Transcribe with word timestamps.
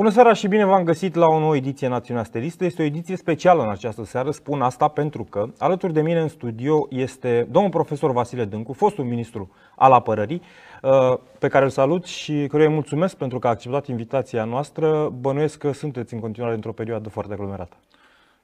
Bună 0.00 0.12
seara 0.12 0.32
și 0.32 0.48
bine 0.48 0.64
v-am 0.64 0.84
găsit 0.84 1.14
la 1.14 1.26
o 1.26 1.38
nouă 1.38 1.56
ediție 1.56 1.88
Națiunea 1.88 2.22
Stelistă. 2.22 2.64
Este 2.64 2.82
o 2.82 2.84
ediție 2.84 3.16
specială 3.16 3.62
în 3.62 3.68
această 3.68 4.04
seară, 4.04 4.30
spun 4.30 4.62
asta 4.62 4.88
pentru 4.88 5.24
că 5.24 5.46
alături 5.58 5.92
de 5.92 6.02
mine 6.02 6.20
în 6.20 6.28
studio 6.28 6.86
este 6.90 7.48
domnul 7.50 7.70
profesor 7.70 8.12
Vasile 8.12 8.44
Dâncu, 8.44 8.72
fostul 8.72 9.04
ministru 9.04 9.50
al 9.76 9.92
apărării, 9.92 10.42
uh, 10.82 11.18
pe 11.38 11.48
care 11.48 11.64
îl 11.64 11.70
salut 11.70 12.04
și 12.04 12.46
căruia 12.48 12.68
îi 12.68 12.74
mulțumesc 12.74 13.16
pentru 13.16 13.38
că 13.38 13.46
a 13.46 13.50
acceptat 13.50 13.86
invitația 13.86 14.44
noastră. 14.44 15.08
Bănuiesc 15.20 15.58
că 15.58 15.72
sunteți 15.72 16.14
în 16.14 16.20
continuare 16.20 16.54
într-o 16.54 16.72
perioadă 16.72 17.08
foarte 17.08 17.32
aglomerată. 17.32 17.76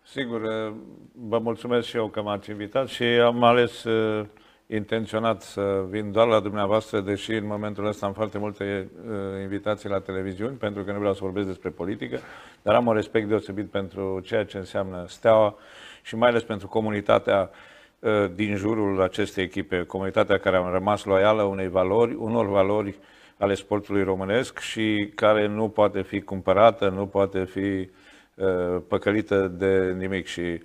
Sigur, 0.03 0.41
uh, 0.41 0.75
vă 1.29 1.39
mulțumesc 1.39 1.87
și 1.87 1.97
eu 1.97 2.07
că 2.07 2.23
m-ați 2.23 2.51
invitat 2.51 2.89
și 2.89 3.05
am 3.05 3.43
ales 3.43 3.85
uh, 3.85 4.27
intenționat 4.67 5.43
să 5.43 5.85
vin 5.89 6.13
doar 6.13 6.27
la 6.27 6.41
dumneavoastră, 6.41 7.01
deși 7.01 7.33
în 7.33 7.47
momentul 7.47 7.87
ăsta 7.87 8.07
am 8.07 8.13
foarte 8.13 8.39
multe 8.39 8.91
uh, 9.09 9.43
invitații 9.43 9.89
la 9.89 10.01
televiziuni, 10.01 10.57
pentru 10.57 10.83
că 10.83 10.93
nu 10.93 10.99
vreau 10.99 11.15
să 11.15 11.21
vorbesc 11.23 11.47
despre 11.47 11.71
politică, 11.71 12.19
dar 12.63 12.75
am 12.75 12.87
un 12.87 12.95
respect 12.95 13.29
deosebit 13.29 13.71
pentru 13.71 14.21
ceea 14.25 14.45
ce 14.45 14.57
înseamnă 14.57 15.05
Steaua 15.09 15.57
și 16.03 16.17
mai 16.17 16.29
ales 16.29 16.43
pentru 16.43 16.69
comunitatea 16.69 17.51
uh, 17.99 18.31
din 18.35 18.57
jurul 18.57 19.03
acestei 19.03 19.45
echipe, 19.45 19.83
comunitatea 19.83 20.39
care 20.39 20.57
a 20.57 20.71
rămas 20.71 21.05
loială 21.05 21.43
unei 21.43 21.69
valori, 21.69 22.15
unor 22.15 22.49
valori 22.49 22.99
ale 23.39 23.55
sportului 23.55 24.03
românesc 24.03 24.59
și 24.59 25.13
care 25.15 25.47
nu 25.47 25.69
poate 25.69 26.03
fi 26.03 26.21
cumpărată, 26.21 26.89
nu 26.89 27.07
poate 27.07 27.45
fi 27.45 27.89
uh, 28.35 28.83
păcălită 28.89 29.49
de 29.49 29.95
nimic. 29.99 30.27
Și 30.27 30.43
Uh, 30.43 30.61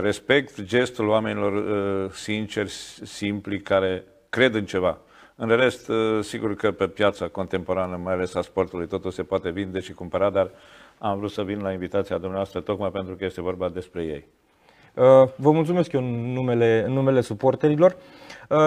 respect 0.00 0.62
gestul 0.62 1.08
oamenilor 1.08 1.52
uh, 1.52 2.10
sinceri, 2.10 2.70
simpli, 3.02 3.60
care 3.60 4.04
cred 4.28 4.54
în 4.54 4.64
ceva. 4.64 4.98
În 5.36 5.48
rest, 5.48 5.88
uh, 5.88 6.18
sigur 6.20 6.54
că 6.54 6.70
pe 6.70 6.86
piața 6.86 7.28
contemporană, 7.28 8.00
mai 8.02 8.12
ales 8.12 8.34
a 8.34 8.40
sportului, 8.40 8.86
totul 8.86 9.10
se 9.10 9.22
poate 9.22 9.50
vinde 9.50 9.80
și 9.80 9.92
cumpăra, 9.92 10.30
dar 10.30 10.50
am 10.98 11.18
vrut 11.18 11.30
să 11.30 11.42
vin 11.42 11.60
la 11.60 11.72
invitația 11.72 12.16
dumneavoastră 12.16 12.60
tocmai 12.60 12.90
pentru 12.90 13.14
că 13.14 13.24
este 13.24 13.40
vorba 13.40 13.68
despre 13.68 14.02
ei. 14.02 14.26
Vă 15.36 15.50
mulțumesc 15.50 15.92
eu 15.92 16.00
în 16.00 16.32
numele, 16.32 16.84
în 16.86 16.92
numele 16.92 17.20
suporterilor 17.20 17.96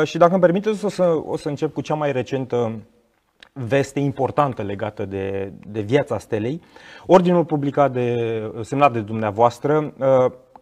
și 0.04 0.18
dacă 0.18 0.32
îmi 0.32 0.42
permiteți 0.42 0.86
o 0.86 0.90
să, 0.90 1.04
o 1.26 1.38
să 1.38 1.50
încep 1.50 1.74
cu 1.74 1.82
cea 1.82 1.94
mai 1.94 2.12
recentă 2.12 2.80
veste 3.54 4.00
importantă 4.00 4.62
legată 4.62 5.06
de, 5.06 5.52
de 5.68 5.82
viața 5.82 6.18
stelei. 6.18 6.62
Ordinul 7.06 7.46
publicat 7.46 7.92
de, 7.92 8.42
semnat 8.62 8.94
de 8.94 9.00
dumneavoastră 9.00 9.94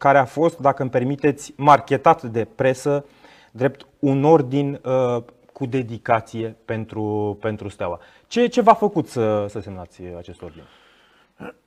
care 0.03 0.17
a 0.17 0.25
fost, 0.25 0.59
dacă 0.59 0.81
îmi 0.81 0.91
permiteți, 0.91 1.53
marketat 1.57 2.23
de 2.23 2.47
presă 2.55 3.05
drept 3.51 3.87
un 3.99 4.23
ordin 4.23 4.79
uh, 4.83 5.23
cu 5.53 5.65
dedicație 5.65 6.55
pentru, 6.65 7.37
pentru 7.41 7.69
Steaua. 7.69 7.99
Ce, 8.27 8.47
ce 8.47 8.61
v-a 8.61 8.73
făcut 8.73 9.07
să, 9.07 9.45
să 9.49 9.59
semnați 9.59 10.01
acest 10.17 10.41
ordin? 10.41 10.63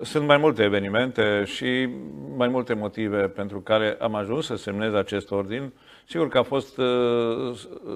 Sunt 0.04 0.28
mai 0.28 0.38
multe 0.38 0.64
evenimente 0.64 1.44
și 1.46 1.90
mai 2.38 2.48
multe 2.48 2.74
motive 2.74 3.28
pentru 3.28 3.60
care 3.60 3.98
am 4.00 4.16
ajuns 4.16 4.46
să 4.46 4.56
semnez 4.56 4.94
acest 4.94 5.32
ordin. 5.32 5.74
Sigur 6.06 6.28
că 6.28 6.38
a 6.38 6.44
fost, 6.44 6.78
uh, 6.78 6.86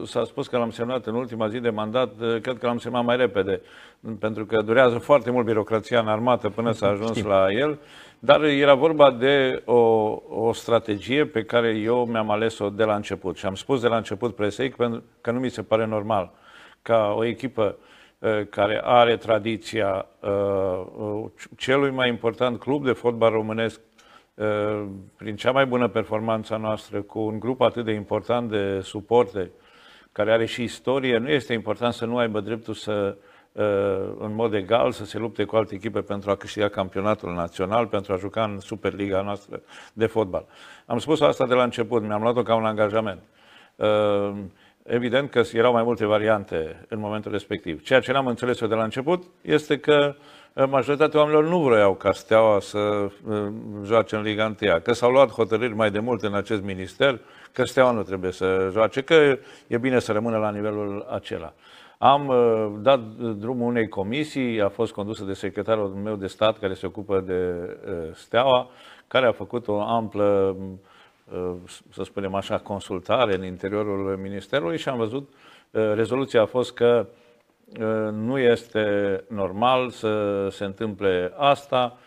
s-a 0.05 0.23
spus 0.23 0.47
că 0.47 0.57
l-am 0.57 0.71
semnat 0.71 1.05
în 1.05 1.15
ultima 1.15 1.47
zi 1.47 1.59
de 1.59 1.69
mandat, 1.69 2.13
uh, 2.19 2.41
cred 2.41 2.57
că 2.57 2.65
l-am 2.65 2.77
semnat 2.77 3.03
mai 3.03 3.17
repede, 3.17 3.61
pentru 4.19 4.45
că 4.45 4.61
durează 4.61 4.97
foarte 4.97 5.31
mult 5.31 5.45
birocrația 5.45 5.99
în 5.99 6.07
armată 6.07 6.49
până 6.49 6.71
s-a 6.71 6.87
ajuns 6.87 7.11
Știm. 7.17 7.27
la 7.27 7.51
el. 7.51 7.79
Dar 8.19 8.43
era 8.43 8.73
vorba 8.73 9.11
de 9.11 9.61
o, 9.65 9.77
o 10.29 10.53
strategie 10.53 11.25
pe 11.25 11.43
care 11.43 11.69
eu 11.69 12.05
mi-am 12.05 12.31
ales-o 12.31 12.69
de 12.69 12.83
la 12.83 12.95
început. 12.95 13.37
Și 13.37 13.45
am 13.45 13.55
spus 13.55 13.81
de 13.81 13.87
la 13.87 13.97
început 13.97 14.35
presei 14.35 14.69
pentru 14.69 15.03
că 15.21 15.31
nu 15.31 15.39
mi 15.39 15.49
se 15.49 15.61
pare 15.61 15.85
normal 15.85 16.31
ca 16.81 17.13
o 17.17 17.25
echipă 17.25 17.77
uh, 17.79 17.85
care 18.49 18.81
are 18.83 19.17
tradiția 19.17 20.05
uh, 20.19 21.25
celui 21.57 21.91
mai 21.91 22.09
important 22.09 22.59
club 22.59 22.85
de 22.85 22.91
fotbal 22.91 23.31
românesc 23.31 23.79
uh, 24.33 24.85
prin 25.17 25.35
cea 25.35 25.51
mai 25.51 25.65
bună 25.65 25.87
performanță 25.87 26.55
noastră, 26.55 27.01
cu 27.01 27.19
un 27.19 27.39
grup 27.39 27.61
atât 27.61 27.85
de 27.85 27.91
important 27.91 28.49
de 28.49 28.79
suporte, 28.81 29.51
care 30.11 30.31
are 30.31 30.45
și 30.45 30.63
istorie, 30.63 31.17
nu 31.17 31.29
este 31.29 31.53
important 31.53 31.93
să 31.93 32.05
nu 32.05 32.17
aibă 32.17 32.39
dreptul 32.39 32.73
să 32.73 33.17
Uh, 33.57 33.63
în 34.19 34.35
mod 34.35 34.53
egal 34.53 34.91
să 34.91 35.05
se 35.05 35.17
lupte 35.17 35.43
cu 35.43 35.55
alte 35.55 35.75
echipe 35.75 36.01
pentru 36.01 36.29
a 36.29 36.35
câștiga 36.35 36.69
campionatul 36.69 37.33
național, 37.33 37.87
pentru 37.87 38.13
a 38.13 38.17
juca 38.17 38.43
în 38.43 38.59
Superliga 38.59 39.21
noastră 39.21 39.61
de 39.93 40.05
fotbal. 40.05 40.45
Am 40.85 40.97
spus 40.97 41.21
asta 41.21 41.47
de 41.47 41.53
la 41.53 41.63
început, 41.63 42.03
mi-am 42.03 42.21
luat-o 42.21 42.43
ca 42.43 42.55
un 42.55 42.65
angajament. 42.65 43.21
Uh, 44.87 44.93
evident 44.93 45.29
că 45.29 45.41
erau 45.53 45.71
mai 45.71 45.83
multe 45.83 46.05
variante 46.05 46.85
în 46.89 46.99
momentul 46.99 47.31
respectiv. 47.31 47.83
Ceea 47.83 47.99
ce 47.99 48.11
n-am 48.11 48.27
înțeles 48.27 48.59
eu 48.59 48.67
de 48.67 48.75
la 48.75 48.83
început 48.83 49.23
este 49.41 49.79
că 49.79 50.15
uh, 50.53 50.65
majoritatea 50.69 51.19
oamenilor 51.19 51.47
nu 51.47 51.59
vreau 51.59 51.95
ca 51.95 52.11
Steaua 52.11 52.59
să 52.59 53.11
joace 53.83 54.15
în 54.15 54.21
Liga 54.21 54.55
1, 54.61 54.79
că 54.83 54.93
s-au 54.93 55.11
luat 55.11 55.29
hotărâri 55.29 55.75
mai 55.75 55.91
de 55.91 55.99
mult 55.99 56.21
în 56.21 56.33
acest 56.33 56.61
minister, 56.61 57.19
că 57.51 57.63
Steaua 57.63 57.91
nu 57.91 58.03
trebuie 58.03 58.31
să 58.31 58.69
joace, 58.71 59.01
că 59.01 59.37
e 59.67 59.77
bine 59.77 59.99
să 59.99 60.11
rămână 60.11 60.37
la 60.37 60.51
nivelul 60.51 61.07
acela. 61.09 61.53
Am 61.97 62.27
uh, 62.27 62.71
dat 62.81 62.99
drumul 63.37 63.67
unei 63.67 63.87
comisii, 63.87 64.61
a 64.61 64.69
fost 64.69 64.93
condusă 64.93 65.23
de 65.23 65.33
secretarul 65.33 65.87
meu 65.87 66.15
de 66.15 66.27
stat 66.27 66.59
care 66.59 66.73
se 66.73 66.85
ocupă 66.85 67.19
de 67.19 67.53
uh, 67.87 68.13
Steaua, 68.13 68.69
care 69.07 69.25
a 69.25 69.31
făcut 69.31 69.67
o 69.67 69.81
amplă, 69.81 70.55
uh, 70.59 70.65
să 71.91 72.03
spunem 72.03 72.33
așa, 72.33 72.57
consultare 72.57 73.35
în 73.35 73.43
interiorul 73.43 74.17
Ministerului 74.21 74.77
și 74.77 74.89
am 74.89 74.97
văzut, 74.97 75.33
uh, 75.71 75.93
rezoluția 75.93 76.41
a 76.41 76.45
fost 76.45 76.73
că 76.73 77.07
uh, 77.79 78.11
nu 78.11 78.39
este 78.39 79.23
normal 79.27 79.89
să 79.89 80.47
se 80.51 80.63
întâmple 80.63 81.33
asta, 81.35 81.97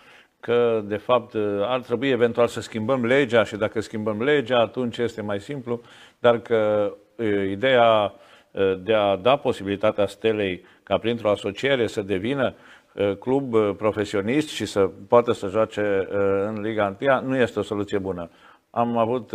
că 0.40 0.82
de 0.84 0.96
fapt 0.96 1.32
uh, 1.32 1.60
ar 1.62 1.80
trebui 1.80 2.08
eventual 2.08 2.46
să 2.46 2.60
schimbăm 2.60 3.04
legea 3.04 3.44
și 3.44 3.56
dacă 3.56 3.80
schimbăm 3.80 4.22
legea 4.22 4.58
atunci 4.58 4.98
este 4.98 5.22
mai 5.22 5.40
simplu, 5.40 5.80
dar 6.18 6.38
că 6.38 6.92
uh, 7.16 7.50
ideea 7.50 8.14
Uh, 8.50 8.80
de 8.82 8.94
a 8.94 9.16
da 9.16 9.36
posibilitatea 9.36 10.06
Stelei 10.06 10.64
ca 10.82 10.98
printr-o 10.98 11.30
asociere 11.30 11.86
să 11.86 12.02
devină 12.02 12.54
uh, 12.94 13.16
club 13.16 13.52
uh, 13.52 13.70
profesionist 13.76 14.48
și 14.48 14.64
să 14.64 14.90
poată 15.08 15.32
să 15.32 15.48
joace 15.48 16.08
în 16.46 16.60
Liga 16.60 16.96
1, 17.00 17.20
nu 17.28 17.36
este 17.36 17.58
o 17.58 17.62
soluție 17.62 17.98
bună. 17.98 18.30
Am 18.70 18.96
avut 18.96 19.30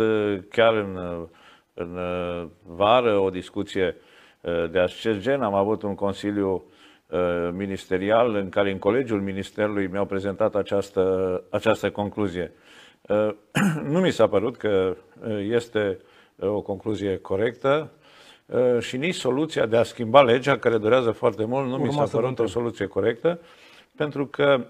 chiar 0.48 0.74
în, 0.74 1.26
în 1.74 1.98
vară 2.66 3.18
o 3.18 3.30
discuție 3.30 3.96
de 4.70 4.78
acest 4.78 5.20
gen, 5.20 5.42
am 5.42 5.54
avut 5.54 5.82
un 5.82 5.94
consiliu 5.94 6.64
ministerial 7.52 8.34
în 8.34 8.48
care 8.48 8.70
în 8.70 8.78
colegiul 8.78 9.20
ministerului 9.20 9.86
mi-au 9.86 10.04
prezentat 10.04 10.54
această, 10.54 11.42
această 11.50 11.90
concluzie. 11.90 12.52
Nu 13.92 14.00
mi 14.00 14.10
s-a 14.10 14.28
părut 14.28 14.56
că 14.56 14.96
este 15.48 15.98
o 16.40 16.60
concluzie 16.60 17.16
corectă. 17.16 17.90
Uh, 18.46 18.80
și 18.80 18.96
nici 18.96 19.14
soluția 19.14 19.66
de 19.66 19.76
a 19.76 19.82
schimba 19.82 20.22
legea, 20.22 20.58
care 20.58 20.78
durează 20.78 21.10
foarte 21.10 21.44
mult, 21.44 21.68
nu 21.68 21.76
mi 21.76 21.92
s-a 21.92 22.04
părut 22.04 22.38
o 22.38 22.46
soluție 22.46 22.86
corectă, 22.86 23.40
pentru 23.96 24.26
că 24.26 24.66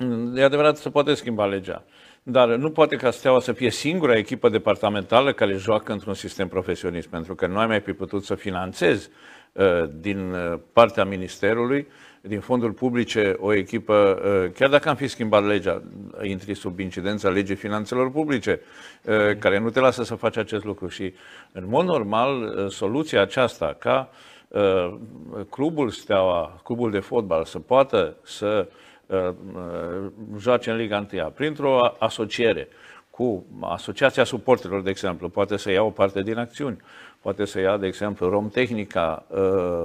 mm, 0.00 0.36
e 0.36 0.42
adevărat 0.42 0.76
să 0.76 0.90
poate 0.90 1.14
schimba 1.14 1.46
legea. 1.46 1.84
Dar 2.30 2.48
nu 2.48 2.70
poate 2.70 2.96
ca 2.96 3.10
Steaua 3.10 3.40
să 3.40 3.52
fie 3.52 3.70
singura 3.70 4.16
echipă 4.16 4.48
departamentală 4.48 5.32
care 5.32 5.56
joacă 5.56 5.92
într-un 5.92 6.14
sistem 6.14 6.48
profesionist, 6.48 7.08
pentru 7.08 7.34
că 7.34 7.46
nu 7.46 7.58
ai 7.58 7.66
mai 7.66 7.80
fi 7.80 7.92
putut 7.92 8.24
să 8.24 8.34
finanțezi 8.34 9.08
uh, 9.52 9.84
din 10.00 10.32
uh, 10.32 10.58
partea 10.72 11.04
Ministerului 11.04 11.86
din 12.20 12.40
fonduri 12.40 12.74
publice 12.74 13.36
o 13.38 13.54
echipă, 13.54 13.94
uh, 13.94 14.52
chiar 14.52 14.68
dacă 14.68 14.88
am 14.88 14.94
fi 14.94 15.06
schimbat 15.06 15.44
legea, 15.46 15.82
intri 16.22 16.54
sub 16.54 16.78
incidența 16.78 17.28
legii 17.28 17.54
finanțelor 17.54 18.10
publice, 18.10 18.60
uh, 19.04 19.36
care 19.38 19.58
nu 19.58 19.70
te 19.70 19.80
lasă 19.80 20.02
să 20.02 20.14
faci 20.14 20.36
acest 20.36 20.64
lucru. 20.64 20.88
Și, 20.88 21.14
în 21.52 21.64
mod 21.68 21.84
normal, 21.84 22.42
uh, 22.42 22.70
soluția 22.70 23.20
aceasta, 23.20 23.76
ca 23.78 24.10
clubul 25.50 25.90
Steaua, 25.90 26.60
clubul 26.64 26.90
de 26.90 26.98
fotbal, 26.98 27.44
să 27.44 27.58
poată 27.58 28.16
să 28.22 28.68
joace 30.38 30.70
în 30.70 30.76
Liga 30.76 31.06
1 31.12 31.30
printr-o 31.30 31.94
asociere 31.98 32.68
cu 33.10 33.46
Asociația 33.60 34.24
Suporterilor, 34.24 34.82
de 34.82 34.90
exemplu, 34.90 35.28
poate 35.28 35.56
să 35.56 35.70
ia 35.70 35.82
o 35.82 35.90
parte 35.90 36.22
din 36.22 36.38
acțiuni, 36.38 36.76
poate 37.20 37.44
să 37.44 37.60
ia, 37.60 37.76
de 37.76 37.86
exemplu, 37.86 38.28
Romtehnica 38.28 39.26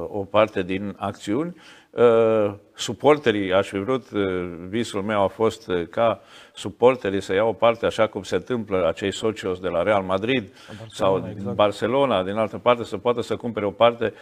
o 0.07 0.23
parte 0.23 0.63
din 0.63 0.95
acțiuni 0.97 1.55
Uh, 1.93 2.53
suporterii, 2.75 3.53
aș 3.53 3.67
fi 3.67 3.77
vrut, 3.77 4.11
uh, 4.11 4.21
visul 4.69 5.01
meu 5.01 5.23
a 5.23 5.27
fost 5.27 5.67
uh, 5.67 5.87
ca 5.89 6.21
suporterii 6.53 7.21
să 7.21 7.33
iau 7.33 7.53
parte, 7.53 7.85
așa 7.85 8.07
cum 8.07 8.23
se 8.23 8.35
întâmplă 8.35 8.87
acei 8.87 9.13
socios 9.13 9.59
de 9.59 9.67
la 9.67 9.83
Real 9.83 10.03
Madrid 10.03 10.51
Barcelona, 10.77 10.87
sau 10.91 11.29
exact. 11.35 11.55
Barcelona, 11.55 12.23
din 12.23 12.35
altă 12.35 12.57
parte, 12.57 12.83
să 12.83 12.97
poată 12.97 13.21
să 13.21 13.35
cumpere 13.35 13.65
o 13.65 13.71
parte 13.71 14.13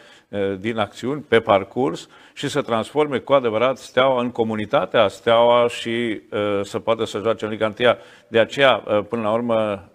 din 0.60 0.78
acțiuni 0.78 1.22
pe 1.22 1.40
parcurs 1.40 2.08
și 2.34 2.50
să 2.50 2.62
transforme 2.62 3.18
cu 3.18 3.34
adevărat 3.34 3.78
Steaua 3.78 4.22
în 4.22 4.32
comunitatea 4.32 5.08
Steaua 5.08 5.68
și 5.68 6.22
să 6.64 6.80
poată 6.80 7.06
să 7.06 7.20
joace 7.20 7.46
în 7.46 7.52
Liga 7.52 7.74
1. 7.80 7.96
De 8.28 8.40
aceea, 8.40 8.74
până 9.10 9.22
la 9.22 9.32
urmă, 9.32 9.90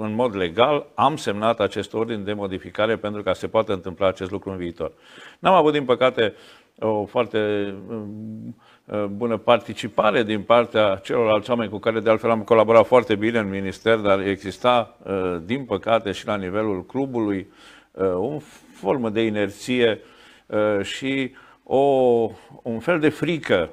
în 0.00 0.14
mod 0.14 0.36
legal, 0.36 0.86
am 0.94 1.16
semnat 1.16 1.60
acest 1.60 1.94
ordin 1.94 2.24
de 2.24 2.32
modificare 2.32 2.96
pentru 2.96 3.22
ca 3.22 3.32
să 3.32 3.40
se 3.40 3.48
poată 3.48 3.72
întâmpla 3.72 4.06
acest 4.06 4.30
lucru 4.30 4.50
în 4.50 4.56
viitor. 4.56 4.92
N-am 5.38 5.54
avut, 5.54 5.72
din 5.72 5.84
păcate, 5.84 6.34
o 6.80 7.04
foarte 7.04 7.74
bună 9.10 9.36
participare 9.36 10.22
din 10.22 10.42
partea 10.42 11.00
celorlalți 11.02 11.50
oameni 11.50 11.70
cu 11.70 11.78
care 11.78 12.00
de 12.00 12.10
altfel 12.10 12.30
am 12.30 12.42
colaborat 12.42 12.86
foarte 12.86 13.14
bine 13.14 13.38
în 13.38 13.48
minister, 13.48 13.96
dar 13.96 14.20
exista, 14.20 14.96
din 15.44 15.64
păcate, 15.64 16.12
și 16.12 16.26
la 16.26 16.36
nivelul 16.36 16.84
clubului 16.86 17.52
o 18.14 18.38
formă 18.72 19.10
de 19.10 19.22
inerție 19.24 20.00
și 20.82 21.34
o, 21.62 21.78
un 22.62 22.78
fel 22.78 23.00
de 23.00 23.08
frică 23.08 23.70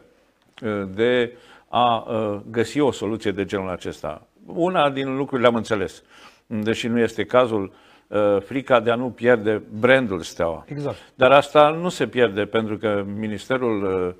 de 0.94 1.38
a 1.70 2.08
găsi 2.52 2.80
o 2.80 2.92
soluție 2.92 3.32
de 3.32 3.46
genul 3.46 3.70
acesta. 3.70 4.28
Una 4.46 4.90
din 4.90 5.16
lucrurile 5.16 5.48
am 5.48 5.56
înțeles, 5.56 6.04
deși 6.48 6.88
nu 6.88 7.00
este 7.00 7.26
cazul, 7.26 7.74
frica 8.40 8.80
de 8.80 8.92
a 8.92 8.96
nu 8.96 9.10
pierde 9.10 9.62
brandul 9.80 10.22
Steaua. 10.22 10.66
Exact. 10.68 10.98
Dar 11.16 11.32
asta 11.32 11.70
nu 11.70 11.90
se 11.90 12.08
pierde 12.08 12.46
pentru 12.46 12.78
că 12.78 13.06
Ministerul 13.18 14.16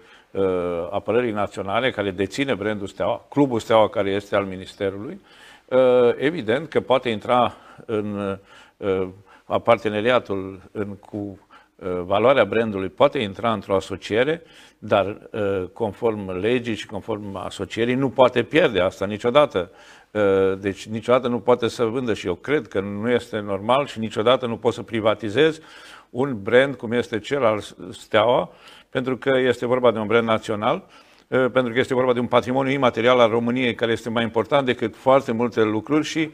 Apărării 0.92 1.32
Naționale, 1.32 1.92
care 1.92 2.12
deține 2.12 2.56
brandul 2.56 2.88
Steaua, 2.88 3.26
clubul 3.30 3.60
Steaua 3.60 3.90
care 3.90 4.10
este 4.10 4.36
al 4.36 4.46
Ministerului, 4.46 5.22
evident 6.18 6.70
că 6.70 6.80
poate 6.80 7.10
intra 7.10 7.56
în 7.86 8.38
parteneriatul 9.64 10.62
în, 10.72 10.88
cu 10.88 11.40
Uh, 11.76 12.02
valoarea 12.06 12.46
brandului 12.46 12.90
poate 12.90 13.20
intra 13.20 13.54
într-o 13.54 13.76
asociere, 13.76 14.42
dar 14.80 15.18
uh, 15.32 15.64
conform 15.74 16.40
legii 16.40 16.76
și 16.76 16.86
conform 16.86 17.36
asocierii 17.36 17.96
nu 17.96 18.10
poate 18.10 18.44
pierde 18.44 18.80
asta 18.80 19.06
niciodată. 19.06 19.72
Uh, 20.16 20.58
deci 20.60 20.86
niciodată 20.88 21.28
nu 21.28 21.40
poate 21.40 21.68
să 21.68 21.84
vândă 21.84 22.14
și 22.14 22.28
eu 22.28 22.36
cred 22.36 22.68
că 22.68 22.80
nu 22.80 23.10
este 23.10 23.40
normal 23.40 23.86
și 23.86 24.00
niciodată 24.00 24.46
nu 24.46 24.58
poți 24.58 24.76
să 24.76 24.82
privatizezi 24.82 25.60
un 26.10 26.42
brand 26.42 26.76
cum 26.76 26.92
este 26.92 27.20
cel 27.20 27.46
al 27.46 27.64
Steaua, 27.92 28.50
pentru 28.90 29.18
că 29.18 29.38
este 29.38 29.66
vorba 29.66 29.92
de 29.92 30.00
un 30.00 30.08
brand 30.08 30.28
național, 30.28 30.86
pentru 31.28 31.74
că 31.74 31.80
este 31.80 31.94
vorba 31.94 32.14
de 32.14 32.20
un 32.20 32.28
patrimoniu 32.28 32.72
imaterial 32.72 33.20
al 33.20 33.30
României 33.30 33.76
care 33.76 33.92
este 33.92 34.10
mai 34.10 34.24
important 34.24 34.66
decât 34.66 34.96
foarte 34.96 35.32
multe 35.32 35.64
lucruri 35.64 36.06
și 36.06 36.32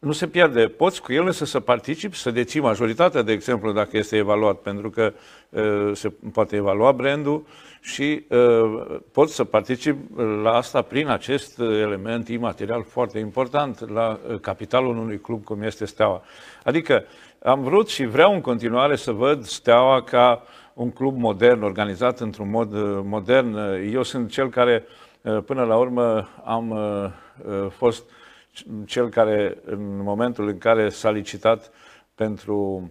nu 0.00 0.12
se 0.12 0.26
pierde. 0.26 0.66
Poți 0.66 1.02
cu 1.02 1.12
el 1.12 1.26
însă 1.26 1.44
să 1.44 1.60
participi, 1.60 2.16
să 2.16 2.30
deții 2.30 2.60
majoritatea, 2.60 3.22
de 3.22 3.32
exemplu, 3.32 3.72
dacă 3.72 3.96
este 3.96 4.16
evaluat, 4.16 4.56
pentru 4.56 4.90
că 4.90 5.12
uh, 5.48 5.90
se 5.92 6.12
poate 6.32 6.56
evalua 6.56 6.92
brandul 6.92 7.46
și 7.80 8.24
uh, 8.28 8.96
poți 9.12 9.34
să 9.34 9.44
participi 9.44 10.22
la 10.42 10.52
asta 10.52 10.82
prin 10.82 11.08
acest 11.08 11.58
element 11.58 12.28
imaterial 12.28 12.84
foarte 12.84 13.18
important 13.18 13.90
la 13.90 14.18
uh, 14.28 14.40
capitalul 14.40 14.96
unui 14.96 15.20
club 15.20 15.44
cum 15.44 15.62
este 15.62 15.84
Steaua. 15.84 16.22
Adică 16.64 17.04
am 17.42 17.62
vrut 17.62 17.88
și 17.88 18.06
vreau 18.06 18.32
în 18.32 18.40
continuare 18.40 18.96
să 18.96 19.12
văd 19.12 19.44
Steaua 19.44 20.02
ca 20.02 20.42
un 20.74 20.90
club 20.90 21.18
modern, 21.18 21.62
organizat 21.62 22.20
într-un 22.20 22.50
mod 22.50 22.72
uh, 22.72 23.00
modern. 23.04 23.56
Eu 23.92 24.02
sunt 24.02 24.30
cel 24.30 24.48
care, 24.48 24.84
uh, 25.20 25.38
până 25.46 25.64
la 25.64 25.76
urmă, 25.76 26.28
am 26.44 26.70
uh, 26.70 27.70
fost 27.70 28.04
cel 28.84 29.08
care, 29.08 29.58
în 29.64 30.02
momentul 30.02 30.48
în 30.48 30.58
care 30.58 30.88
s-a 30.88 31.10
licitat 31.10 31.70
pentru 32.14 32.90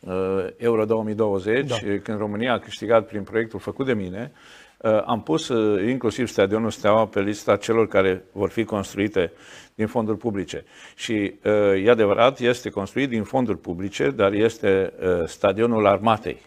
uh, 0.00 0.46
Euro 0.56 0.84
2020, 0.84 1.68
da. 1.68 1.76
când 2.02 2.18
România 2.18 2.52
a 2.52 2.58
câștigat 2.58 3.06
prin 3.06 3.22
proiectul 3.22 3.58
făcut 3.58 3.86
de 3.86 3.92
mine, 3.92 4.32
uh, 4.78 5.02
am 5.04 5.22
pus 5.22 5.48
uh, 5.48 5.88
inclusiv 5.88 6.26
stadionul 6.26 6.70
Steaua 6.70 7.06
pe 7.06 7.20
lista 7.20 7.56
celor 7.56 7.88
care 7.88 8.24
vor 8.32 8.48
fi 8.48 8.64
construite 8.64 9.32
din 9.74 9.86
fonduri 9.86 10.18
publice. 10.18 10.64
Și 10.94 11.34
uh, 11.44 11.84
e 11.84 11.90
adevărat, 11.90 12.40
este 12.40 12.70
construit 12.70 13.08
din 13.08 13.22
fonduri 13.22 13.58
publice, 13.58 14.10
dar 14.10 14.32
este 14.32 14.92
uh, 15.00 15.26
stadionul 15.26 15.86
armatei. 15.86 16.40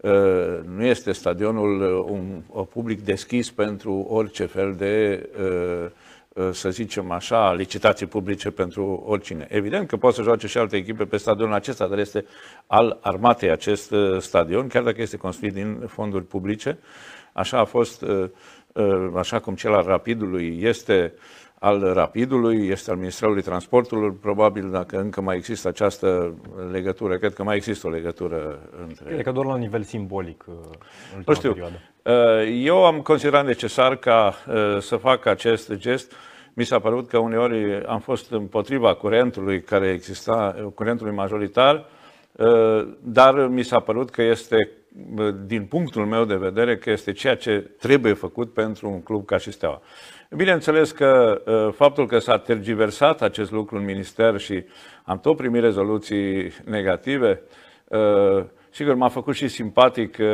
Uh, 0.00 0.10
nu 0.76 0.84
este 0.84 1.12
stadionul 1.12 1.80
uh, 1.80 2.12
un, 2.12 2.42
un 2.48 2.64
public 2.64 3.04
deschis 3.04 3.50
pentru 3.50 4.06
orice 4.08 4.44
fel 4.44 4.74
de 4.74 5.28
uh, 5.40 5.86
Uh, 5.86 5.90
să 6.50 6.70
zicem 6.70 7.10
așa, 7.10 7.52
licitații 7.52 8.06
publice 8.06 8.50
pentru 8.50 9.02
oricine. 9.06 9.46
Evident 9.50 9.88
că 9.88 9.96
poate 9.96 10.16
să 10.16 10.22
joace 10.22 10.46
și 10.46 10.58
alte 10.58 10.76
echipe 10.76 11.04
pe 11.04 11.16
stadionul 11.16 11.54
acesta, 11.54 11.86
dar 11.86 11.98
este 11.98 12.24
al 12.66 12.98
armatei 13.00 13.50
acest 13.50 13.90
uh, 13.90 14.20
stadion, 14.20 14.66
chiar 14.66 14.82
dacă 14.82 15.02
este 15.02 15.16
construit 15.16 15.52
din 15.52 15.84
fonduri 15.86 16.24
publice. 16.24 16.78
Așa 17.32 17.58
a 17.58 17.64
fost, 17.64 18.02
uh, 18.02 18.30
așa 19.16 19.38
cum 19.38 19.54
cel 19.54 19.74
al 19.74 19.84
Rapidului 19.84 20.58
este 20.60 21.14
al 21.58 21.92
Rapidului, 21.92 22.68
este 22.68 22.90
al 22.90 22.96
Ministerului 22.96 23.42
Transportului, 23.42 24.12
probabil 24.12 24.70
dacă 24.70 24.98
încă 24.98 25.20
mai 25.20 25.36
există 25.36 25.68
această 25.68 26.34
legătură, 26.70 27.18
cred 27.18 27.34
că 27.34 27.42
mai 27.42 27.56
există 27.56 27.86
o 27.86 27.90
legătură 27.90 28.68
între... 28.86 29.04
Cred 29.04 29.22
că 29.22 29.32
doar 29.32 29.46
la 29.46 29.56
nivel 29.56 29.82
simbolic 29.82 30.44
în 30.46 31.22
nu 31.26 31.34
știu. 31.34 31.50
perioadă. 31.50 31.80
Eu 32.62 32.84
am 32.84 33.00
considerat 33.00 33.46
necesar 33.46 33.96
ca 33.96 34.34
să 34.80 34.96
fac 34.96 35.26
acest 35.26 35.72
gest. 35.72 36.12
Mi 36.54 36.64
s-a 36.64 36.78
părut 36.78 37.08
că 37.08 37.18
uneori 37.18 37.84
am 37.86 38.00
fost 38.00 38.30
împotriva 38.30 38.94
curentului 38.94 39.62
care 39.62 39.88
exista, 39.88 40.70
curentului 40.74 41.14
majoritar, 41.14 41.86
dar 43.00 43.46
mi 43.46 43.62
s-a 43.62 43.80
părut 43.80 44.10
că 44.10 44.22
este, 44.22 44.70
din 45.46 45.64
punctul 45.64 46.06
meu 46.06 46.24
de 46.24 46.34
vedere, 46.34 46.76
că 46.76 46.90
este 46.90 47.12
ceea 47.12 47.36
ce 47.36 47.70
trebuie 47.78 48.12
făcut 48.12 48.52
pentru 48.52 48.88
un 48.88 49.02
club 49.02 49.24
ca 49.24 49.36
și 49.36 49.50
Steaua. 49.50 49.82
Bineînțeles 50.36 50.90
că 50.90 51.42
uh, 51.46 51.74
faptul 51.74 52.06
că 52.06 52.18
s-a 52.18 52.38
tergiversat 52.38 53.22
acest 53.22 53.50
lucru 53.50 53.76
în 53.76 53.84
minister 53.84 54.38
și 54.38 54.64
am 55.04 55.20
tot 55.20 55.36
primit 55.36 55.60
rezoluții 55.60 56.52
negative, 56.64 57.42
uh, 57.84 58.44
sigur 58.70 58.94
m-a 58.94 59.08
făcut 59.08 59.34
și 59.34 59.48
simpatic 59.48 60.16
uh, 60.20 60.26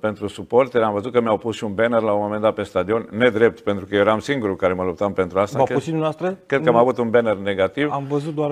pentru 0.00 0.26
suporteri. 0.26 0.84
Am 0.84 0.92
văzut 0.92 1.12
că 1.12 1.20
mi-au 1.20 1.36
pus 1.36 1.56
și 1.56 1.64
un 1.64 1.74
banner 1.74 2.00
la 2.00 2.12
un 2.12 2.22
moment 2.22 2.42
dat 2.42 2.54
pe 2.54 2.62
stadion, 2.62 3.08
nedrept, 3.10 3.60
pentru 3.60 3.86
că 3.86 3.94
eu 3.94 4.00
eram 4.00 4.18
singurul 4.18 4.56
care 4.56 4.72
mă 4.72 4.82
luptam 4.82 5.12
pentru 5.12 5.38
asta. 5.38 5.56
V-au 5.56 5.66
pus 5.66 5.82
și 5.82 5.90
dumneavoastră? 5.90 6.38
Cred 6.46 6.62
că 6.62 6.68
am 6.68 6.76
avut 6.76 6.98
un 6.98 7.10
banner 7.10 7.36
negativ. 7.36 7.90
Am 7.90 8.04
văzut 8.08 8.34
doar, 8.34 8.50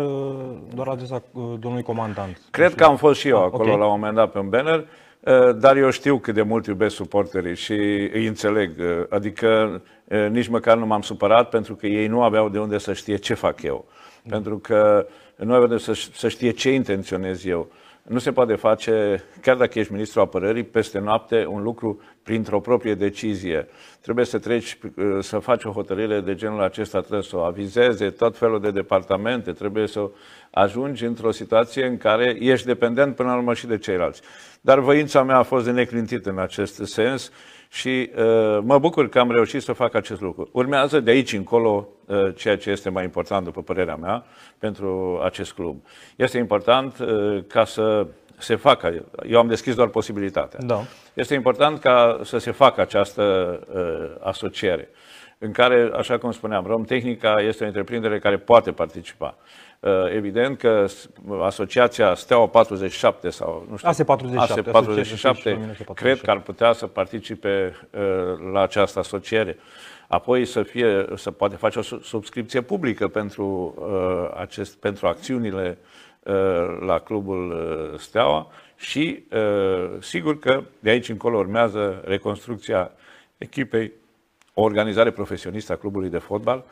doar 0.75 0.89
adresa 0.89 1.23
domnului 1.33 1.83
comandant. 1.83 2.41
Cred 2.51 2.75
că 2.75 2.85
am 2.85 2.97
fost 2.97 3.21
și 3.21 3.29
eu 3.29 3.39
ah, 3.39 3.45
acolo 3.45 3.63
okay. 3.63 3.79
la 3.79 3.85
un 3.85 3.91
moment 3.91 4.15
dat 4.15 4.31
pe 4.31 4.39
un 4.39 4.49
banner. 4.49 4.85
Eh, 5.25 5.57
dar 5.57 5.77
eu 5.77 5.91
știu 5.91 6.19
cât 6.19 6.35
de 6.35 6.43
mult 6.43 6.67
iubesc 6.67 6.95
suporterii 6.95 7.57
și 7.57 7.73
îi 8.13 8.27
înțeleg. 8.27 8.81
Eh, 8.81 9.05
adică 9.09 9.83
eh, 10.09 10.29
nici 10.31 10.49
măcar 10.49 10.77
nu 10.77 10.87
m-am 10.87 11.01
supărat 11.01 11.49
pentru 11.49 11.75
că 11.75 11.87
ei 11.87 12.07
nu 12.07 12.23
aveau 12.23 12.49
de 12.49 12.59
unde 12.59 12.79
să 12.79 12.93
știe 12.93 13.17
ce 13.17 13.35
fac 13.35 13.63
eu. 13.63 13.85
Pentru 14.29 14.59
că 14.59 15.07
nu 15.37 15.53
aveau 15.53 15.69
de 15.69 15.79
să, 15.79 15.93
să 16.13 16.29
știe 16.29 16.51
ce 16.51 16.73
intenționez 16.73 17.45
eu. 17.45 17.69
Nu 18.09 18.19
se 18.19 18.33
poate 18.33 18.55
face, 18.55 19.25
chiar 19.41 19.57
dacă 19.57 19.79
ești 19.79 19.93
ministru 19.93 20.21
apărării, 20.21 20.65
peste 20.65 20.99
noapte 20.99 21.47
un 21.47 21.63
lucru 21.63 22.01
printr-o 22.23 22.61
proprie 22.61 22.95
decizie. 22.95 23.69
Trebuie 24.01 24.25
să 24.25 24.39
treci, 24.39 24.79
să 25.21 25.39
faci 25.39 25.65
o 25.65 25.71
hotărâre 25.71 26.21
de 26.21 26.35
genul 26.35 26.63
acesta, 26.63 27.01
trebuie 27.01 27.23
să 27.23 27.37
o 27.37 27.41
avizeze 27.41 28.11
tot 28.11 28.39
felul 28.39 28.61
de 28.61 28.71
departamente, 28.71 29.53
trebuie 29.53 29.87
să 29.87 30.11
ajungi 30.51 31.05
într-o 31.05 31.31
situație 31.31 31.87
în 31.87 31.97
care 31.97 32.37
ești 32.41 32.67
dependent 32.67 33.17
până 33.17 33.29
la 33.29 33.37
urmă 33.37 33.55
și 33.55 33.67
de 33.67 33.79
ceilalți. 33.79 34.23
Dar 34.61 34.79
voința 34.79 35.23
mea 35.23 35.37
a 35.37 35.43
fost 35.43 35.65
de 35.65 35.71
neclintit 35.71 36.27
în 36.27 36.39
acest 36.39 36.85
sens 36.85 37.31
și 37.75 38.11
uh, 38.17 38.59
mă 38.63 38.79
bucur 38.79 39.09
că 39.09 39.19
am 39.19 39.31
reușit 39.31 39.63
să 39.63 39.73
fac 39.73 39.95
acest 39.95 40.21
lucru. 40.21 40.49
Urmează 40.53 41.01
de 41.01 41.11
aici 41.11 41.33
încolo 41.33 41.89
uh, 42.07 42.35
ceea 42.35 42.57
ce 42.57 42.71
este 42.71 42.89
mai 42.91 43.05
important, 43.05 43.45
după 43.45 43.63
părerea 43.63 43.97
mea, 43.97 44.25
pentru 44.59 45.21
acest 45.25 45.53
club. 45.53 45.83
Este 46.17 46.39
important 46.39 46.99
uh, 46.99 47.45
ca 47.47 47.65
să 47.65 48.07
se 48.39 48.57
facă, 48.57 49.05
eu 49.27 49.39
am 49.39 49.47
deschis 49.47 49.75
doar 49.75 49.89
posibilitatea. 49.89 50.61
Da. 50.63 50.81
Este 51.15 51.35
important 51.35 51.81
ca 51.81 52.21
să 52.23 52.39
se 52.39 52.51
facă 52.51 52.81
această 52.81 53.23
uh, 53.75 54.27
asociere, 54.27 54.89
în 55.39 55.53
care, 55.53 55.91
așa 55.97 56.19
cum 56.19 56.33
spuneam, 56.33 56.67
Romtehnica 56.67 57.35
este 57.41 57.65
o 57.65 57.67
întreprindere 57.67 58.19
care 58.19 58.39
poate 58.39 58.73
participa. 58.73 59.37
Uh, 59.39 59.64
evident 60.15 60.59
că 60.59 60.87
asociația 61.43 62.15
Steaua 62.15 62.47
47 62.47 63.31
sau 63.31 63.67
nu 63.71 63.77
știu, 63.77 63.89
ASE 63.89 64.05
47, 64.05 64.53
ASE 64.53 64.71
47 64.71 65.77
cred 65.95 66.21
că 66.21 66.31
ar 66.31 66.41
putea 66.41 66.73
să 66.73 66.87
participe 66.87 67.77
uh, 67.91 68.01
la 68.53 68.61
această 68.61 68.99
asociere. 68.99 69.57
Apoi 70.09 70.45
să 70.45 70.63
fie, 70.63 71.07
să 71.15 71.31
poate 71.31 71.57
face 71.57 71.79
o 71.79 71.83
subscripție 71.83 72.61
publică 72.61 73.09
pentru, 73.09 73.75
uh, 73.79 74.41
acest, 74.41 74.77
pentru 74.77 75.07
acțiunile 75.07 75.79
la 76.87 76.99
clubul 76.99 77.55
Steaua 77.99 78.51
și 78.77 79.25
sigur 80.01 80.39
că 80.39 80.63
de 80.79 80.91
aici 80.91 81.09
încolo 81.09 81.39
urmează 81.39 82.03
reconstrucția 82.05 82.93
echipei, 83.39 83.93
o 84.55 84.63
organizare 84.63 85.11
profesionistă 85.11 85.73
a 85.73 85.77
clubului 85.77 86.09
de 86.09 86.19
fotbal, 86.19 86.65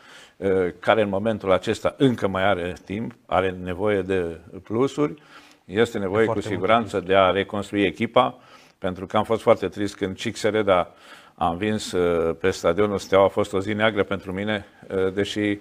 Eh, 0.42 0.74
care 0.78 1.02
în 1.02 1.08
momentul 1.08 1.52
acesta 1.52 1.94
încă 1.98 2.28
mai 2.28 2.42
are 2.42 2.74
timp, 2.84 3.14
are 3.26 3.50
nevoie 3.62 4.02
de 4.02 4.40
plusuri, 4.62 5.22
este 5.64 5.98
nevoie 5.98 6.26
cu 6.26 6.40
siguranță 6.40 7.00
de 7.00 7.14
a 7.14 7.30
reconstrui 7.30 7.84
echipa, 7.84 8.38
pentru 8.78 9.06
că 9.06 9.16
am 9.16 9.24
fost 9.24 9.42
foarte 9.42 9.68
trist 9.68 9.96
când 9.96 10.16
Cic 10.16 10.36
Sereda 10.36 10.94
a 11.34 11.48
învins 11.48 11.92
eh, 11.92 12.34
pe 12.40 12.50
stadionul 12.50 12.98
Steaua, 12.98 13.24
a 13.24 13.28
fost 13.28 13.52
o 13.52 13.60
zi 13.60 13.72
neagră 13.72 14.02
pentru 14.02 14.32
mine, 14.32 14.66
eh, 14.88 15.12
deși 15.12 15.58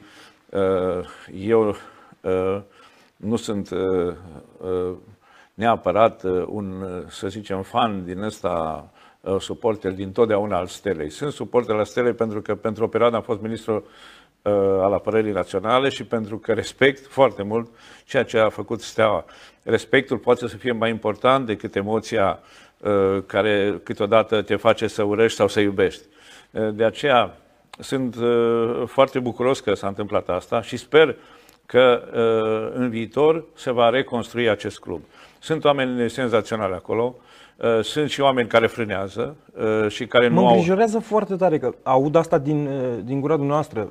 eu 1.34 1.76
nu 3.16 3.36
sunt 3.36 3.70
neapărat 5.54 6.24
un, 6.46 6.86
să 7.08 7.28
zicem, 7.28 7.62
fan 7.62 8.06
din 8.06 8.22
ăsta 8.22 8.90
suporter 9.40 9.92
din 9.92 10.12
totdeauna 10.12 10.58
al 10.58 10.68
Stelei. 10.68 11.10
Sunt 11.10 11.32
suporter 11.32 11.76
al 11.76 11.86
Stelei 11.86 12.14
pentru 12.14 12.42
că 12.42 12.56
pentru 12.56 12.84
o 12.84 12.88
perioadă 12.88 13.16
am 13.16 13.22
fost 13.22 13.42
ministru 13.42 13.86
al 14.82 14.94
apărării 14.94 15.32
naționale 15.32 15.90
și 15.90 16.04
pentru 16.04 16.38
că 16.38 16.54
respect 16.54 17.08
foarte 17.08 17.44
mult 17.44 17.70
ceea 18.06 18.24
ce 18.24 18.38
a 18.38 18.50
făcut 18.50 18.82
Steaua. 18.82 19.26
Respectul 19.64 20.18
poate 20.18 20.48
să 20.48 20.58
fie 20.58 20.72
mai 20.72 20.90
important 20.90 21.46
decât 21.46 21.76
emoția 21.76 22.40
care 23.26 23.80
câteodată 23.84 24.42
te 24.42 24.56
face 24.56 24.88
să 24.88 25.04
urăști 25.04 25.38
sau 25.38 25.48
să 25.48 25.60
iubești. 25.60 26.04
De 26.74 26.84
aceea 26.84 27.38
sunt 27.80 28.16
foarte 28.86 29.20
bucuros 29.20 29.60
că 29.60 29.74
s-a 29.74 29.88
întâmplat 29.88 30.30
asta 30.30 30.62
și 30.62 30.78
sper 30.78 31.16
că 31.66 32.04
în 32.74 32.90
viitor 32.90 33.46
se 33.54 33.72
va 33.72 33.90
reconstrui 33.90 34.50
acest 34.50 34.80
club. 34.80 35.02
Sunt 35.40 35.64
oameni 35.64 36.10
senzaționali 36.10 36.74
acolo, 36.74 37.16
sunt 37.82 38.10
și 38.10 38.22
oameni 38.22 38.48
care 38.48 38.68
frânează 38.68 39.36
și 39.88 40.06
care 40.06 40.28
mă 40.28 40.34
nu 40.34 40.40
au... 40.40 40.46
Mă 40.46 40.52
îngrijorează 40.52 41.00
foarte 41.00 41.36
tare 41.36 41.58
că 41.58 41.74
aud 41.84 42.16
asta 42.16 42.38
din, 42.38 42.70
din 43.04 43.20
gura 43.20 43.36
dumneavoastră, 43.36 43.90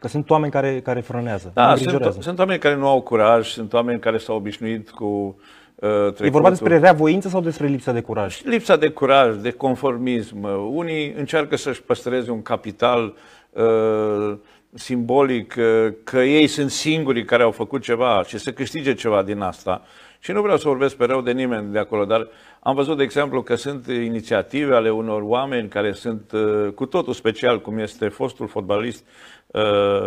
că 0.00 0.08
sunt 0.08 0.30
oameni 0.30 0.52
care, 0.52 0.80
care 0.80 1.00
frânează. 1.00 1.50
Da, 1.54 1.74
sunt, 1.76 2.16
sunt 2.20 2.38
oameni 2.38 2.58
care 2.58 2.76
nu 2.76 2.88
au 2.88 3.00
curaj, 3.00 3.48
sunt 3.48 3.72
oameni 3.72 4.00
care 4.00 4.18
s-au 4.18 4.36
obișnuit 4.36 4.90
cu 4.90 5.38
trecutul. 5.80 6.26
E 6.26 6.30
vorba 6.30 6.48
despre 6.48 6.78
reavoință 6.78 7.28
sau 7.28 7.40
despre 7.40 7.66
lipsa 7.66 7.92
de 7.92 8.00
curaj? 8.00 8.40
Lipsa 8.44 8.76
de 8.76 8.88
curaj, 8.88 9.36
de 9.36 9.50
conformism. 9.50 10.42
Unii 10.72 11.14
încearcă 11.16 11.56
să-și 11.56 11.82
păstreze 11.82 12.30
un 12.30 12.42
capital 12.42 13.14
uh, 13.50 14.36
simbolic, 14.74 15.54
uh, 15.58 15.92
că 16.04 16.18
ei 16.18 16.46
sunt 16.46 16.70
singurii 16.70 17.24
care 17.24 17.42
au 17.42 17.50
făcut 17.50 17.82
ceva 17.82 18.22
și 18.26 18.38
să 18.38 18.52
câștige 18.52 18.94
ceva 18.94 19.22
din 19.22 19.40
asta. 19.40 19.82
Și 20.18 20.32
nu 20.32 20.42
vreau 20.42 20.56
să 20.56 20.68
vorbesc 20.68 20.96
pe 20.96 21.04
rău 21.04 21.20
de 21.20 21.32
nimeni 21.32 21.72
de 21.72 21.78
acolo, 21.78 22.04
dar 22.04 22.28
am 22.60 22.74
văzut, 22.74 22.96
de 22.96 23.02
exemplu, 23.02 23.42
că 23.42 23.54
sunt 23.54 23.86
inițiative 23.86 24.74
ale 24.74 24.90
unor 24.90 25.22
oameni 25.22 25.68
care 25.68 25.92
sunt 25.92 26.32
uh, 26.32 26.72
cu 26.74 26.86
totul 26.86 27.12
special, 27.12 27.60
cum 27.60 27.78
este 27.78 28.08
fostul 28.08 28.48
fotbalist 28.48 29.04
uh, 29.46 29.62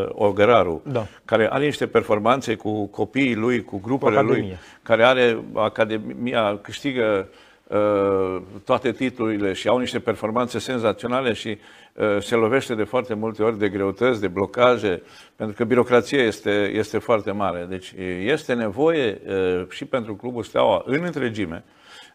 Ogăraru, 0.09 0.81
da. 0.85 1.05
care 1.25 1.47
are 1.51 1.65
niște 1.65 1.87
performanțe 1.87 2.55
cu 2.55 2.87
copiii 2.87 3.35
lui, 3.35 3.63
cu 3.63 3.79
grupele 3.79 4.15
cu 4.15 4.23
lui, 4.25 4.57
care 4.83 5.03
are 5.03 5.43
Academia, 5.53 6.59
câștigă 6.61 7.27
uh, 7.29 7.49
toate 8.63 8.91
titlurile 8.91 9.53
și 9.53 9.67
au 9.67 9.77
niște 9.77 9.99
performanțe 9.99 10.59
senzaționale 10.59 11.33
și 11.33 11.57
uh, 11.93 12.17
se 12.19 12.35
lovește 12.35 12.75
de 12.75 12.83
foarte 12.83 13.13
multe 13.13 13.43
ori 13.43 13.57
de 13.57 13.69
greutăți, 13.69 14.21
de 14.21 14.27
blocaje, 14.27 15.01
pentru 15.35 15.55
că 15.55 15.63
birocrația 15.63 16.23
este, 16.23 16.71
este 16.73 16.97
foarte 16.97 17.31
mare. 17.31 17.65
Deci 17.69 17.93
este 18.23 18.53
nevoie 18.53 19.21
uh, 19.27 19.65
și 19.69 19.85
pentru 19.85 20.15
Clubul 20.15 20.43
Steaua 20.43 20.83
în 20.85 21.03
întregime 21.03 21.63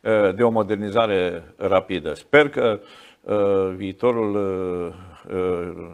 uh, 0.03 0.35
de 0.35 0.43
o 0.43 0.51
modernizare 0.51 1.43
rapidă. 1.57 2.15
Sper 2.15 2.49
că 2.49 2.81
uh, 3.21 3.73
viitorul 3.77 4.35
uh, 4.35 5.35
uh, 5.37 5.89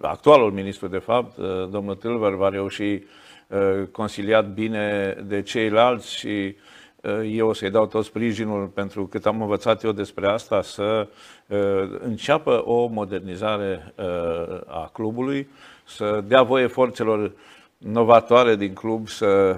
actualul 0.00 0.50
ministru, 0.50 0.88
de 0.88 0.98
fapt, 0.98 1.36
uh, 1.36 1.68
domnul 1.70 1.94
Tilver, 1.94 2.32
va 2.32 2.48
reuși 2.48 2.82
uh, 2.82 3.86
consiliat 3.92 4.48
bine 4.48 5.16
de 5.26 5.42
ceilalți 5.42 6.16
și 6.16 6.26
uh, 6.26 6.72
eu 7.24 7.48
o 7.48 7.52
să-i 7.52 7.70
dau 7.70 7.86
tot 7.86 8.04
sprijinul 8.04 8.66
pentru 8.66 9.06
cât 9.06 9.26
am 9.26 9.40
învățat 9.40 9.82
eu 9.82 9.92
despre 9.92 10.26
asta, 10.26 10.62
să 10.62 11.08
înceapă 11.98 12.62
o 12.66 12.86
modernizare 12.86 13.94
a 14.66 14.90
clubului, 14.92 15.48
să 15.84 16.22
dea 16.26 16.42
voie 16.42 16.66
forțelor 16.66 17.32
novatoare 17.78 18.56
din 18.56 18.72
club 18.72 19.08
să 19.08 19.56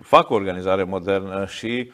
facă 0.00 0.32
o 0.32 0.36
organizare 0.36 0.82
modernă 0.82 1.46
și 1.46 1.90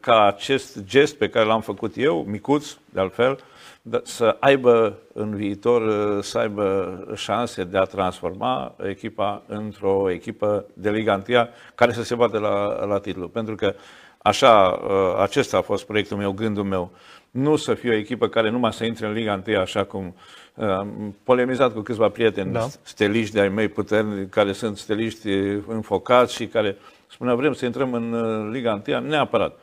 ca 0.00 0.26
acest 0.26 0.84
gest 0.84 1.16
pe 1.16 1.28
care 1.28 1.46
l-am 1.46 1.60
făcut 1.60 1.92
eu, 1.96 2.24
micuț, 2.28 2.76
de 2.90 3.00
altfel, 3.00 3.38
da, 3.84 4.00
să 4.04 4.36
aibă 4.40 4.98
în 5.12 5.34
viitor 5.34 5.82
uh, 5.82 6.22
să 6.22 6.38
aibă 6.38 6.98
șanse 7.14 7.64
de 7.64 7.78
a 7.78 7.82
transforma 7.82 8.74
echipa 8.82 9.42
într-o 9.46 10.10
echipă 10.10 10.64
de 10.72 10.90
Liga 10.90 11.22
1 11.28 11.48
care 11.74 11.92
să 11.92 12.02
se 12.02 12.14
bată 12.14 12.38
la, 12.38 12.84
la 12.84 12.98
titlu. 12.98 13.28
Pentru 13.28 13.54
că 13.54 13.74
așa, 14.22 14.80
uh, 14.84 15.22
acesta 15.22 15.56
a 15.56 15.60
fost 15.60 15.86
proiectul 15.86 16.16
meu, 16.16 16.32
gândul 16.32 16.64
meu. 16.64 16.90
Nu 17.30 17.56
să 17.56 17.74
fie 17.74 17.90
o 17.90 17.94
echipă 17.94 18.28
care 18.28 18.50
numai 18.50 18.72
să 18.72 18.84
intre 18.84 19.06
în 19.06 19.12
Liga 19.12 19.42
1 19.46 19.58
așa 19.58 19.84
cum 19.84 20.14
uh, 20.54 20.68
am 20.68 21.16
polemizat 21.24 21.72
cu 21.72 21.80
câțiva 21.80 22.08
prieteni 22.08 22.52
da. 22.52 22.66
steliști 22.82 23.34
de-ai 23.34 23.48
mei 23.48 23.68
puterni, 23.68 24.28
care 24.28 24.52
sunt 24.52 24.76
steliști 24.76 25.28
înfocați 25.66 26.34
și 26.34 26.46
care 26.46 26.76
spuneau 27.10 27.36
vrem 27.36 27.52
să 27.52 27.64
intrăm 27.64 27.92
în 27.92 28.50
Liga 28.50 28.82
1 28.88 29.00
neapărat. 29.00 29.58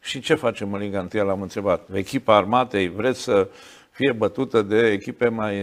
Și 0.00 0.20
ce 0.20 0.34
facem 0.34 0.72
în 0.72 0.80
Liga 0.80 1.06
1? 1.14 1.24
L-am 1.24 1.42
întrebat. 1.42 1.88
Echipa 1.92 2.36
armatei, 2.36 2.88
vreți 2.88 3.22
să 3.22 3.48
fie 3.90 4.12
bătută 4.12 4.62
de 4.62 4.90
echipe 4.90 5.28
mai 5.28 5.54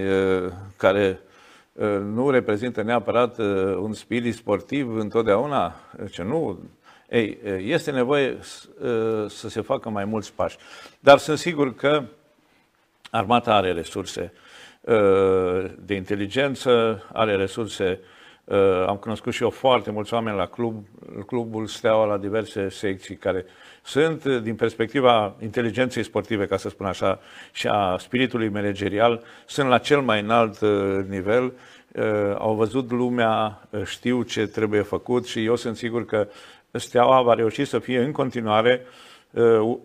care 0.77 1.19
nu 2.13 2.29
reprezintă 2.29 2.81
neapărat 2.81 3.37
un 3.77 3.93
spirit 3.93 4.35
sportiv 4.35 4.95
întotdeauna? 4.95 5.75
Ce 6.11 6.23
nu? 6.23 6.59
Ei, 7.11 7.37
este 7.57 7.91
nevoie 7.91 8.37
să 9.27 9.49
se 9.49 9.61
facă 9.61 9.89
mai 9.89 10.05
mulți 10.05 10.33
pași. 10.33 10.57
Dar 10.99 11.17
sunt 11.17 11.37
sigur 11.37 11.75
că 11.75 12.03
armata 13.09 13.55
are 13.55 13.71
resurse 13.71 14.33
de 15.75 15.93
inteligență, 15.93 17.03
are 17.13 17.35
resurse 17.35 17.99
am 18.87 18.95
cunoscut 18.95 19.33
și 19.33 19.43
eu 19.43 19.49
foarte 19.49 19.91
mulți 19.91 20.13
oameni 20.13 20.37
la 20.37 20.45
club, 20.45 20.85
clubul 21.25 21.67
Steaua, 21.67 22.05
la 22.05 22.17
diverse 22.17 22.69
secții 22.69 23.15
care 23.15 23.45
sunt, 23.83 24.25
din 24.25 24.55
perspectiva 24.55 25.35
inteligenței 25.41 26.03
sportive, 26.03 26.45
ca 26.45 26.57
să 26.57 26.69
spun 26.69 26.85
așa, 26.85 27.19
și 27.51 27.67
a 27.67 27.97
spiritului 27.97 28.49
managerial, 28.49 29.23
sunt 29.45 29.67
la 29.67 29.77
cel 29.77 30.01
mai 30.01 30.21
înalt 30.21 30.59
uh, 30.59 30.69
nivel, 31.07 31.43
uh, 31.91 32.03
au 32.37 32.53
văzut 32.53 32.91
lumea, 32.91 33.67
uh, 33.69 33.83
știu 33.85 34.21
ce 34.21 34.47
trebuie 34.47 34.81
făcut 34.81 35.25
și 35.25 35.45
eu 35.45 35.55
sunt 35.55 35.77
sigur 35.77 36.05
că 36.05 36.27
Steaua 36.71 37.21
va 37.21 37.33
reuși 37.33 37.65
să 37.65 37.79
fie 37.79 37.99
în 37.99 38.11
continuare 38.11 38.81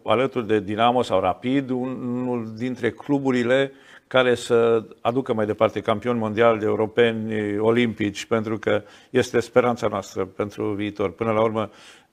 alături 0.05 0.47
de 0.47 0.61
Dinamo 0.61 1.03
sau 1.03 1.21
Rapid, 1.21 1.71
unul 1.71 2.53
dintre 2.57 2.91
cluburile 2.91 3.73
care 4.07 4.35
să 4.35 4.85
aducă 5.01 5.33
mai 5.33 5.47
departe 5.47 5.81
campioni 5.81 6.19
mondiali, 6.19 6.65
europeni, 6.65 7.59
olimpici, 7.59 8.25
pentru 8.25 8.59
că 8.59 8.83
este 9.11 9.41
speranța 9.41 9.87
noastră 9.87 10.25
pentru 10.25 10.73
viitor. 10.73 11.13
Până 11.13 11.33
la 11.33 11.43
urmă, 11.43 11.71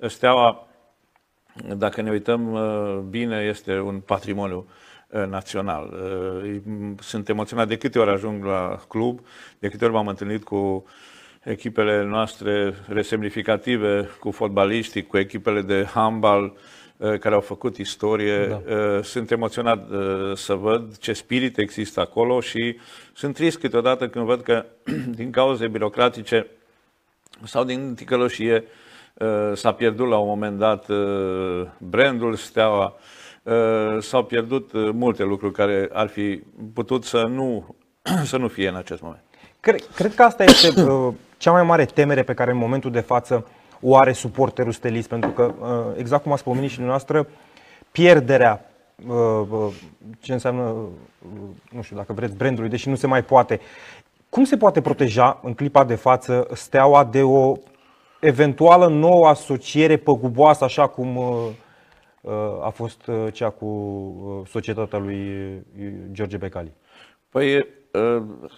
Steaua 0.08 0.68
dacă 1.78 2.02
ne 2.02 2.10
uităm 2.10 2.54
uh, 2.54 2.98
bine, 3.10 3.38
este 3.50 3.80
un 3.80 4.00
patrimoniu 4.00 4.68
uh, 5.08 5.26
național. 5.28 5.94
Uh, 6.44 6.96
sunt 7.00 7.30
emoționat 7.30 7.68
de 7.68 7.78
câte 7.78 8.00
ori 8.00 8.10
ajung 8.10 8.46
la 8.46 8.80
club, 8.88 9.20
de 9.60 9.68
câte 9.68 9.86
ori 9.86 9.94
m-am 9.94 10.08
întâlnit 10.08 10.44
cu 10.44 10.86
echipele 11.44 12.04
noastre 12.04 12.74
resemnificative, 12.88 14.10
cu 14.20 14.32
fotbaliștii, 14.32 15.04
cu 15.04 15.18
echipele 15.18 15.62
de 15.62 15.86
handbal 15.94 16.54
care 16.98 17.36
au 17.36 17.42
făcut 17.42 17.78
istorie. 17.78 18.48
Da. 18.48 19.02
Sunt 19.02 19.32
emoționat 19.32 19.88
să 20.36 20.54
văd 20.54 20.98
ce 20.98 21.14
spirit 21.14 21.58
există 21.58 22.00
acolo 22.00 22.40
și 22.40 22.78
sunt 23.14 23.36
trist 23.36 23.60
câteodată 23.60 24.08
când 24.08 24.26
văd 24.26 24.42
că 24.42 24.66
din 25.16 25.32
cauze 25.32 25.68
birocratice 25.68 26.48
sau 27.44 27.64
din 27.64 27.96
ticăloșie 27.96 28.64
Uh, 29.14 29.52
s-a 29.54 29.74
pierdut 29.74 30.08
la 30.08 30.18
un 30.18 30.28
moment 30.28 30.58
dat 30.58 30.90
uh, 30.90 31.68
brandul 31.78 32.36
Steaua, 32.36 32.96
uh, 33.44 33.98
s-au 34.00 34.24
pierdut 34.24 34.72
multe 34.74 35.24
lucruri 35.24 35.54
care 35.54 35.90
ar 35.94 36.08
fi 36.08 36.42
putut 36.74 37.04
să 37.04 37.22
nu, 37.22 37.76
să 38.32 38.38
nu 38.38 38.48
fie 38.48 38.68
în 38.68 38.76
acest 38.76 39.02
moment. 39.02 39.22
Cred, 39.60 39.82
cred 39.96 40.16
că 40.16 40.24
asta 40.24 40.44
este 40.44 40.74
cea 41.44 41.52
mai 41.52 41.64
mare 41.64 41.86
temere 41.86 42.24
pe 42.24 42.34
care 42.34 42.52
în 42.52 42.58
momentul 42.58 42.92
de 42.92 43.00
față 43.00 43.48
o 43.82 43.96
are 43.98 44.12
suporterul 44.12 44.72
stelist, 44.72 45.08
pentru 45.08 45.30
că, 45.30 45.54
exact 45.98 46.24
cum 46.24 46.32
a 46.32 46.36
spus 46.36 46.58
și 46.58 46.74
dumneavoastră, 46.74 47.28
pierderea 47.92 48.70
ce 50.20 50.34
înseamnă, 50.34 50.76
nu 51.72 51.82
știu 51.82 51.96
dacă 51.96 52.14
vreți, 52.14 52.36
brandului, 52.36 52.70
deși 52.70 52.90
nu 52.90 52.96
se 52.96 53.08
mai 53.08 53.24
poate. 53.24 53.60
Cum 54.30 54.44
se 54.44 54.58
poate 54.58 54.82
proteja 54.82 55.40
în 55.44 55.54
clipa 55.54 55.84
de 55.84 55.96
față 55.96 56.48
steaua 56.54 57.04
de 57.04 57.22
o 57.22 57.54
eventuală 58.20 58.88
nouă 58.88 59.28
asociere 59.28 59.98
păguboasă, 59.98 60.64
așa 60.64 60.88
cum 60.88 61.16
uh, 61.16 61.26
uh, 62.22 62.32
a 62.62 62.70
fost 62.70 63.08
uh, 63.08 63.34
cea 63.34 63.50
cu 63.50 64.46
societatea 64.50 65.00
lui 65.00 65.52
George 66.12 66.38
Becali? 66.38 66.72
Păi, 67.30 67.68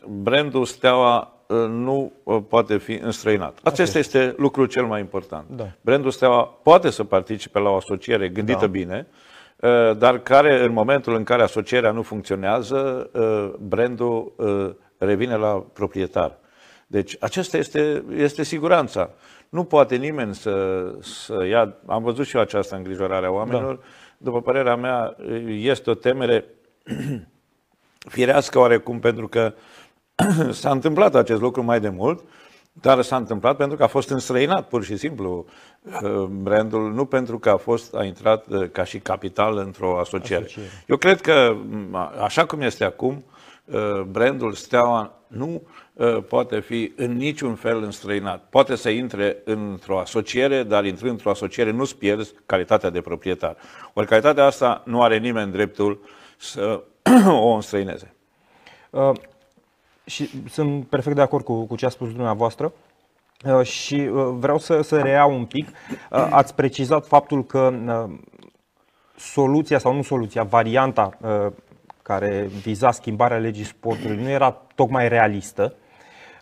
brandul 0.08 0.66
Steaua 0.66 1.35
nu 1.68 2.12
poate 2.50 2.78
fi 2.78 2.94
înstrăinat. 2.94 3.60
Acesta 3.64 3.98
este 3.98 4.34
lucrul 4.38 4.66
cel 4.66 4.86
mai 4.86 5.00
important. 5.00 5.46
Da. 5.50 5.68
Brandul 5.82 6.12
Steaua 6.12 6.44
poate 6.44 6.90
să 6.90 7.04
participe 7.04 7.60
la 7.60 7.70
o 7.70 7.76
asociere 7.76 8.30
gândită 8.30 8.60
da. 8.60 8.68
bine, 8.68 9.08
dar 9.98 10.20
care 10.20 10.64
în 10.64 10.72
momentul 10.72 11.16
în 11.16 11.24
care 11.24 11.42
asocierea 11.42 11.92
nu 11.92 12.02
funcționează, 12.02 13.10
brandul 13.60 14.34
revine 14.98 15.36
la 15.36 15.66
proprietar. 15.74 16.38
Deci 16.88 17.18
acesta 17.20 17.58
este, 17.58 18.04
este 18.16 18.44
siguranța. 18.44 19.10
Nu 19.50 19.64
poate 19.64 19.96
nimeni 19.96 20.36
să, 20.36 20.86
să 21.02 21.46
ia, 21.46 21.76
am 21.86 22.04
văzut 22.04 22.26
și 22.26 22.36
eu 22.36 22.42
această 22.42 22.76
îngrijorare 22.76 23.26
a 23.26 23.30
oamenilor, 23.32 23.76
da. 23.76 23.82
după 24.18 24.42
părerea 24.42 24.76
mea 24.76 25.16
este 25.48 25.90
o 25.90 25.94
temere 25.94 26.46
firească 28.16 28.60
oarecum 28.60 29.00
pentru 29.00 29.28
că 29.28 29.54
s-a 30.52 30.72
întâmplat 30.72 31.16
acest 31.16 31.42
lucru 31.42 31.64
mai 31.64 31.80
de 31.80 31.90
mult, 31.90 32.24
dar 32.82 33.02
s-a 33.02 33.16
întâmplat 33.16 33.58
pentru 33.58 33.78
că 33.78 33.84
a 33.84 33.88
fost 33.88 34.10
înstrăinat 34.10 34.68
pur 34.68 34.84
și 34.84 34.98
simplu 34.98 35.46
uh, 35.82 36.24
brandul, 36.24 36.94
nu 36.94 37.06
pentru 37.06 37.40
că 37.40 37.50
a 37.50 37.58
fost 37.58 37.96
a 37.96 38.04
intrat 38.04 38.46
uh, 38.48 38.70
ca 38.72 38.84
și 38.84 39.00
capital 39.00 39.58
într-o 39.58 40.00
asociere. 40.00 40.44
asociere. 40.44 40.70
Eu 40.88 40.98
cred 40.98 41.22
că 41.22 41.56
așa 42.22 42.46
cum 42.46 42.62
este 42.62 42.84
acum, 42.84 43.24
uh, 43.66 44.02
brandul 44.02 44.54
Steaua 44.54 45.20
nu 45.28 45.62
poate 46.28 46.60
fi 46.60 46.94
în 46.96 47.16
niciun 47.16 47.56
fel 47.56 47.84
înstrăinat. 47.84 48.44
Poate 48.50 48.76
să 48.76 48.90
intre 48.90 49.38
într-o 49.44 50.00
asociere, 50.00 50.64
dar 50.64 50.86
intrând 50.86 51.12
într-o 51.12 51.30
asociere 51.30 51.72
nu-ți 51.72 51.98
pierzi 51.98 52.34
calitatea 52.46 52.90
de 52.90 53.02
proprietar. 53.02 53.58
Ori 53.94 54.08
calitatea 54.08 54.46
asta 54.46 54.82
nu 54.86 55.02
are 55.02 55.18
nimeni 55.18 55.52
dreptul 55.52 56.00
să 56.38 56.84
o 57.28 57.54
înstrăineze. 57.54 58.16
Uh, 58.90 59.12
și 60.06 60.30
sunt 60.50 60.86
perfect 60.86 61.16
de 61.16 61.22
acord 61.22 61.44
cu, 61.44 61.66
cu 61.66 61.76
ce 61.76 61.86
a 61.86 61.90
spus 61.90 62.08
dumneavoastră. 62.08 62.74
Uh, 63.46 63.66
și 63.66 63.96
uh, 63.96 64.28
vreau 64.40 64.58
să, 64.58 64.82
să 64.82 65.00
reiau 65.00 65.36
un 65.36 65.46
pic. 65.46 65.68
Uh, 65.68 66.28
ați 66.30 66.56
precizat 66.56 67.06
faptul 67.08 67.46
că 67.46 67.74
uh, 67.88 68.18
soluția 69.18 69.78
sau 69.78 69.94
nu 69.94 70.02
soluția, 70.02 70.44
varianta 70.44 71.18
uh, 71.22 71.52
care 72.02 72.50
viza 72.62 72.92
schimbarea 72.92 73.38
legii 73.38 73.64
sportului 73.64 74.22
nu 74.22 74.30
era 74.30 74.52
tocmai 74.76 75.08
realistă. 75.08 75.76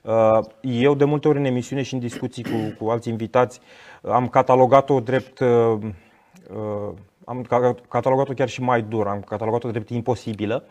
Uh, 0.04 0.40
eu 0.62 0.96
de 0.96 1.06
multe 1.06 1.28
ori 1.28 1.38
în 1.38 1.46
emisiune 1.46 1.82
și 1.82 1.94
în 1.94 2.00
discuții 2.00 2.44
cu, 2.44 2.84
cu 2.84 2.90
alți 2.90 3.10
invitați 3.10 3.60
am 4.02 4.28
catalogat-o 4.28 5.00
drept 5.00 5.40
uh, 5.40 5.78
uh, 6.54 6.94
am 7.26 7.42
catalogat-o 7.90 8.34
chiar 8.34 8.50
și 8.50 8.62
mai 8.62 8.82
dur, 8.82 9.08
am 9.08 9.22
catalogat-o 9.22 9.72
drept 9.72 9.90
imposibilă. 9.90 10.64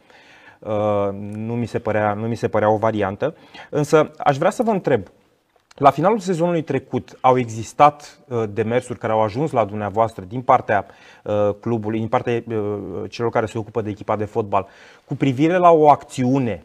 Uh, 0.63 1.09
nu 1.35 1.55
mi, 1.55 1.67
se 1.67 1.79
părea, 1.79 2.13
nu 2.13 2.27
mi 2.27 2.35
se 2.35 2.49
părea 2.49 2.71
o 2.71 2.77
variantă. 2.77 3.35
Însă 3.71 4.11
aș 4.19 4.37
vrea 4.37 4.51
să 4.51 4.63
vă 4.63 4.71
întreb, 4.71 5.07
la 5.75 5.91
finalul 5.91 6.19
sezonului 6.19 6.63
trecut 6.63 7.19
au 7.21 7.39
existat 7.39 8.19
uh, 8.29 8.43
demersuri 8.51 8.99
care 8.99 9.13
au 9.13 9.23
ajuns 9.23 9.51
la 9.51 9.65
dumneavoastră 9.65 10.25
din 10.25 10.43
partea 10.43 10.87
uh, 11.25 11.51
clubului, 11.61 11.99
din 11.99 12.09
partea 12.09 12.43
celor 13.09 13.31
care 13.31 13.47
se 13.47 13.59
ocupă 13.59 13.83
de 13.83 13.91
echipa 13.91 14.17
de 14.17 14.25
fotbal, 14.25 14.67
cu 15.05 15.15
privire 15.15 15.57
la 15.57 15.71
o 15.71 15.91
acțiune 15.91 16.63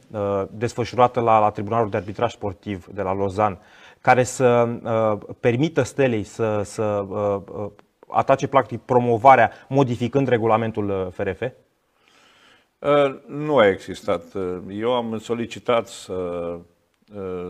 desfășurată 0.50 1.20
la, 1.20 1.39
la 1.39 1.50
Tribunalul 1.50 1.89
de 1.89 1.98
Arbitraj 1.98 2.32
Sportiv 2.32 2.86
de 2.93 3.02
la 3.02 3.13
Lozan, 3.13 3.58
care 4.02 4.24
să 4.24 4.67
permită 5.39 5.82
Stelei 5.82 6.24
să, 6.24 6.62
să 6.63 7.06
atace 8.08 8.48
practic 8.48 8.82
promovarea 8.82 9.52
modificând 9.67 10.28
regulamentul 10.28 11.10
FRF? 11.13 11.41
Uh, 12.80 12.90
uh, 12.90 13.16
nu 13.28 13.58
a 13.58 13.68
existat. 13.68 14.34
Uh, 14.34 14.58
eu 14.70 14.94
am 14.94 15.18
solicitat 15.18 15.88
să 15.88 16.60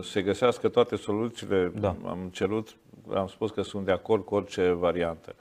se 0.02 0.22
găsească 0.22 0.68
toate 0.68 0.96
soluțiile, 0.96 1.72
da. 1.80 1.96
am 2.06 2.28
cerut, 2.32 2.76
am 3.14 3.26
spus 3.26 3.50
că 3.50 3.62
sunt 3.62 3.84
de 3.84 3.92
acord 3.92 4.24
cu 4.24 4.34
orice 4.34 4.70
variantă. 4.70 5.34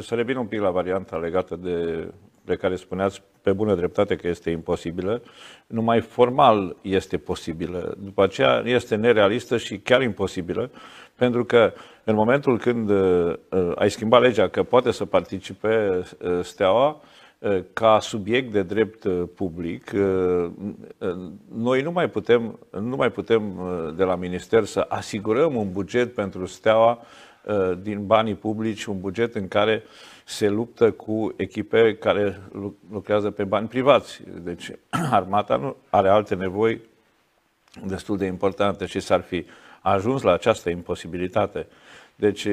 Să 0.00 0.14
revin 0.14 0.36
un 0.36 0.46
pic 0.46 0.60
la 0.60 0.70
varianta 0.70 1.16
legată 1.16 1.56
de, 1.56 2.08
de 2.44 2.56
care 2.56 2.76
spuneați 2.76 3.22
pe 3.44 3.52
bună 3.52 3.74
dreptate 3.74 4.16
că 4.16 4.28
este 4.28 4.50
imposibilă, 4.50 5.22
numai 5.66 6.00
formal 6.00 6.76
este 6.82 7.18
posibilă. 7.18 7.94
După 7.98 8.22
aceea 8.22 8.62
este 8.64 8.94
nerealistă 8.94 9.56
și 9.56 9.78
chiar 9.78 10.02
imposibilă, 10.02 10.70
pentru 11.16 11.44
că 11.44 11.72
în 12.04 12.14
momentul 12.14 12.58
când 12.58 12.90
uh, 12.90 13.32
uh, 13.50 13.72
ai 13.74 13.90
schimbat 13.90 14.20
legea 14.20 14.48
că 14.48 14.62
poate 14.62 14.90
să 14.90 15.04
participe 15.04 16.02
uh, 16.20 16.38
Steaua, 16.42 17.00
ca 17.72 17.98
subiect 18.00 18.52
de 18.52 18.62
drept 18.62 19.08
public, 19.34 19.90
noi 21.54 21.82
nu 21.82 21.90
mai 21.90 22.08
putem, 22.08 22.58
nu 22.70 22.96
mai 22.96 23.10
putem 23.10 23.42
de 23.96 24.04
la 24.04 24.14
minister 24.14 24.64
să 24.64 24.86
asigurăm 24.88 25.56
un 25.56 25.72
buget 25.72 26.14
pentru 26.14 26.46
Steaua 26.46 27.02
din 27.82 28.06
banii 28.06 28.34
publici, 28.34 28.84
un 28.84 29.00
buget 29.00 29.34
în 29.34 29.48
care 29.48 29.82
se 30.24 30.48
luptă 30.48 30.90
cu 30.90 31.34
echipe 31.36 31.96
care 31.96 32.40
lucrează 32.90 33.30
pe 33.30 33.44
bani 33.44 33.68
privați. 33.68 34.22
Deci 34.42 34.70
armata 35.10 35.56
nu 35.56 35.76
are 35.90 36.08
alte 36.08 36.34
nevoi 36.34 36.80
destul 37.86 38.16
de 38.16 38.26
importante 38.26 38.86
și 38.86 39.00
s-ar 39.00 39.20
fi 39.20 39.46
ajuns 39.80 40.22
la 40.22 40.32
această 40.32 40.70
imposibilitate. 40.70 41.66
Deci 42.16 42.46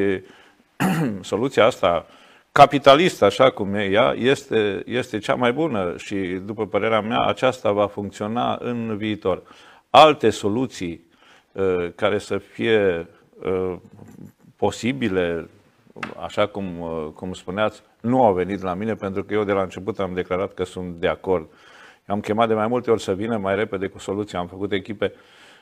soluția 1.21 1.65
asta 1.65 2.05
capitalistă, 2.51 3.25
așa 3.25 3.49
cum 3.49 3.73
e 3.73 3.83
ea, 3.83 4.13
este, 4.17 4.83
este 4.85 5.17
cea 5.17 5.35
mai 5.35 5.53
bună 5.53 5.93
și, 5.97 6.15
după 6.45 6.67
părerea 6.67 7.01
mea, 7.01 7.19
aceasta 7.19 7.71
va 7.71 7.87
funcționa 7.87 8.57
în 8.61 8.97
viitor. 8.97 9.43
Alte 9.89 10.29
soluții 10.29 11.07
uh, 11.51 11.91
care 11.95 12.17
să 12.17 12.37
fie 12.37 13.07
uh, 13.43 13.75
posibile, 14.55 15.49
așa 16.23 16.47
cum, 16.47 16.79
uh, 16.79 17.07
cum 17.13 17.33
spuneați, 17.33 17.81
nu 18.01 18.23
au 18.23 18.33
venit 18.33 18.61
la 18.61 18.73
mine, 18.73 18.95
pentru 18.95 19.23
că 19.23 19.33
eu 19.33 19.43
de 19.43 19.51
la 19.51 19.61
început 19.61 19.99
am 19.99 20.13
declarat 20.13 20.53
că 20.53 20.63
sunt 20.63 20.95
de 20.95 21.07
acord. 21.07 21.49
Am 22.05 22.19
chemat 22.19 22.47
de 22.47 22.53
mai 22.53 22.67
multe 22.67 22.91
ori 22.91 23.01
să 23.01 23.13
vină 23.13 23.37
mai 23.37 23.55
repede 23.55 23.87
cu 23.87 23.99
soluția. 23.99 24.39
Am 24.39 24.47
făcut 24.47 24.71
echipe 24.71 25.13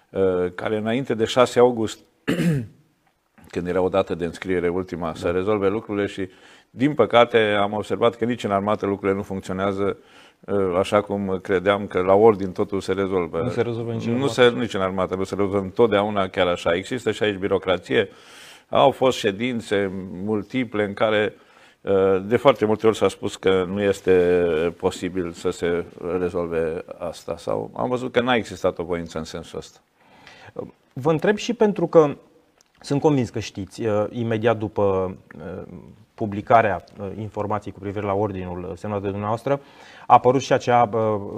uh, 0.10 0.52
care 0.56 0.78
înainte 0.78 1.14
de 1.14 1.26
6 1.26 1.60
august, 1.60 2.00
când 3.54 3.68
era 3.68 3.82
o 3.82 3.90
dată 3.90 4.16
de 4.16 4.26
înscriere 4.26 4.68
ultima, 4.68 5.08
da. 5.08 5.16
să 5.16 5.32
rezolve 5.32 5.68
lucrurile 5.68 6.06
și, 6.06 6.30
din 6.70 6.94
păcate, 6.94 7.38
am 7.38 7.74
observat 7.74 8.16
că 8.16 8.26
nici 8.26 8.44
în 8.44 8.52
armată 8.52 8.86
lucrurile 8.86 9.18
nu 9.18 9.24
funcționează 9.24 9.98
uh, 10.40 10.76
așa 10.78 11.02
cum 11.02 11.40
credeam 11.42 11.88
că 11.88 12.00
la 12.00 12.14
ordin 12.14 12.52
totul 12.52 12.82
se 12.82 12.94
rezolvă. 12.94 13.42
Nu 13.42 13.50
se 13.50 13.62
rezolvă 13.62 13.92
nici 13.92 14.06
în 14.06 14.12
armată. 14.12 14.26
Nu 14.26 14.28
se, 14.28 14.50
nici 14.50 14.74
în 14.74 14.82
armată, 14.82 15.16
nu 15.16 15.24
se 15.24 15.36
rezolvă 15.36 15.58
întotdeauna 15.58 16.28
chiar 16.28 16.48
așa. 16.48 16.74
Există 16.74 17.12
și 17.12 17.24
aici 17.24 17.38
birocrație. 17.38 18.10
Au 18.70 18.92
fost 18.92 19.18
ședințe 19.18 19.92
multiple 20.24 20.84
în 20.84 20.94
care 20.94 21.34
uh, 21.82 22.24
de 22.26 22.38
foarte 22.38 22.66
multe 22.66 22.88
ori 22.88 22.98
s-a 22.98 23.08
spus 23.08 23.36
că 23.36 23.66
nu 23.68 23.82
este 23.82 24.14
posibil 24.78 25.32
să 25.32 25.50
se 25.50 25.86
rezolve 26.20 26.84
asta 26.98 27.38
sau 27.38 27.72
am 27.76 27.90
văzut 27.90 28.12
că 28.12 28.22
n-a 28.22 28.36
existat 28.36 28.80
o 28.80 28.84
voință 28.84 29.18
în 29.18 29.24
sensul 29.24 29.58
ăsta. 29.58 29.80
Vă 30.94 31.12
întreb 31.12 31.38
și 31.38 31.54
pentru 31.54 31.88
că 31.88 32.16
sunt 32.82 33.02
convins 33.02 33.30
că 33.30 33.40
știți, 33.40 33.86
uh, 33.86 34.06
imediat 34.10 34.58
după 34.58 35.18
uh, 35.38 35.64
publicarea 36.20 36.84
informației 37.18 37.74
cu 37.74 37.80
privire 37.80 38.06
la 38.06 38.14
ordinul 38.14 38.74
semnat 38.76 39.02
de 39.02 39.10
dumneavoastră, 39.10 39.54
a 40.08 40.14
apărut 40.14 40.42
și 40.42 40.54
acea 40.54 40.90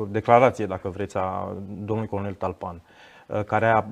declarație, 0.09 0.65
dacă 0.65 0.89
vreți, 0.89 1.17
a 1.17 1.55
domnului 1.67 2.09
colonel 2.09 2.33
Talpan, 2.33 2.81
care 3.45 3.65
a 3.65 3.85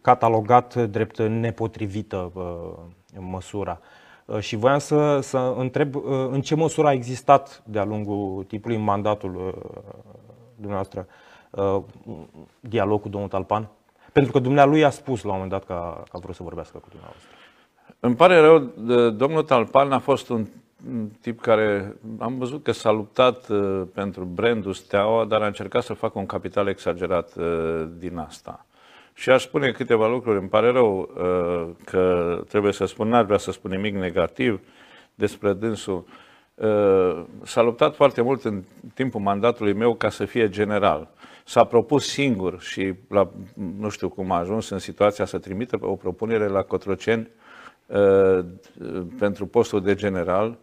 catalogat 0.00 0.74
drept 0.74 1.18
nepotrivită 1.18 2.32
măsura. 3.18 3.80
Și 4.38 4.56
voiam 4.56 4.78
să, 4.78 5.20
să 5.20 5.54
întreb 5.56 5.94
în 6.30 6.40
ce 6.40 6.54
măsură 6.54 6.86
a 6.86 6.92
existat 6.92 7.62
de-a 7.66 7.84
lungul 7.84 8.44
timpului 8.44 8.76
în 8.76 8.82
mandatul 8.82 9.32
dumneavoastră 10.54 11.06
dialog 12.60 13.00
cu 13.00 13.08
domnul 13.08 13.28
Talpan? 13.28 13.68
Pentru 14.12 14.32
că 14.32 14.38
dumnealui 14.38 14.84
a 14.84 14.90
spus 14.90 15.22
la 15.22 15.32
un 15.32 15.34
moment 15.34 15.50
dat 15.50 15.64
că 15.64 15.72
a, 15.72 16.02
că 16.10 16.16
a 16.16 16.18
vrut 16.18 16.34
să 16.34 16.42
vorbească 16.42 16.78
cu 16.78 16.88
dumneavoastră. 16.88 17.28
Îmi 18.02 18.14
pare 18.14 18.38
rău, 18.38 18.58
domnul 19.10 19.42
Talpan 19.42 19.92
a 19.92 19.98
fost 19.98 20.28
un 20.28 20.46
tip 21.20 21.40
care 21.40 21.96
am 22.18 22.38
văzut 22.38 22.62
că 22.62 22.72
s-a 22.72 22.90
luptat 22.90 23.48
uh, 23.48 23.82
pentru 23.94 24.24
brandul 24.24 24.72
Steaua, 24.72 25.24
dar 25.24 25.42
a 25.42 25.46
încercat 25.46 25.82
să 25.82 25.92
facă 25.92 26.18
un 26.18 26.26
capital 26.26 26.66
exagerat 26.66 27.34
uh, 27.36 27.88
din 27.98 28.16
asta. 28.16 28.66
Și 29.14 29.30
aș 29.30 29.42
spune 29.42 29.70
câteva 29.70 30.08
lucruri. 30.08 30.38
Îmi 30.38 30.48
pare 30.48 30.70
rău 30.70 30.98
uh, 30.98 31.68
că 31.84 32.42
trebuie 32.48 32.72
să 32.72 32.84
spun, 32.84 33.08
n-ar 33.08 33.24
vrea 33.24 33.38
să 33.38 33.52
spun 33.52 33.70
nimic 33.70 33.94
negativ 33.94 34.60
despre 35.14 35.52
dânsul. 35.52 36.04
Uh, 36.54 37.22
s-a 37.42 37.62
luptat 37.62 37.94
foarte 37.94 38.22
mult 38.22 38.44
în 38.44 38.62
timpul 38.94 39.20
mandatului 39.20 39.72
meu 39.72 39.94
ca 39.94 40.08
să 40.10 40.24
fie 40.24 40.48
general. 40.48 41.08
S-a 41.44 41.64
propus 41.64 42.08
singur 42.08 42.60
și 42.60 42.94
la, 43.08 43.30
nu 43.78 43.88
știu 43.88 44.08
cum 44.08 44.30
a 44.30 44.38
ajuns 44.38 44.68
în 44.68 44.78
situația 44.78 45.24
să 45.24 45.38
trimită 45.38 45.78
o 45.80 45.94
propunere 45.94 46.46
la 46.46 46.62
Cotroceni 46.62 47.20
uh, 47.20 47.39
pentru 49.18 49.46
postul 49.46 49.82
de 49.82 49.94
general 49.94 50.58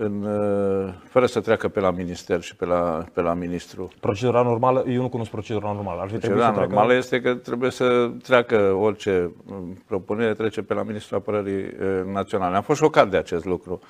în, 0.00 0.22
uh, 0.22 0.94
fără 1.04 1.26
să 1.26 1.40
treacă 1.40 1.68
pe 1.68 1.80
la 1.80 1.90
minister 1.90 2.40
și 2.40 2.56
pe 2.56 2.64
la, 2.64 3.04
pe 3.12 3.20
la 3.20 3.34
ministru. 3.34 3.90
Procedura 4.00 4.42
normală, 4.42 4.84
eu 4.88 5.00
nu 5.00 5.08
cunosc 5.08 5.30
procedura 5.30 5.72
normală. 5.72 6.00
Ar 6.00 6.08
fi 6.08 6.16
procedura 6.16 6.52
să 6.52 6.60
normală 6.60 6.86
treacă... 6.86 6.94
este 6.94 7.20
că 7.20 7.34
trebuie 7.34 7.70
să 7.70 8.10
treacă 8.22 8.72
orice 8.80 9.30
um, 9.50 9.82
propunere, 9.86 10.34
trece 10.34 10.62
pe 10.62 10.74
la 10.74 10.82
ministrul 10.82 11.18
apărării 11.18 11.64
uh, 11.64 12.04
naționale. 12.12 12.56
Am 12.56 12.62
fost 12.62 12.80
șocat 12.80 13.10
de 13.10 13.16
acest 13.16 13.44
lucru. 13.44 13.80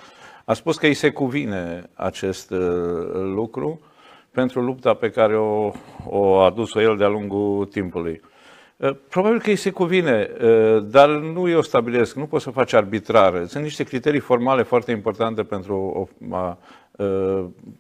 A 0.45 0.53
spus 0.53 0.77
că 0.77 0.87
îi 0.87 0.95
se 0.95 1.11
cuvine 1.11 1.91
acest 1.95 2.51
uh, 2.51 2.59
lucru 3.13 3.81
pentru 4.31 4.61
lupta 4.61 4.95
pe 4.95 5.11
care 5.11 5.37
o, 5.37 5.73
o 6.07 6.41
a 6.41 6.45
adus-o 6.45 6.81
el 6.81 6.97
de-a 6.97 7.09
lungul 7.09 7.67
timpului. 7.67 8.21
Probabil 9.09 9.41
că 9.41 9.51
îi 9.51 9.57
se 9.57 9.71
cuvine, 9.71 10.31
dar 10.83 11.09
nu 11.09 11.49
eu 11.49 11.63
stabilesc, 11.63 12.15
nu 12.15 12.27
pot 12.27 12.41
să 12.41 12.51
faci 12.51 12.73
arbitrar. 12.73 13.47
Sunt 13.47 13.63
niște 13.63 13.85
criterii 13.85 14.21
formale 14.21 14.63
foarte 14.63 14.91
importante 14.91 15.43
pentru 15.43 15.77
o, 15.77 16.37
a, 16.37 16.59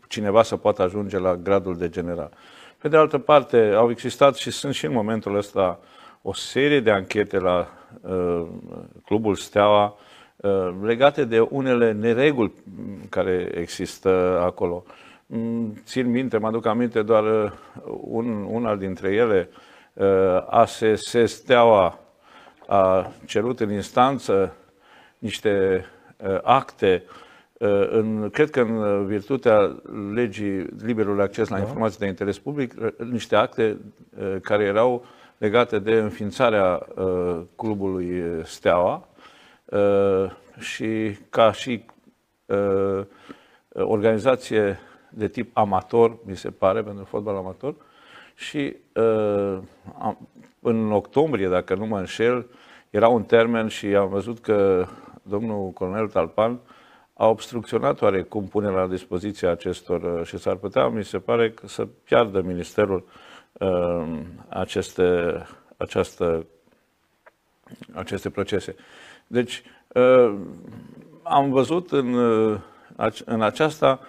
cineva 0.08 0.42
să 0.42 0.56
poată 0.56 0.82
ajunge 0.82 1.18
la 1.18 1.36
gradul 1.36 1.76
de 1.76 1.88
general. 1.88 2.30
Pe 2.78 2.88
de 2.88 2.96
altă 2.96 3.18
parte, 3.18 3.72
au 3.76 3.90
existat 3.90 4.34
și 4.34 4.50
sunt 4.50 4.74
și 4.74 4.84
în 4.84 4.92
momentul 4.92 5.36
ăsta 5.36 5.78
o 6.22 6.32
serie 6.32 6.80
de 6.80 6.90
anchete 6.90 7.38
la 7.38 7.68
uh, 8.00 8.46
Clubul 9.04 9.34
Steaua 9.34 9.96
uh, 10.36 10.74
legate 10.82 11.24
de 11.24 11.40
unele 11.40 11.92
nereguli 11.92 12.52
care 13.08 13.48
există 13.54 14.40
acolo. 14.42 14.84
Mm, 15.26 15.82
țin 15.84 16.10
minte, 16.10 16.38
mă 16.38 16.46
aduc 16.46 16.66
aminte 16.66 17.02
doar 17.02 17.24
uh, 17.24 17.50
un, 18.00 18.46
una 18.50 18.76
dintre 18.76 19.12
ele, 19.12 19.48
uh, 19.50 19.67
ASS 20.46 21.14
Steaua 21.24 21.98
a 22.66 23.12
cerut 23.26 23.60
în 23.60 23.72
instanță 23.72 24.54
niște 25.18 25.84
uh, 26.16 26.38
acte 26.42 27.02
uh, 27.52 27.88
în, 27.90 28.30
cred 28.30 28.50
că 28.50 28.60
în 28.60 29.06
virtutea 29.06 29.82
legii 30.14 30.66
liberului 30.82 31.22
acces 31.22 31.48
la 31.48 31.56
da. 31.56 31.62
informații 31.62 31.98
de 31.98 32.06
interes 32.06 32.38
public, 32.38 32.74
niște 32.96 33.36
acte 33.36 33.78
care 34.42 34.64
erau 34.64 35.04
legate 35.38 35.78
de 35.78 35.92
înființarea 35.92 36.86
uh, 36.94 37.40
clubului 37.56 38.22
Steaua 38.44 39.08
uh, 39.64 40.30
și 40.58 41.18
ca 41.30 41.52
și 41.52 41.84
uh, 42.46 43.04
organizație 43.72 44.78
de 45.10 45.28
tip 45.28 45.56
amator, 45.56 46.18
mi 46.24 46.36
se 46.36 46.50
pare, 46.50 46.82
pentru 46.82 47.04
fotbal 47.04 47.36
amator. 47.36 47.74
Și 48.38 48.76
uh, 48.94 49.58
în 50.60 50.92
octombrie, 50.92 51.48
dacă 51.48 51.74
nu 51.74 51.86
mă 51.86 51.98
înșel, 51.98 52.46
era 52.90 53.08
un 53.08 53.22
termen 53.22 53.68
și 53.68 53.86
am 53.86 54.08
văzut 54.08 54.40
că 54.40 54.86
domnul 55.22 55.70
colonel 55.70 56.08
Talpan 56.08 56.58
a 57.14 57.26
obstrucționat 57.26 58.02
oarecum 58.02 58.44
punerea 58.46 58.80
la 58.80 58.86
dispoziție 58.86 59.48
acestor 59.48 60.26
și 60.26 60.38
s-ar 60.38 60.54
putea, 60.54 60.88
mi 60.88 61.04
se 61.04 61.18
pare, 61.18 61.54
să 61.64 61.86
piardă 62.04 62.40
Ministerul 62.40 62.96
uh, 62.96 63.28
Um, 63.58 64.26
aceste, 64.48 65.36
această, 65.76 66.46
aceste 67.92 68.30
procese. 68.30 68.74
Deci, 69.26 69.62
uh, 69.88 70.34
am 71.22 71.50
văzut 71.50 71.92
în, 71.92 72.12
uh, 72.14 72.60
în 73.24 73.42
aceasta 73.42 74.00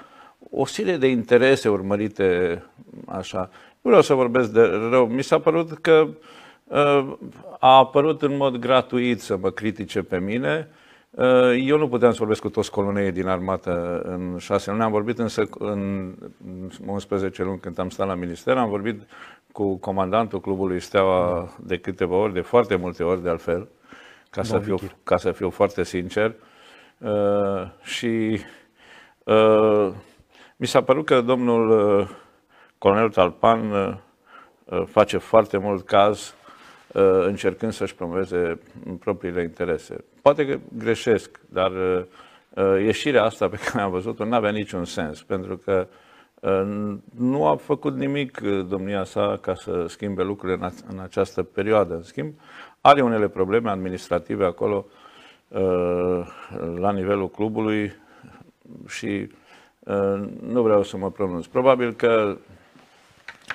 o 0.52 0.66
serie 0.66 0.98
de 0.98 1.08
interese 1.08 1.70
urmărite 1.70 2.64
așa. 3.08 3.50
Nu 3.90 3.96
vreau 3.96 4.02
să 4.02 4.14
vorbesc 4.14 4.50
de 4.50 4.62
rău. 4.90 5.08
Mi 5.08 5.24
s-a 5.24 5.40
părut 5.40 5.78
că 5.82 6.08
uh, 6.64 7.18
a 7.60 7.78
apărut 7.78 8.22
în 8.22 8.38
mod 8.38 8.56
gratuit 8.56 9.22
să 9.22 9.38
mă 9.38 9.50
critique 9.50 10.02
pe 10.02 10.20
mine 10.20 10.70
Uh, 11.10 11.64
eu 11.66 11.78
nu 11.78 11.88
puteam 11.88 12.12
să 12.12 12.18
vorbesc 12.18 12.42
cu 12.42 12.50
toți 12.50 12.72
colonei 12.72 13.12
din 13.12 13.28
armată 13.28 14.02
în 14.04 14.38
șase 14.38 14.72
luni. 14.72 14.84
Am 14.84 14.92
vorbit 14.92 15.20
însă 15.20 15.44
în 15.60 16.14
11 16.86 17.44
luni 17.44 17.60
când 17.60 17.80
am 17.80 17.90
stat 17.90 18.08
la 18.08 18.16
minister, 18.16 18.58
am 18.58 18.70
vorbit 18.70 19.02
cu 19.52 19.78
comandantul 19.78 20.42
clubului 20.42 20.80
Steaua 20.80 21.50
de 21.60 21.78
câteva 21.78 22.16
ori, 22.16 22.34
de 22.34 22.42
foarte 22.42 22.76
multe 22.76 23.04
ori 23.04 23.24
de 23.24 23.30
altfel, 23.30 23.68
ca, 24.30 24.44
să 24.44 24.60
fiu, 24.60 24.78
ca 25.04 25.18
să 25.18 25.32
fiu 25.32 25.50
foarte 25.50 25.84
sincer. 25.84 26.36
Uh, 26.98 27.68
și 27.82 28.40
uh, 29.24 29.92
mi 30.56 30.68
s-a 30.68 30.82
părut 30.82 31.06
că 31.06 31.22
domnul 31.22 31.98
uh, 32.00 32.10
colonel 32.80 33.10
Talpan 33.10 33.72
uh, 33.72 33.96
uh 34.66 34.84
face 34.86 35.18
foarte 35.18 35.58
mult 35.58 35.86
caz 35.86 36.34
Uh, 36.94 37.26
încercând 37.26 37.72
să-și 37.72 37.96
promoveze 37.96 38.60
propriile 39.00 39.42
interese. 39.42 40.04
Poate 40.22 40.48
că 40.48 40.60
greșesc, 40.78 41.40
dar 41.50 41.72
uh, 41.72 42.04
uh, 42.50 42.82
ieșirea 42.82 43.24
asta 43.24 43.50
pe 43.50 43.58
care 43.66 43.84
am 43.84 43.92
văzut-o 43.92 44.26
nu 44.26 44.36
avea 44.36 44.52
niciun 44.52 44.86
sens, 44.86 45.24
pentru 45.24 45.58
că 45.58 45.88
nu 47.16 47.46
a 47.46 47.56
făcut 47.56 47.96
nimic 47.96 48.42
domnia 48.68 49.04
sa 49.04 49.38
ca 49.42 49.56
să 49.56 49.86
schimbe 49.88 50.24
lucrurile 50.24 50.72
în 50.90 51.00
această 51.00 51.44
perioadă. 51.44 51.96
În 51.96 52.04
schimb, 52.04 52.34
are 52.82 53.02
unele 53.02 53.28
probleme 53.28 53.70
administrative 53.70 54.46
acolo 54.46 54.86
la 56.76 56.92
nivelul 56.92 57.30
clubului 57.30 57.92
și 58.88 59.32
nu 60.42 60.62
vreau 60.62 60.84
să 60.84 60.98
mă 60.98 61.12
pronunț. 61.12 61.46
Probabil 61.46 61.94
că 61.94 62.38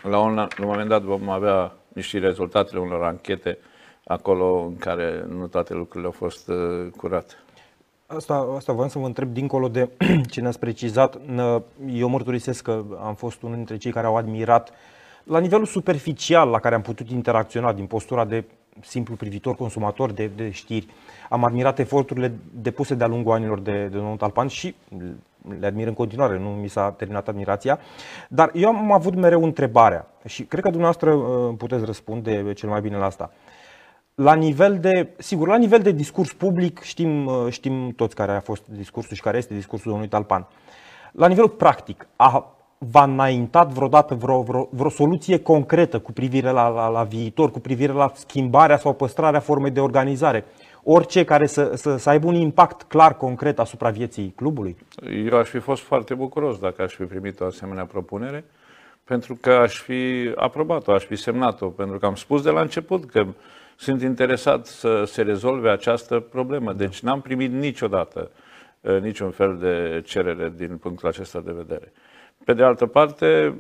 la 0.09 0.19
un, 0.19 0.35
la 0.35 0.49
un 0.61 0.67
moment 0.67 0.89
dat 0.89 1.03
vom 1.03 1.29
avea 1.29 1.73
și 2.01 2.19
rezultatele 2.19 2.81
unor 2.81 3.03
anchete 3.03 3.59
acolo 4.05 4.65
în 4.67 4.77
care 4.77 5.25
nu 5.29 5.47
toate 5.47 5.75
lucrurile 5.75 6.07
au 6.07 6.13
fost 6.13 6.49
uh, 6.49 6.87
curate. 6.97 7.35
Asta, 8.07 8.35
asta 8.57 8.73
vreau 8.73 8.89
să 8.89 8.99
vă 8.99 9.07
întreb 9.07 9.33
dincolo 9.33 9.69
de 9.69 9.89
ce 10.31 10.41
ne-ați 10.41 10.59
precizat. 10.59 11.19
Eu 11.89 12.09
mărturisesc 12.09 12.63
că 12.63 12.85
am 13.03 13.15
fost 13.15 13.43
unul 13.43 13.57
dintre 13.57 13.77
cei 13.77 13.93
care 13.93 14.07
au 14.07 14.17
admirat 14.17 14.73
la 15.25 15.39
nivelul 15.39 15.67
superficial 15.67 16.49
la 16.49 16.59
care 16.59 16.75
am 16.75 16.83
putut 16.83 17.09
interacționa 17.09 17.73
din 17.73 17.87
postura 17.87 18.25
de 18.25 18.45
simplu 18.81 19.15
privitor 19.15 19.55
consumator 19.55 20.13
de, 20.13 20.31
de 20.37 20.51
știri. 20.51 20.87
Am 21.31 21.45
admirat 21.45 21.79
eforturile 21.79 22.33
depuse 22.53 22.95
de-a 22.95 23.07
lungul 23.07 23.33
anilor 23.33 23.61
de, 23.61 23.73
de 23.73 23.97
domnul 23.97 24.17
Talpan 24.17 24.47
și 24.47 24.75
le 25.59 25.67
admir 25.67 25.87
în 25.87 25.95
continuare, 25.95 26.39
nu 26.39 26.49
mi 26.49 26.69
s-a 26.69 26.91
terminat 26.91 27.29
admirația. 27.29 27.79
Dar 28.29 28.51
eu 28.55 28.69
am 28.69 28.93
avut 28.93 29.15
mereu 29.15 29.45
întrebarea 29.45 30.07
și 30.25 30.43
cred 30.43 30.63
că 30.63 30.71
dumneavoastră 30.71 31.13
uh, 31.13 31.55
puteți 31.59 31.85
răspunde 31.85 32.53
cel 32.53 32.69
mai 32.69 32.81
bine 32.81 32.97
la 32.97 33.05
asta. 33.05 33.31
La 34.15 34.35
nivel 34.35 34.79
de, 34.79 35.09
sigur, 35.19 35.49
la 35.49 35.57
nivel 35.57 35.81
de 35.81 35.91
discurs 35.91 36.33
public 36.33 36.81
știm, 36.81 37.27
uh, 37.27 37.47
știm 37.49 37.93
toți 37.97 38.15
care 38.15 38.33
a 38.33 38.41
fost 38.41 38.63
discursul 38.69 39.17
și 39.17 39.23
care 39.23 39.37
este 39.37 39.55
discursul 39.55 39.91
domnului 39.91 40.11
Talpan. 40.11 40.47
La 41.13 41.29
nivel 41.29 41.49
practic, 41.49 42.07
a, 42.17 42.55
v-a 42.79 43.03
înaintat 43.03 43.69
vreodată 43.69 44.15
vreo, 44.15 44.43
vreo, 44.43 44.69
vreo 44.71 44.91
soluție 44.91 45.39
concretă 45.39 45.99
cu 45.99 46.13
privire 46.13 46.51
la, 46.51 46.69
la, 46.69 46.89
la 46.89 47.03
viitor, 47.03 47.51
cu 47.51 47.61
privire 47.61 47.93
la 47.93 48.13
schimbarea 48.15 48.79
sau 48.79 48.93
păstrarea 48.93 49.41
formei 49.41 49.71
de 49.71 49.81
organizare? 49.81 50.45
Orice 50.85 51.25
care 51.25 51.47
să, 51.47 51.73
să, 51.75 51.97
să 51.97 52.09
aibă 52.09 52.27
un 52.27 52.35
impact 52.35 52.83
clar, 52.83 53.17
concret 53.17 53.59
asupra 53.59 53.91
vieții 53.91 54.33
clubului? 54.37 54.77
Eu 55.31 55.39
aș 55.39 55.49
fi 55.49 55.59
fost 55.59 55.83
foarte 55.83 56.15
bucuros 56.15 56.59
dacă 56.59 56.83
aș 56.83 56.95
fi 56.95 57.05
primit 57.05 57.41
o 57.41 57.45
asemenea 57.45 57.85
propunere, 57.85 58.45
pentru 59.05 59.39
că 59.41 59.51
aș 59.51 59.81
fi 59.81 60.33
aprobat-o, 60.37 60.93
aș 60.93 61.05
fi 61.05 61.17
semnat-o, 61.17 61.67
pentru 61.67 61.99
că 61.99 62.07
am 62.07 62.15
spus 62.15 62.43
de 62.43 62.51
la 62.51 62.61
început 62.61 63.11
că 63.11 63.27
sunt 63.77 64.03
interesat 64.03 64.67
să 64.67 65.05
se 65.07 65.23
rezolve 65.23 65.71
această 65.71 66.21
problemă. 66.21 66.73
Deci 66.73 67.01
n-am 67.01 67.21
primit 67.21 67.53
niciodată 67.53 68.31
uh, 68.81 69.01
niciun 69.01 69.31
fel 69.31 69.57
de 69.61 70.03
cerere 70.05 70.53
din 70.57 70.77
punctul 70.77 71.09
acesta 71.09 71.41
de 71.41 71.53
vedere. 71.53 71.93
Pe 72.45 72.53
de 72.55 72.63
altă 72.63 72.87
parte, 72.87 73.55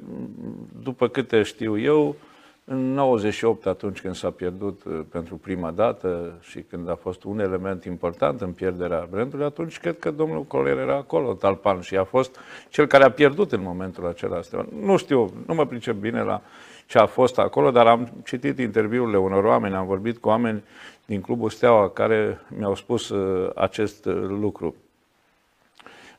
după 0.83 1.09
câte 1.09 1.43
știu 1.43 1.79
eu, 1.79 2.17
în 2.67 2.93
98, 2.93 3.67
atunci 3.67 4.01
când 4.01 4.15
s-a 4.15 4.31
pierdut 4.31 4.85
uh, 4.85 5.01
pentru 5.11 5.37
prima 5.37 5.71
dată 5.71 6.39
și 6.41 6.61
când 6.61 6.89
a 6.91 6.95
fost 6.95 7.25
un 7.25 7.39
element 7.39 7.85
important 7.85 8.41
în 8.41 8.53
pierderea 8.53 9.07
brandului, 9.11 9.45
atunci 9.45 9.79
cred 9.79 9.99
că 9.99 10.11
domnul 10.11 10.43
Coler 10.45 10.79
era 10.79 10.97
acolo, 10.97 11.33
Talpan, 11.33 11.81
și 11.81 11.97
a 11.97 12.05
fost 12.05 12.39
cel 12.69 12.87
care 12.87 13.05
a 13.05 13.11
pierdut 13.11 13.53
în 13.53 13.63
momentul 13.63 14.07
acela. 14.07 14.41
Nu 14.81 14.97
știu, 14.97 15.33
nu 15.47 15.55
mă 15.55 15.67
pricep 15.67 15.95
bine 15.95 16.23
la 16.23 16.43
ce 16.87 16.99
a 16.99 17.07
fost 17.07 17.39
acolo, 17.39 17.71
dar 17.71 17.87
am 17.87 18.13
citit 18.25 18.59
interviurile 18.59 19.17
unor 19.17 19.45
oameni, 19.45 19.75
am 19.75 19.87
vorbit 19.87 20.19
cu 20.19 20.29
oameni 20.29 20.65
din 21.07 21.21
Clubul 21.21 21.51
Steaua 21.51 21.89
care 21.89 22.41
mi-au 22.59 22.75
spus 22.75 23.09
uh, 23.09 23.51
acest 23.55 24.05
uh, 24.05 24.15
lucru. 24.15 24.75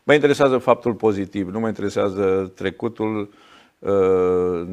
Mă 0.03 0.13
interesează 0.13 0.57
faptul 0.57 0.93
pozitiv, 0.93 1.49
nu 1.49 1.59
mă 1.59 1.67
interesează 1.67 2.51
trecutul 2.55 3.19
uh, 3.19 3.27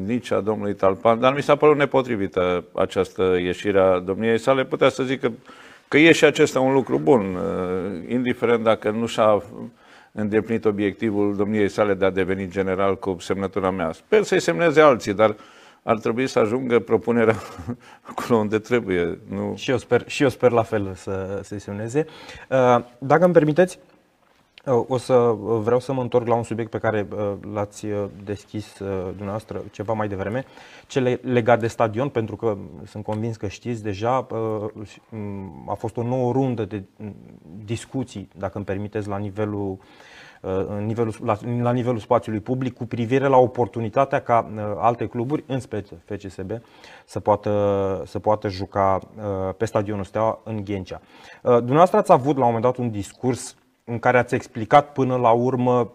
nici 0.05 0.31
a 0.31 0.39
domnului 0.39 0.73
Talpan, 0.75 1.19
dar 1.19 1.33
mi 1.33 1.41
s-a 1.41 1.55
părut 1.55 1.77
nepotrivită 1.77 2.63
această 2.73 3.37
ieșire 3.41 3.79
a 3.79 3.99
domniei 3.99 4.37
sale. 4.37 4.65
Putea 4.65 4.89
să 4.89 5.03
zic 5.03 5.19
că, 5.19 5.31
că 5.87 5.97
e 5.97 6.11
și 6.11 6.25
acesta 6.25 6.59
un 6.59 6.73
lucru 6.73 6.99
bun, 6.99 7.35
uh, 7.35 8.11
indiferent 8.11 8.63
dacă 8.63 8.89
nu 8.89 9.05
și-a 9.05 9.43
îndeplinit 10.11 10.65
obiectivul 10.65 11.35
domniei 11.35 11.69
sale 11.69 11.93
de 11.93 12.05
a 12.05 12.09
deveni 12.09 12.49
general 12.49 12.97
cu 12.99 13.15
semnătura 13.19 13.71
mea. 13.71 13.91
Sper 13.91 14.23
să-i 14.23 14.39
semneze 14.39 14.81
alții, 14.81 15.13
dar 15.13 15.35
ar 15.83 15.99
trebui 15.99 16.27
să 16.27 16.39
ajungă 16.39 16.79
propunerea 16.79 17.35
acolo 18.09 18.39
unde 18.39 18.59
trebuie. 18.59 19.19
Nu... 19.29 19.53
Și, 19.55 19.71
eu 19.71 19.77
sper, 19.77 20.03
și 20.07 20.23
eu 20.23 20.29
sper 20.29 20.51
la 20.51 20.63
fel 20.63 20.93
să, 20.95 21.39
să-i 21.43 21.59
semneze. 21.59 22.05
Uh, 22.49 22.79
dacă 22.97 23.23
îmi 23.23 23.33
permiteți, 23.33 23.79
o 24.65 24.97
să 24.97 25.35
vreau 25.37 25.79
să 25.79 25.93
mă 25.93 26.01
întorc 26.01 26.27
la 26.27 26.35
un 26.35 26.43
subiect 26.43 26.69
pe 26.69 26.77
care 26.77 27.07
uh, 27.11 27.33
l-ați 27.53 27.85
uh, 27.85 28.05
deschis 28.23 28.79
uh, 28.79 28.87
dumneavoastră 29.03 29.61
ceva 29.71 29.93
mai 29.93 30.07
devreme, 30.07 30.45
cel 30.87 31.19
legat 31.23 31.59
de 31.59 31.67
stadion, 31.67 32.09
pentru 32.09 32.35
că 32.35 32.57
sunt 32.85 33.03
convins 33.03 33.37
că 33.37 33.47
știți 33.47 33.83
deja, 33.83 34.27
a 35.67 35.73
fost 35.73 35.97
o 35.97 36.03
nouă 36.03 36.31
rundă 36.31 36.65
de 36.65 36.83
discuții, 37.65 38.29
dacă 38.37 38.51
îmi 38.55 38.65
permiteți, 38.65 39.07
la 39.07 39.17
nivelul 39.17 39.77
în 40.67 40.85
nivelul, 40.85 41.13
la, 41.23 41.37
la 41.61 41.71
nivelul 41.71 41.99
spațiului 41.99 42.39
public 42.39 42.73
cu 42.73 42.85
privire 42.85 43.27
la 43.27 43.37
oportunitatea 43.37 44.19
ca 44.19 44.51
alte 44.77 45.07
cluburi, 45.07 45.43
în 45.47 45.59
special 45.59 45.97
FCSB, 46.05 46.51
să 47.05 47.19
poată, 47.19 48.03
să 48.05 48.19
poată 48.19 48.47
juca 48.47 48.99
pe 49.57 49.65
stadionul 49.65 50.03
Steaua 50.03 50.39
în 50.43 50.63
Ghencea. 50.63 51.01
Dumneavoastră 51.41 51.97
ați 51.97 52.11
avut 52.11 52.37
la 52.37 52.45
un 52.45 52.53
moment 52.53 52.63
dat 52.63 52.77
un 52.77 52.91
discurs 52.91 53.55
în 53.83 53.99
care 53.99 54.17
ați 54.17 54.35
explicat 54.35 54.91
până 54.91 55.15
la 55.15 55.31
urmă 55.31 55.91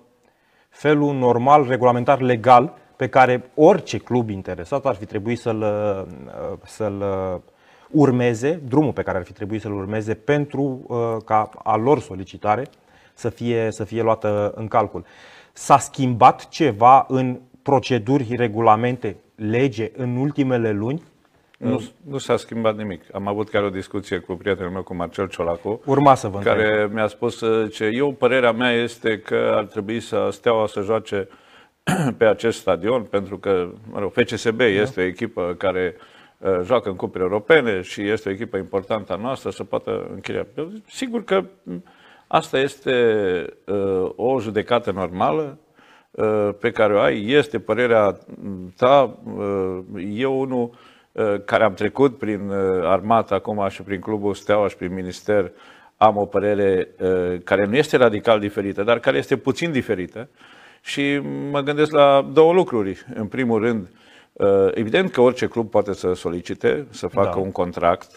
felul 0.69 1.15
normal, 1.15 1.67
regulamentar, 1.69 2.21
legal 2.21 2.75
pe 2.97 3.09
care 3.09 3.51
orice 3.55 3.99
club 3.99 4.31
interesat 4.31 4.87
ar 4.87 4.95
fi 4.95 5.05
trebuit 5.05 5.39
să-l, 5.39 5.65
să-l 6.65 7.05
urmeze, 7.91 8.61
drumul 8.69 8.93
pe 8.93 9.03
care 9.03 9.19
ar 9.19 9.25
fi 9.25 9.33
trebuit 9.33 9.61
să-l 9.61 9.73
urmeze 9.73 10.15
pentru 10.15 10.87
ca 11.25 11.51
a 11.63 11.77
lor 11.77 12.01
solicitare 12.01 12.67
să 13.15 13.29
fie, 13.29 13.71
să 13.71 13.85
fie 13.85 14.03
luată 14.03 14.53
în 14.55 14.69
calcul. 14.69 15.05
S-a 15.53 15.79
schimbat 15.79 16.49
ceva 16.49 17.05
în 17.09 17.41
proceduri, 17.63 18.35
regulamente, 18.37 19.17
lege 19.35 19.91
în 19.97 20.17
ultimele 20.17 20.71
luni? 20.71 21.03
Nu, 21.59 21.83
nu 22.09 22.19
s-a 22.19 22.37
schimbat 22.37 22.77
nimic. 22.77 23.03
Am 23.13 23.27
avut 23.27 23.49
chiar 23.49 23.63
o 23.63 23.71
discuție 23.71 24.19
cu 24.19 24.35
prietenul 24.35 24.71
meu, 24.71 24.83
cu 24.83 24.95
Marcel 24.95 25.29
Ciolacu, 25.29 25.83
Urma 25.85 26.15
să 26.15 26.29
vă 26.29 26.39
care 26.39 26.71
întreb. 26.71 26.93
mi-a 26.93 27.07
spus 27.07 27.43
ce 27.73 27.85
eu, 27.85 28.13
părerea 28.13 28.53
mea 28.53 28.73
este 28.73 29.19
că 29.19 29.53
ar 29.57 29.65
trebui 29.65 30.01
să 30.01 30.29
Steaua 30.31 30.67
să 30.67 30.81
joace 30.81 31.29
pe 32.19 32.25
acest 32.25 32.59
stadion, 32.59 33.03
pentru 33.03 33.39
că, 33.39 33.69
mă 33.91 33.99
rog, 33.99 34.13
FCSB 34.13 34.57
da. 34.57 34.65
este 34.65 35.01
o 35.01 35.05
echipă 35.05 35.55
care 35.59 35.97
uh, 36.39 36.61
joacă 36.65 36.89
în 36.89 36.97
cupele 36.97 37.25
europene 37.25 37.81
și 37.81 38.09
este 38.09 38.29
o 38.29 38.33
echipă 38.33 38.57
importantă 38.57 39.13
a 39.13 39.17
noastră 39.17 39.51
să 39.51 39.65
poată 39.65 40.09
închiria. 40.13 40.47
Sigur 40.87 41.25
că 41.25 41.45
asta 42.27 42.59
este 42.59 42.93
uh, 43.65 44.11
o 44.17 44.41
judecată 44.41 44.91
normală 44.91 45.59
uh, 46.11 46.49
pe 46.61 46.71
care 46.71 46.95
o 46.95 47.01
ai, 47.01 47.29
este 47.29 47.59
părerea 47.59 48.19
ta, 48.77 49.19
uh, 49.37 49.79
eu 50.15 50.45
nu 50.45 50.63
Uh, 50.63 50.79
care 51.45 51.65
am 51.65 51.75
trecut 51.75 52.19
prin 52.19 52.49
uh, 52.49 52.57
armată 52.83 53.35
acum 53.35 53.69
și 53.69 53.83
prin 53.83 54.01
Clubul 54.01 54.35
Steaua 54.35 54.69
și 54.69 54.77
prin 54.77 54.95
Minister, 54.95 55.53
am 55.97 56.17
o 56.17 56.25
părere 56.25 56.89
uh, 57.01 57.41
care 57.45 57.65
nu 57.65 57.77
este 57.77 57.97
radical 57.97 58.41
diferită, 58.41 58.83
dar 58.83 58.99
care 58.99 59.19
este 59.19 59.37
puțin 59.37 59.73
diferită. 59.73 60.29
Și 60.81 61.19
mă 61.51 61.61
gândesc 61.61 61.93
la 61.93 62.29
două 62.33 62.53
lucruri. 62.53 63.05
În 63.15 63.27
primul 63.27 63.61
rând, 63.61 63.89
evident 64.75 65.11
că 65.11 65.21
orice 65.21 65.47
club 65.47 65.71
poate 65.71 65.93
să 65.93 66.13
solicite, 66.13 66.87
să 66.91 67.07
facă 67.07 67.35
da. 67.35 67.41
un 67.41 67.53
contract, 67.53 68.11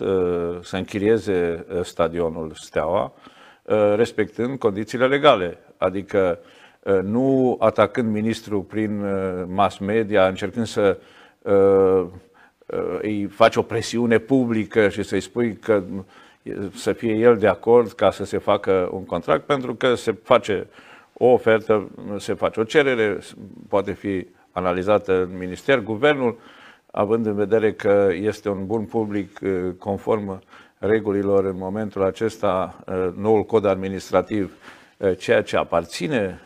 să 0.61 0.75
închirieze 0.75 1.65
stadionul 1.83 2.51
Steaua, 2.55 3.13
respectând 3.95 4.59
condițiile 4.59 5.07
legale. 5.07 5.57
Adică 5.77 6.39
nu 7.03 7.57
atacând 7.59 8.11
ministrul 8.11 8.61
prin 8.61 9.05
mass 9.47 9.77
media, 9.77 10.27
încercând 10.27 10.65
să 10.65 10.97
Uh, 11.41 12.07
îi 13.01 13.25
faci 13.25 13.55
o 13.55 13.61
presiune 13.61 14.17
publică 14.17 14.89
și 14.89 15.03
să-i 15.03 15.21
spui 15.21 15.57
că 15.57 15.83
să 16.75 16.93
fie 16.93 17.13
el 17.13 17.37
de 17.37 17.47
acord 17.47 17.91
ca 17.91 18.11
să 18.11 18.25
se 18.25 18.37
facă 18.37 18.89
un 18.91 19.05
contract, 19.05 19.45
pentru 19.45 19.75
că 19.75 19.95
se 19.95 20.11
face 20.23 20.67
o 21.13 21.25
ofertă, 21.25 21.89
se 22.17 22.33
face 22.33 22.59
o 22.59 22.63
cerere, 22.63 23.19
poate 23.69 23.91
fi 23.91 24.27
analizată 24.51 25.21
în 25.21 25.37
minister, 25.37 25.79
guvernul, 25.79 26.37
având 26.91 27.25
în 27.25 27.35
vedere 27.35 27.73
că 27.73 28.09
este 28.13 28.49
un 28.49 28.65
bun 28.65 28.85
public 28.85 29.39
uh, 29.41 29.51
conform 29.77 30.41
regulilor 30.77 31.45
în 31.45 31.57
momentul 31.57 32.03
acesta, 32.03 32.83
uh, 32.87 33.09
noul 33.15 33.43
cod 33.43 33.65
administrativ, 33.65 34.53
ceea 35.17 35.43
ce 35.43 35.57
aparține 35.57 36.41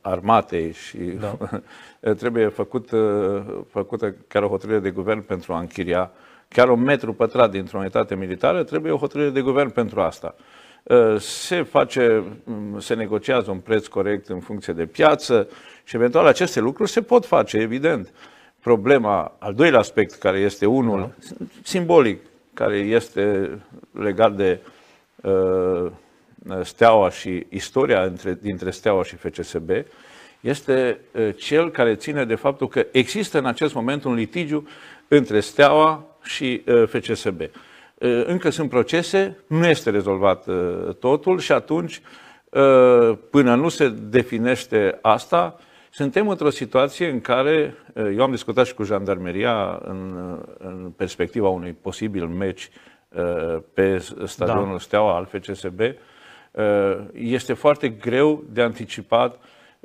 armatei 0.00 0.72
și 0.72 0.96
da. 0.96 1.36
Eh, 2.00 2.14
trebuie 2.14 2.48
făcut, 2.48 2.92
eh, 2.92 3.42
făcută 3.70 4.14
chiar 4.28 4.42
o 4.42 4.48
hotărâre 4.48 4.78
de 4.78 4.90
guvern 4.90 5.22
pentru 5.22 5.52
a 5.52 5.58
închiria 5.58 6.10
chiar 6.48 6.68
un 6.68 6.80
metru 6.80 7.12
pătrat 7.12 7.50
dintr-o 7.50 7.78
unitate 7.78 8.14
militară, 8.14 8.62
trebuie 8.62 8.92
o 8.92 8.96
hotărâre 8.96 9.30
de 9.30 9.40
guvern 9.40 9.70
pentru 9.70 10.00
asta. 10.00 10.34
Eh, 10.82 11.16
se 11.18 11.62
face, 11.62 12.22
mm, 12.44 12.78
se 12.78 12.94
negociază 12.94 13.50
un 13.50 13.58
preț 13.58 13.86
corect 13.86 14.28
în 14.28 14.40
funcție 14.40 14.72
de 14.72 14.86
piață 14.86 15.48
și 15.84 15.96
eventual 15.96 16.26
aceste 16.26 16.60
lucruri 16.60 16.90
se 16.90 17.02
pot 17.02 17.26
face, 17.26 17.56
evident. 17.56 18.12
Problema, 18.60 19.36
al 19.38 19.54
doilea 19.54 19.78
aspect, 19.78 20.14
care 20.14 20.38
este 20.38 20.66
unul 20.66 21.14
da. 21.28 21.44
simbolic, 21.62 22.20
care 22.54 22.76
este 22.76 23.50
legat 23.92 24.36
de 24.36 24.60
uh, 25.22 25.90
Steaua 26.62 27.10
și 27.10 27.46
istoria 27.48 28.02
între, 28.02 28.38
dintre 28.40 28.70
Steaua 28.70 29.04
și 29.04 29.16
FCSB, 29.16 29.70
este 30.40 31.00
cel 31.36 31.70
care 31.70 31.94
ține 31.94 32.24
de 32.24 32.34
faptul 32.34 32.68
că 32.68 32.86
există 32.92 33.38
în 33.38 33.46
acest 33.46 33.74
moment 33.74 34.04
un 34.04 34.14
litigiu 34.14 34.68
între 35.08 35.40
Steaua 35.40 36.04
și 36.22 36.62
FCSB. 36.86 37.40
Încă 38.24 38.50
sunt 38.50 38.68
procese, 38.68 39.38
nu 39.46 39.66
este 39.66 39.90
rezolvat 39.90 40.46
totul 40.98 41.38
și 41.38 41.52
atunci, 41.52 42.00
până 43.30 43.54
nu 43.54 43.68
se 43.68 43.88
definește 43.88 44.98
asta, 45.02 45.58
suntem 45.90 46.28
într-o 46.28 46.50
situație 46.50 47.08
în 47.08 47.20
care, 47.20 47.74
eu 47.94 48.22
am 48.22 48.30
discutat 48.30 48.66
și 48.66 48.74
cu 48.74 48.82
jandarmeria 48.82 49.80
în, 49.84 50.14
în 50.58 50.92
perspectiva 50.96 51.48
unui 51.48 51.72
posibil 51.72 52.26
meci 52.26 52.70
pe 53.74 54.04
stadionul 54.24 54.72
da. 54.72 54.78
Steaua 54.78 55.16
al 55.16 55.28
FCSB, 55.32 55.80
este 57.12 57.52
foarte 57.52 57.88
greu 57.88 58.44
de 58.52 58.62
anticipat 58.62 59.40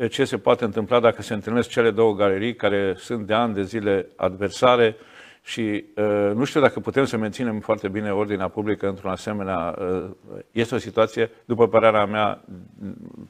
ce 0.10 0.26
se 0.26 0.38
poate 0.38 0.64
întâmpla 0.64 1.00
dacă 1.00 1.22
se 1.22 1.34
întâlnesc 1.34 1.70
cele 1.70 1.92
două 1.92 2.16
galerii 2.16 2.56
care 2.56 2.94
sunt 2.98 3.28
de 3.28 3.34
ani 3.34 3.54
de 3.54 3.64
zile 3.64 4.08
adversare 4.16 4.96
și 5.44 5.86
uh, 5.96 6.32
nu 6.34 6.44
știu 6.44 6.62
dacă 6.62 6.80
putem 6.80 7.06
să 7.06 7.18
menținem 7.18 7.60
foarte 7.60 7.88
bine 7.88 8.12
ordinea 8.12 8.48
publică 8.48 8.88
într-un 8.88 9.12
asemenea... 9.12 9.76
Uh, 9.80 10.10
este 10.52 10.76
o 10.76 10.78
situație, 10.78 11.32
după 11.46 11.68
părerea 11.68 12.06
mea, 12.06 12.44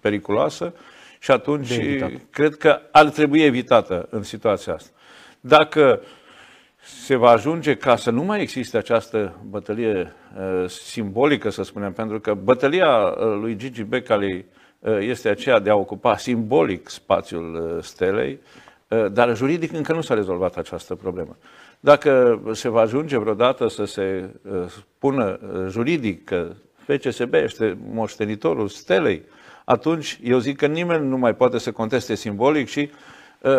periculoasă 0.02 0.74
și 1.20 1.32
atunci 1.32 1.80
cred 2.30 2.56
că 2.56 2.82
ar 2.92 3.10
trebui 3.10 3.42
evitată 3.42 4.08
în 4.10 4.24
situația 4.24 4.74
asta. 4.74 4.90
Dacă 5.40 6.02
se 6.84 7.16
va 7.16 7.30
ajunge 7.30 7.76
ca 7.76 7.96
să 7.96 8.12
nu 8.12 8.24
mai 8.24 8.42
existe 8.42 8.78
această 8.78 9.36
bătălie 9.50 10.14
uh, 10.38 10.70
simbolică, 10.70 11.50
să 11.50 11.64
spunem, 11.64 11.94
pentru 11.94 12.20
că 12.20 12.34
bătălia 12.34 12.98
uh, 12.98 13.16
lui 13.40 13.56
Gigi 13.56 13.84
Becali 13.84 14.46
Uh, 14.84 14.98
este 15.00 15.30
aceea 15.30 15.60
de 15.60 15.70
a 15.70 15.76
ocupa 15.76 16.18
simbolic 16.18 16.90
spațiul 16.90 17.76
uh, 17.76 17.84
stelei, 17.84 18.40
uh, 18.88 19.12
dar 19.12 19.36
juridic 19.36 19.74
încă 19.74 19.94
nu 19.94 20.02
s-a 20.02 20.14
rezolvat 20.14 20.56
această 20.56 20.96
problemă. 20.96 21.38
Dacă 21.80 22.42
se 22.52 22.70
va 22.70 22.82
ajunge 22.82 23.18
vreodată 23.18 23.68
să 23.68 23.86
se 23.86 24.30
spună 24.68 25.40
juridic 25.70 26.24
că 26.24 26.52
FCSB 26.76 27.34
este 27.34 27.78
moștenitorul 27.92 28.68
stelei, 28.68 29.24
atunci 29.66 30.20
eu 30.24 30.38
zic 30.38 30.58
că 30.58 30.66
nimeni 30.66 31.08
nu 31.08 31.18
mai 31.18 31.36
poate 31.36 31.58
să 31.58 31.72
conteste 31.72 32.16
simbolic 32.16 32.68
și 32.68 32.90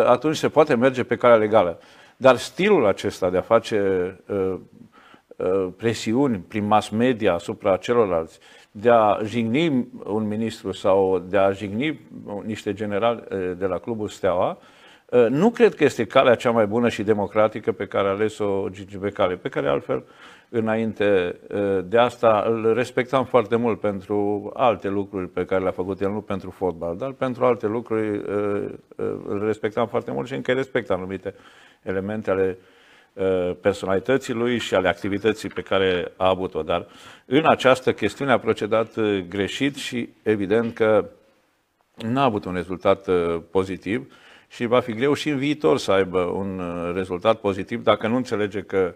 atunci 0.05 0.35
se 0.35 0.49
poate 0.49 0.75
merge 0.75 1.03
pe 1.03 1.15
calea 1.15 1.37
legală. 1.37 1.79
Dar 2.17 2.37
stilul 2.37 2.85
acesta 2.85 3.29
de 3.29 3.37
a 3.37 3.41
face 3.41 4.19
presiuni 5.77 6.37
prin 6.37 6.65
mass 6.65 6.89
media 6.89 7.33
asupra 7.33 7.77
celorlalți, 7.77 8.39
de 8.71 8.89
a 8.89 9.17
jigni 9.23 9.87
un 10.03 10.27
ministru 10.27 10.71
sau 10.71 11.19
de 11.19 11.37
a 11.37 11.51
jigni 11.51 11.99
niște 12.43 12.73
generali 12.73 13.23
eh, 13.29 13.51
de 13.57 13.65
la 13.65 13.77
Clubul 13.77 14.07
Steaua, 14.07 14.57
eh, 15.09 15.25
nu 15.29 15.49
cred 15.49 15.75
că 15.75 15.83
este 15.83 16.05
calea 16.05 16.35
cea 16.35 16.51
mai 16.51 16.65
bună 16.65 16.89
și 16.89 17.03
democratică 17.03 17.71
pe 17.71 17.85
care 17.85 18.07
a 18.07 18.11
ales-o 18.11 18.69
Gigi 18.69 18.97
Becali, 18.97 19.35
pe 19.35 19.49
care 19.49 19.67
altfel 19.67 20.03
înainte 20.55 21.39
eh, 21.47 21.79
de 21.85 21.97
asta 21.97 22.43
îl 22.47 22.73
respectam 22.73 23.25
foarte 23.25 23.55
mult 23.55 23.79
pentru 23.79 24.51
alte 24.53 24.87
lucruri 24.87 25.29
pe 25.29 25.45
care 25.45 25.61
le-a 25.61 25.71
făcut 25.71 26.01
el, 26.01 26.11
nu 26.11 26.21
pentru 26.21 26.49
fotbal, 26.49 26.97
dar 26.97 27.11
pentru 27.11 27.45
alte 27.45 27.67
lucruri 27.67 28.21
îl 29.27 29.41
respectam 29.45 29.87
foarte 29.87 30.11
mult 30.11 30.27
și 30.27 30.33
încă 30.33 30.51
respect 30.51 30.89
anumite 30.89 31.35
elemente 31.83 32.31
ale 32.31 32.57
Uh, 33.15 33.55
personalității 33.61 34.33
lui 34.33 34.57
și 34.57 34.75
ale 34.75 34.87
activității 34.87 35.49
pe 35.49 35.61
care 35.61 36.11
a 36.17 36.27
avut-o. 36.27 36.61
Dar 36.61 36.87
în 37.25 37.45
această 37.45 37.93
chestiune 37.93 38.31
a 38.31 38.39
procedat 38.39 38.95
uh, 38.95 39.25
greșit 39.29 39.75
și 39.75 40.09
evident 40.23 40.73
că 40.73 41.09
n-a 41.95 42.23
avut 42.23 42.45
un 42.45 42.53
rezultat 42.53 43.07
uh, 43.07 43.41
pozitiv 43.51 44.13
și 44.47 44.65
va 44.65 44.79
fi 44.79 44.93
greu 44.93 45.13
și 45.13 45.29
în 45.29 45.37
viitor 45.37 45.77
să 45.77 45.91
aibă 45.91 46.19
un 46.19 46.61
rezultat 46.93 47.39
pozitiv 47.39 47.83
dacă 47.83 48.07
nu 48.07 48.15
înțelege 48.15 48.61
că 48.61 48.93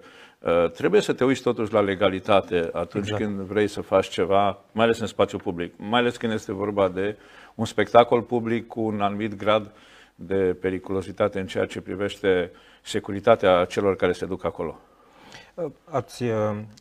trebuie 0.73 1.02
să 1.02 1.13
te 1.13 1.23
uiți 1.23 1.41
totuși 1.41 1.73
la 1.73 1.82
legalitate 1.82 2.69
atunci 2.73 3.10
exact. 3.10 3.23
când 3.23 3.39
vrei 3.39 3.67
să 3.67 3.82
faci 3.82 4.08
ceva, 4.08 4.60
mai 4.71 4.86
ales 4.86 4.99
în 4.99 5.08
spațiu 5.08 5.38
public, 5.38 5.73
mai 5.78 5.99
ales 5.99 6.17
când 6.17 6.34
este 6.34 6.54
vorba 6.54 6.88
de 6.88 7.17
un 7.56 7.65
spectacol 7.65 8.21
public 8.21 8.67
cu 8.67 8.82
un 8.82 9.02
anumit 9.02 9.36
grad 9.36 9.71
de 10.15 10.58
periculositate 10.62 11.39
în 11.39 11.47
ceea 11.47 11.65
ce 11.65 11.82
privește 11.82 12.52
securitatea 12.82 13.65
celor 13.65 13.95
care 13.95 14.12
se 14.12 14.25
duc 14.25 14.45
acolo. 14.45 14.80
Ați, 15.84 16.23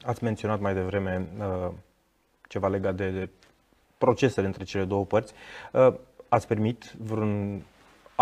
ați 0.02 0.24
menționat 0.24 0.60
mai 0.60 0.74
devreme 0.74 1.28
uh, 1.38 1.70
ceva 2.48 2.68
legat 2.68 2.94
de, 2.94 3.10
de 3.10 3.28
procesele 3.98 4.46
între 4.46 4.64
cele 4.64 4.84
două 4.84 5.04
părți. 5.04 5.32
Uh, 5.72 5.94
ați 6.28 6.46
primit 6.46 6.94
vreun 6.98 7.62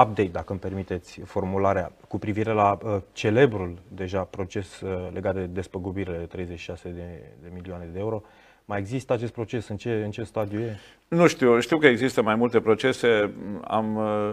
update, 0.01 0.29
dacă 0.33 0.47
îmi 0.53 0.61
permiteți 0.61 1.21
formularea, 1.21 1.93
cu 2.09 2.19
privire 2.19 2.53
la 2.53 2.79
uh, 2.83 2.97
celebrul 3.13 3.79
deja 3.89 4.21
proces 4.21 4.81
uh, 4.81 5.09
legat 5.13 5.35
de 5.35 5.47
despăgubirile 5.47 6.19
de 6.19 6.25
36 6.25 6.89
de, 6.89 7.23
de 7.43 7.49
milioane 7.55 7.89
de 7.93 7.99
euro. 7.99 8.23
Mai 8.65 8.79
există 8.79 9.13
acest 9.13 9.33
proces? 9.33 9.69
În 9.69 9.77
ce, 9.77 10.03
în 10.05 10.11
ce 10.11 10.23
stadiu 10.23 10.61
e? 10.61 10.79
Nu 11.09 11.27
știu. 11.27 11.61
Știu 11.61 11.79
că 11.79 11.87
există 11.87 12.23
mai 12.23 12.35
multe 12.35 12.61
procese. 12.61 13.35
Am 13.65 13.97
uh, 13.97 14.31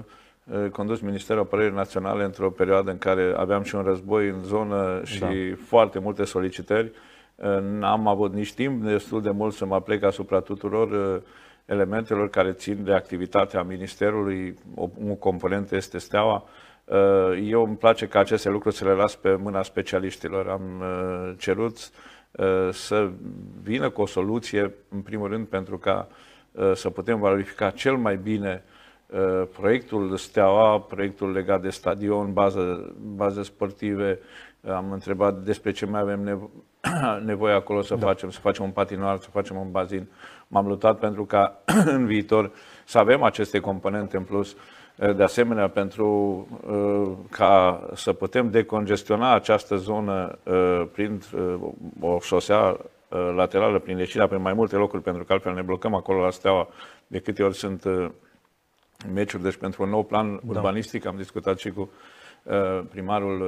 uh 0.64 0.70
condus 0.72 1.00
Ministerul 1.00 1.42
Apărării 1.42 1.76
Naționale 1.76 2.24
într-o 2.24 2.50
perioadă 2.50 2.92
în 2.92 2.98
care 2.98 3.34
aveam 3.38 3.64
și 3.64 3.76
un 3.76 3.82
război 3.82 4.28
în 4.28 4.44
zonă 4.44 5.02
și 5.04 5.20
da. 5.20 5.28
foarte 5.66 6.00
multe 6.00 6.24
solicitări. 6.24 6.92
Uh, 7.36 7.60
n-am 7.62 8.08
avut 8.08 8.34
nici 8.34 8.54
timp 8.54 8.84
destul 8.84 9.22
de 9.22 9.30
mult 9.30 9.54
să 9.54 9.66
mă 9.66 9.82
plec 9.82 10.04
asupra 10.04 10.40
tuturor 10.40 10.92
uh, 10.92 11.22
elementelor 11.66 12.30
care 12.30 12.52
țin 12.52 12.84
de 12.84 12.94
activitatea 12.94 13.64
Ministerului, 13.64 14.56
o, 14.76 14.90
o 15.10 15.14
componentă 15.14 15.76
este 15.76 15.98
steaua. 15.98 16.44
Uh, 16.86 17.42
eu 17.44 17.64
îmi 17.64 17.76
place 17.76 18.08
ca 18.08 18.20
aceste 18.20 18.50
lucruri 18.50 18.76
să 18.76 18.86
le 18.86 18.92
las 18.92 19.16
pe 19.16 19.36
mâna 19.36 19.64
specialiștilor. 19.64 20.48
Am 20.48 20.62
uh, 20.80 21.34
cerut 21.38 21.78
uh, 22.32 22.70
să 22.72 23.10
vină 23.62 23.90
cu 23.90 24.02
o 24.02 24.06
soluție, 24.06 24.74
în 24.90 25.02
primul 25.02 25.28
rând, 25.28 25.48
pentru 25.48 25.78
ca 25.78 26.08
să 26.74 26.90
putem 26.90 27.20
valorifica 27.20 27.70
cel 27.70 27.96
mai 27.98 28.18
bine 28.18 28.64
proiectul 29.60 30.18
Steaua, 30.18 30.80
proiectul 30.80 31.32
legat 31.32 31.62
de 31.62 31.70
stadion, 31.70 32.34
bază, 32.34 32.94
baze 33.16 33.44
sportive. 33.44 34.20
Am 34.68 34.92
întrebat 34.92 35.38
despre 35.38 35.72
ce 35.72 35.86
mai 35.86 36.02
avem 36.02 36.24
nevo- 36.24 36.50
nevoie 37.26 37.54
acolo 37.54 37.82
să 37.82 37.96
da. 37.96 38.06
facem, 38.06 38.30
să 38.30 38.40
facem 38.40 38.66
un 38.66 38.72
patinoar, 38.72 39.18
să 39.20 39.30
facem 39.30 39.56
un 39.56 39.72
bazin 39.72 40.08
m-am 40.54 40.68
luptat 40.68 41.00
pentru 41.00 41.26
ca 41.26 41.60
în 41.98 42.06
viitor 42.06 42.52
să 42.86 42.98
avem 42.98 43.24
aceste 43.24 43.60
componente 43.60 44.18
în 44.18 44.24
plus. 44.24 44.56
De 45.16 45.24
asemenea, 45.24 45.68
pentru 45.70 46.08
uh, 46.68 47.12
ca 47.30 47.84
să 47.94 48.14
putem 48.14 48.50
decongestiona 48.50 49.34
această 49.34 49.76
zonă 49.76 50.38
uh, 50.44 50.84
prin 50.92 51.22
uh, 51.36 51.56
o 52.00 52.20
șosea 52.20 52.78
laterală, 53.36 53.80
prin 53.80 53.98
ieșirea 53.98 54.28
prin 54.28 54.42
mai 54.42 54.54
multe 54.54 54.76
locuri, 54.76 55.02
pentru 55.02 55.24
că 55.24 55.34
altfel 55.34 55.54
ne 55.54 55.62
blocăm 55.62 55.94
acolo 55.94 56.20
la 56.20 56.30
Steaua 56.30 56.68
de 57.08 57.20
câte 57.20 57.44
ori 57.44 57.56
sunt 57.56 57.84
meciuri. 59.14 59.44
Deci 59.44 59.56
pentru 59.56 59.84
un 59.84 59.90
nou 59.90 60.04
plan 60.04 60.34
da. 60.34 60.40
urbanistic 60.46 61.06
am 61.06 61.16
discutat 61.16 61.58
și 61.58 61.70
cu 61.70 61.90
primarul 62.90 63.42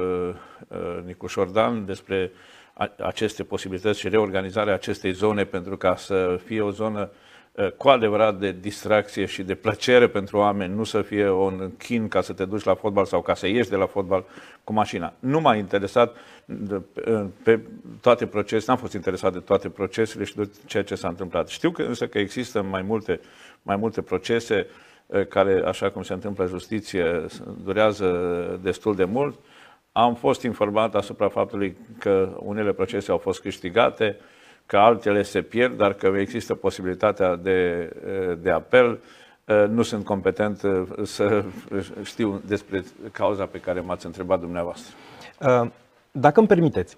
Nicu 1.04 1.26
Șordan 1.26 1.84
despre 1.84 2.32
aceste 2.98 3.42
posibilități 3.42 3.98
și 3.98 4.08
reorganizarea 4.08 4.74
acestei 4.74 5.12
zone 5.12 5.44
pentru 5.44 5.76
ca 5.76 5.96
să 5.96 6.40
fie 6.44 6.60
o 6.60 6.70
zonă 6.70 7.10
cu 7.76 7.88
adevărat 7.88 8.38
de 8.38 8.56
distracție 8.60 9.24
și 9.24 9.42
de 9.42 9.54
plăcere 9.54 10.08
pentru 10.08 10.36
oameni, 10.38 10.74
nu 10.74 10.84
să 10.84 11.02
fie 11.02 11.30
un 11.30 11.70
chin 11.78 12.08
ca 12.08 12.20
să 12.20 12.32
te 12.32 12.44
duci 12.44 12.64
la 12.64 12.74
fotbal 12.74 13.04
sau 13.04 13.22
ca 13.22 13.34
să 13.34 13.46
ieși 13.46 13.68
de 13.68 13.76
la 13.76 13.86
fotbal 13.86 14.24
cu 14.64 14.72
mașina. 14.72 15.12
Nu 15.18 15.40
m-a 15.40 15.54
interesat 15.54 16.16
pe 17.42 17.60
toate 18.00 18.26
procesele, 18.26 18.64
n-am 18.66 18.76
fost 18.76 18.92
interesat 18.92 19.32
de 19.32 19.38
toate 19.38 19.68
procesele 19.68 20.24
și 20.24 20.36
de 20.36 20.50
ceea 20.66 20.82
ce 20.82 20.94
s-a 20.94 21.08
întâmplat. 21.08 21.48
Știu 21.48 21.70
că 21.70 21.82
însă 21.82 22.06
că 22.06 22.18
există 22.18 22.62
mai 22.62 22.82
multe, 22.82 23.20
mai 23.62 23.76
multe 23.76 24.02
procese 24.02 24.66
care, 25.28 25.62
așa 25.66 25.90
cum 25.90 26.02
se 26.02 26.12
întâmplă 26.12 26.44
în 26.44 26.50
justiție, 26.50 27.24
durează 27.64 28.60
destul 28.62 28.94
de 28.94 29.04
mult. 29.04 29.38
Am 29.98 30.14
fost 30.14 30.42
informat 30.42 30.94
asupra 30.94 31.28
faptului 31.28 31.76
că 31.98 32.28
unele 32.38 32.72
procese 32.72 33.10
au 33.10 33.18
fost 33.18 33.40
câștigate, 33.40 34.16
că 34.66 34.76
altele 34.76 35.22
se 35.22 35.42
pierd, 35.42 35.76
dar 35.76 35.92
că 35.92 36.06
există 36.06 36.54
posibilitatea 36.54 37.36
de, 37.36 37.90
de 38.42 38.50
apel. 38.50 39.00
Nu 39.68 39.82
sunt 39.82 40.04
competent 40.04 40.60
să 41.02 41.44
știu 42.02 42.42
despre 42.46 42.84
cauza 43.12 43.44
pe 43.46 43.58
care 43.60 43.80
m-ați 43.80 44.06
întrebat 44.06 44.40
dumneavoastră. 44.40 44.94
Dacă 46.10 46.38
îmi 46.38 46.48
permiteți, 46.48 46.96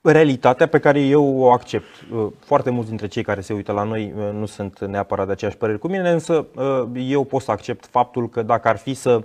realitatea 0.00 0.68
pe 0.68 0.78
care 0.78 1.00
eu 1.00 1.36
o 1.36 1.52
accept. 1.52 2.04
Foarte 2.38 2.70
mulți 2.70 2.88
dintre 2.88 3.06
cei 3.06 3.22
care 3.22 3.40
se 3.40 3.52
uită 3.52 3.72
la 3.72 3.82
noi 3.82 4.14
nu 4.32 4.46
sunt 4.46 4.78
neapărat 4.78 5.26
de 5.26 5.32
aceeași 5.32 5.56
părere 5.56 5.78
cu 5.78 5.88
mine, 5.88 6.10
însă 6.10 6.46
eu 6.94 7.24
pot 7.24 7.42
să 7.42 7.50
accept 7.50 7.86
faptul 7.86 8.28
că 8.28 8.42
dacă 8.42 8.68
ar 8.68 8.76
fi 8.76 8.94
să 8.94 9.22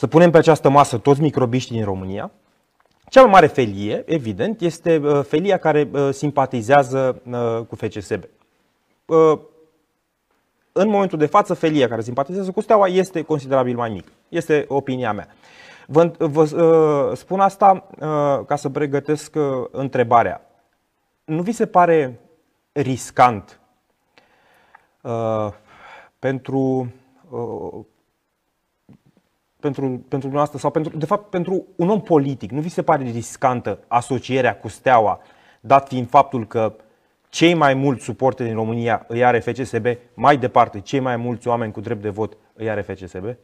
să 0.00 0.06
punem 0.06 0.30
pe 0.30 0.38
această 0.38 0.68
masă 0.68 0.98
toți 0.98 1.20
microbiștii 1.20 1.76
din 1.76 1.84
România. 1.84 2.30
Cea 3.08 3.20
mai 3.20 3.30
mare 3.30 3.46
felie, 3.46 4.02
evident, 4.06 4.60
este 4.60 4.96
uh, 4.96 5.24
felia 5.24 5.58
care 5.58 5.88
uh, 5.92 6.08
simpatizează 6.12 7.22
uh, 7.30 7.66
cu 7.68 7.76
FCSB. 7.76 8.24
În 10.72 10.88
momentul 10.88 11.18
de 11.18 11.26
față, 11.26 11.54
felia 11.54 11.88
care 11.88 12.00
simpatizează 12.00 12.50
cu 12.50 12.60
Steaua 12.60 12.86
este 12.86 13.22
considerabil 13.22 13.76
mai 13.76 13.90
mică. 13.90 14.12
Este 14.28 14.64
opinia 14.68 15.12
mea. 15.12 15.28
Vă, 15.86 16.12
vă 16.18 17.12
spun 17.14 17.40
asta 17.40 17.86
ca 18.46 18.56
să 18.56 18.68
pregătesc 18.68 19.36
întrebarea. 19.70 20.46
Nu 21.24 21.42
vi 21.42 21.52
se 21.52 21.66
pare 21.66 22.20
riscant 22.72 23.60
pentru 26.18 26.92
pentru, 29.60 29.82
pentru 29.86 30.18
dumneavoastră 30.18 30.58
sau 30.58 30.70
pentru, 30.70 30.96
de 30.96 31.06
fapt 31.06 31.30
pentru 31.30 31.66
un 31.76 31.88
om 31.88 32.00
politic, 32.00 32.50
nu 32.50 32.60
vi 32.60 32.68
se 32.68 32.82
pare 32.82 33.04
riscantă 33.04 33.78
asocierea 33.88 34.56
cu 34.56 34.68
Steaua, 34.68 35.20
dat 35.60 35.88
fiind 35.88 36.08
faptul 36.08 36.46
că 36.46 36.74
cei 37.28 37.54
mai 37.54 37.74
mulți 37.74 38.04
suporte 38.04 38.44
din 38.44 38.54
România 38.54 39.04
îi 39.08 39.24
are 39.24 39.38
FCSB, 39.38 39.86
mai 40.14 40.36
departe, 40.36 40.80
cei 40.80 41.00
mai 41.00 41.16
mulți 41.16 41.48
oameni 41.48 41.72
cu 41.72 41.80
drept 41.80 42.02
de 42.02 42.08
vot 42.08 42.36
îi 42.54 42.70
are 42.70 42.80
FCSB? 42.80 43.36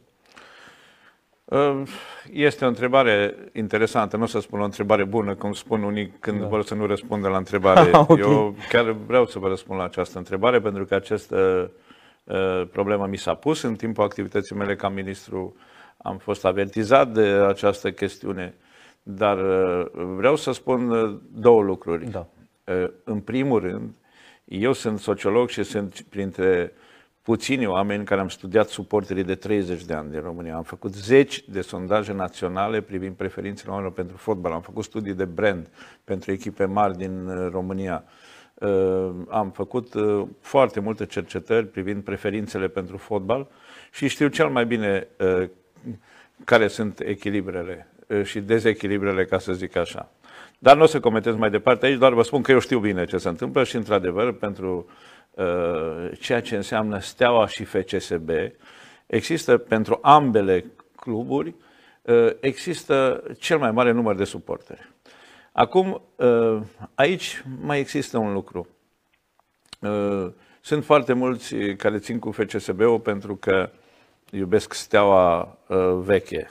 Ă, 1.51 1.83
este 2.31 2.65
o 2.65 2.67
întrebare 2.67 3.35
interesantă, 3.53 4.17
nu 4.17 4.23
o 4.23 4.25
să 4.25 4.39
spun 4.39 4.59
o 4.59 4.63
întrebare 4.63 5.03
bună, 5.03 5.35
cum 5.35 5.53
spun 5.53 5.83
unii 5.83 6.13
când 6.19 6.39
da. 6.41 6.47
vor 6.47 6.63
să 6.63 6.73
nu 6.73 6.85
răspundă 6.85 7.27
la 7.27 7.37
întrebare. 7.37 7.89
okay. 7.97 8.19
Eu 8.19 8.55
chiar 8.69 8.91
vreau 8.91 9.25
să 9.25 9.39
vă 9.39 9.47
răspund 9.47 9.79
la 9.79 9.85
această 9.85 10.17
întrebare, 10.17 10.59
pentru 10.59 10.85
că 10.85 10.95
această 10.95 11.71
uh, 12.23 12.67
problemă 12.71 13.05
mi 13.05 13.17
s-a 13.17 13.33
pus 13.33 13.61
în 13.61 13.75
timpul 13.75 14.03
activității 14.03 14.55
mele 14.55 14.75
ca 14.75 14.89
ministru 14.89 15.55
uh, 15.55 15.61
am 16.07 16.17
fost 16.17 16.45
avertizat 16.45 17.11
de 17.11 17.21
această 17.21 17.91
chestiune, 17.91 18.55
dar 19.03 19.37
uh, 19.37 19.85
vreau 19.93 20.35
să 20.35 20.51
spun 20.51 20.89
uh, 20.89 21.17
două 21.33 21.61
lucruri. 21.61 22.09
Da. 22.09 22.27
Uh, 22.63 22.89
în 23.03 23.19
primul 23.19 23.59
rând, 23.59 23.89
eu 24.45 24.73
sunt 24.73 24.99
sociolog 24.99 25.49
și 25.49 25.63
sunt 25.63 26.01
printre 26.09 26.73
puțini 27.21 27.65
oameni 27.65 28.05
care 28.05 28.21
am 28.21 28.29
studiat 28.29 28.69
suporterii 28.69 29.23
de 29.23 29.35
30 29.35 29.83
de 29.83 29.93
ani 29.93 30.11
din 30.11 30.21
România. 30.21 30.55
Am 30.55 30.63
făcut 30.63 30.93
zeci 30.93 31.43
de 31.49 31.61
sondaje 31.61 32.13
naționale 32.13 32.81
privind 32.81 33.15
preferințele 33.15 33.69
oamenilor 33.69 33.95
pentru 33.95 34.17
fotbal. 34.17 34.51
Am 34.51 34.61
făcut 34.61 34.83
studii 34.83 35.13
de 35.13 35.25
brand 35.25 35.69
pentru 36.03 36.31
echipe 36.31 36.65
mari 36.65 36.97
din 36.97 37.29
România. 37.51 38.03
Am 39.29 39.51
făcut 39.53 39.93
foarte 40.39 40.79
multe 40.79 41.05
cercetări 41.05 41.65
privind 41.67 42.03
preferințele 42.03 42.67
pentru 42.67 42.97
fotbal 42.97 43.47
și 43.91 44.07
știu 44.07 44.27
cel 44.27 44.49
mai 44.49 44.65
bine 44.65 45.07
care 46.43 46.67
sunt 46.67 46.99
echilibrele 46.99 47.87
și 48.23 48.39
dezechilibrele, 48.39 49.25
ca 49.25 49.39
să 49.39 49.53
zic 49.53 49.75
așa. 49.75 50.11
Dar 50.59 50.77
nu 50.77 50.83
o 50.83 50.85
să 50.85 50.99
comentez 50.99 51.35
mai 51.35 51.49
departe 51.49 51.85
aici, 51.85 51.97
doar 51.97 52.13
vă 52.13 52.21
spun 52.21 52.41
că 52.41 52.51
eu 52.51 52.59
știu 52.59 52.79
bine 52.79 53.05
ce 53.05 53.17
se 53.17 53.29
întâmplă 53.29 53.63
și, 53.63 53.75
într-adevăr, 53.75 54.33
pentru 54.33 54.89
uh, 55.31 56.11
ceea 56.19 56.41
ce 56.41 56.55
înseamnă 56.55 56.99
Steaua 56.99 57.47
și 57.47 57.63
FCSB, 57.63 58.29
există 59.05 59.57
pentru 59.57 59.99
ambele 60.01 60.65
cluburi, 60.95 61.55
uh, 62.01 62.29
există 62.39 63.23
cel 63.39 63.57
mai 63.57 63.71
mare 63.71 63.91
număr 63.91 64.15
de 64.15 64.23
suporteri. 64.23 64.89
Acum, 65.51 66.01
uh, 66.15 66.59
aici 66.95 67.43
mai 67.61 67.79
există 67.79 68.17
un 68.17 68.33
lucru. 68.33 68.67
Uh, 69.79 70.31
sunt 70.61 70.85
foarte 70.85 71.13
mulți 71.13 71.55
care 71.55 71.97
țin 71.97 72.19
cu 72.19 72.31
FCSB-ul 72.31 72.99
pentru 72.99 73.35
că 73.35 73.69
uh, 73.73 73.79
iubesc 74.31 74.73
steaua 74.73 75.57
uh, 75.67 75.77
veche 76.03 76.49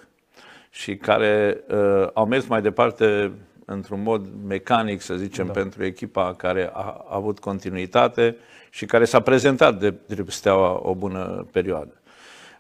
și 0.71 0.97
care 0.97 1.61
uh, 1.69 2.09
au 2.13 2.27
mers 2.27 2.47
mai 2.47 2.63
departe 2.63 3.33
într-un 3.65 4.03
mod 4.03 4.29
mecanic, 4.47 5.01
să 5.01 5.15
zicem, 5.15 5.47
da. 5.47 5.53
pentru 5.53 5.85
echipa 5.85 6.35
care 6.35 6.71
a, 6.73 6.81
a 6.81 7.07
avut 7.11 7.39
continuitate 7.39 8.37
și 8.71 8.87
care 8.87 9.05
s-a 9.05 9.21
prezentat 9.21 9.79
de 9.79 9.95
drept 10.07 10.31
steaua 10.31 10.81
o 10.83 10.95
bună 10.95 11.47
perioadă. 11.53 12.01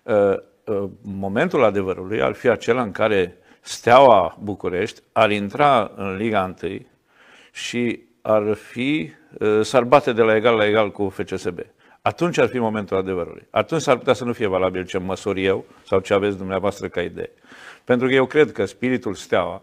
Uh, 0.02 0.34
uh, 0.64 0.88
momentul 1.02 1.64
adevărului 1.64 2.22
ar 2.22 2.32
fi 2.32 2.48
acela 2.48 2.82
în 2.82 2.92
care 2.92 3.36
steaua 3.60 4.36
București 4.42 5.00
ar 5.12 5.30
intra 5.30 5.90
în 5.96 6.16
Liga 6.16 6.54
1 6.62 6.78
și 7.52 8.00
ar 8.22 8.54
fi, 8.54 9.10
uh, 9.38 9.60
s-ar 9.62 9.82
bate 9.84 10.12
de 10.12 10.22
la 10.22 10.36
egal 10.36 10.56
la 10.56 10.66
egal 10.66 10.90
cu 10.90 11.08
FCSB 11.08 11.58
atunci 12.06 12.38
ar 12.38 12.48
fi 12.48 12.58
momentul 12.58 12.96
adevărului. 12.96 13.46
Atunci 13.50 13.80
s-ar 13.80 13.96
putea 13.96 14.12
să 14.12 14.24
nu 14.24 14.32
fie 14.32 14.46
valabil 14.46 14.84
ce 14.84 14.98
măsori 14.98 15.44
eu 15.44 15.64
sau 15.86 16.00
ce 16.00 16.14
aveți 16.14 16.36
dumneavoastră 16.36 16.88
ca 16.88 17.00
idee. 17.00 17.30
Pentru 17.84 18.06
că 18.06 18.14
eu 18.14 18.26
cred 18.26 18.52
că 18.52 18.64
spiritul 18.64 19.14
steaua 19.14 19.62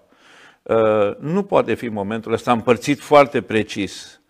uh, 0.62 1.16
nu 1.20 1.44
poate 1.44 1.74
fi 1.74 1.88
momentul 1.88 2.32
ăsta 2.32 2.52
împărțit 2.52 3.00
foarte 3.00 3.42
precis 3.42 4.22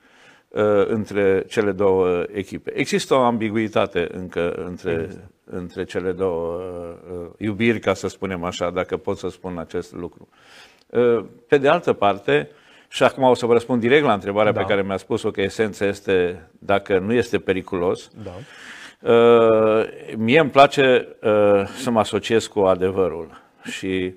între 0.87 1.43
cele 1.47 1.71
două 1.71 2.23
echipe. 2.33 2.71
Există 2.75 3.13
o 3.13 3.19
ambiguitate 3.19 4.07
încă 4.11 4.51
între, 4.51 5.09
între 5.43 5.83
cele 5.83 6.11
două 6.11 6.61
iubiri, 7.37 7.79
ca 7.79 7.93
să 7.93 8.07
spunem 8.07 8.43
așa, 8.43 8.69
dacă 8.69 8.97
pot 8.97 9.17
să 9.17 9.29
spun 9.29 9.57
acest 9.57 9.93
lucru. 9.93 10.27
Pe 11.47 11.57
de 11.57 11.67
altă 11.67 11.93
parte, 11.93 12.49
și 12.93 13.03
acum 13.03 13.23
o 13.23 13.33
să 13.33 13.45
vă 13.45 13.53
răspund 13.53 13.81
direct 13.81 14.05
la 14.05 14.13
întrebarea 14.13 14.51
da. 14.51 14.59
pe 14.59 14.65
care 14.65 14.81
mi-a 14.81 14.97
spus-o, 14.97 15.31
că 15.31 15.41
esența 15.41 15.85
este 15.85 16.47
dacă 16.59 16.99
nu 16.99 17.13
este 17.13 17.39
periculos. 17.39 18.09
Da. 18.23 18.31
Uh, 19.11 19.85
mie 20.17 20.39
îmi 20.39 20.49
place 20.49 21.07
uh, 21.21 21.67
să 21.81 21.89
mă 21.89 21.99
asociez 21.99 22.47
cu 22.47 22.59
adevărul 22.59 23.41
și 23.63 24.13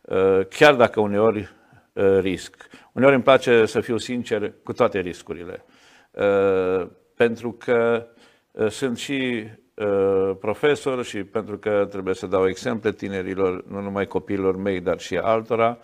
uh, 0.00 0.46
chiar 0.48 0.74
dacă 0.74 1.00
uneori 1.00 1.50
uh, 1.92 2.18
risc, 2.20 2.68
uneori 2.92 3.14
îmi 3.14 3.24
place 3.24 3.66
să 3.66 3.80
fiu 3.80 3.96
sincer 3.96 4.52
cu 4.62 4.72
toate 4.72 5.00
riscurile, 5.00 5.64
uh, 6.10 6.86
pentru 7.16 7.52
că 7.52 8.06
uh, 8.50 8.68
sunt 8.68 8.98
și 8.98 9.44
uh, 9.74 10.30
profesor 10.40 11.04
și 11.04 11.24
pentru 11.24 11.58
că 11.58 11.86
trebuie 11.90 12.14
să 12.14 12.26
dau 12.26 12.48
exemple 12.48 12.92
tinerilor, 12.92 13.64
nu 13.68 13.80
numai 13.80 14.06
copiilor 14.06 14.56
mei, 14.56 14.80
dar 14.80 14.98
și 14.98 15.16
altora. 15.16 15.78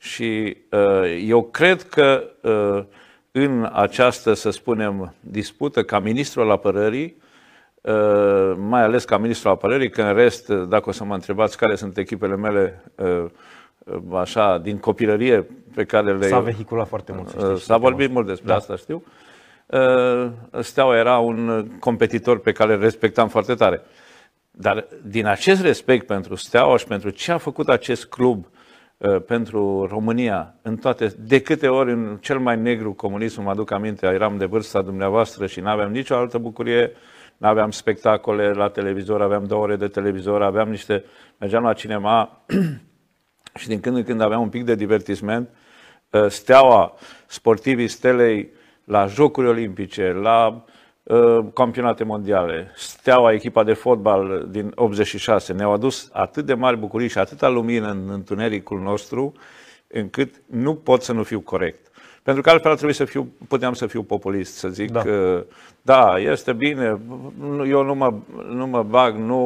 Și 0.00 0.56
uh, 0.70 1.22
eu 1.26 1.42
cred 1.42 1.82
că 1.82 2.30
uh, 2.40 2.84
în 3.32 3.70
această, 3.72 4.32
să 4.32 4.50
spunem, 4.50 5.14
dispută 5.20 5.82
ca 5.82 5.98
ministru 5.98 6.40
al 6.40 6.50
apărării, 6.50 7.16
Uh, 7.82 8.56
mai 8.56 8.82
ales 8.82 9.04
ca 9.04 9.18
ministru 9.18 9.48
al 9.48 9.54
apărării, 9.54 9.90
că 9.90 10.02
în 10.02 10.14
rest, 10.14 10.48
dacă 10.48 10.88
o 10.88 10.92
să 10.92 11.04
mă 11.04 11.14
întrebați 11.14 11.56
care 11.56 11.74
sunt 11.74 11.96
echipele 11.96 12.36
mele, 12.36 12.82
uh, 12.94 13.24
așa, 14.12 14.58
din 14.58 14.78
copilărie 14.78 15.46
pe 15.74 15.84
care 15.84 16.16
le... 16.16 16.26
S-a 16.26 16.40
vehiculat 16.40 16.88
foarte 16.88 17.12
mult. 17.12 17.60
S-a 17.60 17.76
vorbit 17.76 18.10
mult 18.10 18.26
despre 18.26 18.48
da. 18.48 18.54
asta, 18.54 18.76
știu. 18.76 19.04
Steaua 20.60 20.96
era 20.96 21.18
un 21.18 21.70
competitor 21.78 22.38
pe 22.38 22.52
care 22.52 22.72
îl 22.72 22.80
respectam 22.80 23.28
foarte 23.28 23.54
tare. 23.54 23.82
Dar 24.50 24.86
din 25.02 25.26
acest 25.26 25.62
respect 25.62 26.06
pentru 26.06 26.34
Steaua 26.34 26.76
și 26.76 26.86
pentru 26.86 27.10
ce 27.10 27.32
a 27.32 27.38
făcut 27.38 27.68
acest 27.68 28.04
club 28.04 28.46
pentru 29.26 29.86
România, 29.86 30.54
în 30.62 30.76
toate, 30.76 31.14
de 31.18 31.40
câte 31.40 31.68
ori 31.68 31.92
în 31.92 32.18
cel 32.20 32.38
mai 32.38 32.56
negru 32.56 32.92
comunism, 32.92 33.42
mă 33.42 33.50
aduc 33.50 33.70
aminte, 33.70 34.06
eram 34.06 34.38
de 34.38 34.44
vârsta 34.44 34.82
dumneavoastră 34.82 35.46
și 35.46 35.60
nu 35.60 35.68
aveam 35.68 35.90
nicio 35.90 36.14
altă 36.14 36.38
bucurie 36.38 36.92
nu 37.40 37.48
aveam 37.48 37.70
spectacole 37.70 38.52
la 38.52 38.68
televizor, 38.68 39.22
aveam 39.22 39.44
două 39.44 39.62
ore 39.62 39.76
de 39.76 39.88
televizor, 39.88 40.42
aveam 40.42 40.68
niște, 40.68 41.04
mergeam 41.38 41.62
la 41.62 41.72
cinema 41.72 42.44
și 43.60 43.68
din 43.68 43.80
când 43.80 43.96
în 43.96 44.04
când 44.04 44.20
aveam 44.20 44.40
un 44.40 44.48
pic 44.48 44.64
de 44.64 44.74
divertisment. 44.74 45.48
Uh, 46.10 46.26
steaua, 46.28 46.94
sportivii 47.26 47.88
stelei 47.88 48.50
la 48.84 49.06
Jocuri 49.06 49.48
Olimpice, 49.48 50.12
la 50.12 50.46
uh, 50.46 50.62
campionate 51.54 52.04
mondiale, 52.04 52.72
Steaua, 52.76 53.32
echipa 53.32 53.64
de 53.64 53.72
fotbal 53.72 54.46
din 54.50 54.72
86, 54.74 55.52
ne-au 55.52 55.72
adus 55.72 56.08
atât 56.12 56.46
de 56.46 56.54
mari 56.54 56.76
bucurii 56.76 57.08
și 57.08 57.18
atâta 57.18 57.48
lumină 57.48 57.90
în 57.90 58.10
întunericul 58.10 58.80
nostru, 58.80 59.32
încât 59.86 60.34
nu 60.46 60.74
pot 60.74 61.02
să 61.02 61.12
nu 61.12 61.22
fiu 61.22 61.40
corect. 61.40 61.90
Pentru 62.22 62.42
că 62.42 62.50
altfel 62.50 62.70
ar 62.70 62.76
trebui 62.76 62.94
să 62.94 63.04
fiu, 63.04 63.32
puteam 63.48 63.72
să 63.72 63.86
fiu 63.86 64.02
populist, 64.02 64.56
să 64.56 64.68
zic 64.68 64.90
da. 64.90 65.02
că 65.02 65.46
da, 65.82 66.18
este 66.18 66.52
bine, 66.52 67.00
eu 67.66 67.82
nu 67.82 67.94
mă, 67.94 68.14
nu 68.48 68.66
mă 68.66 68.82
bag, 68.82 69.16
nu 69.16 69.38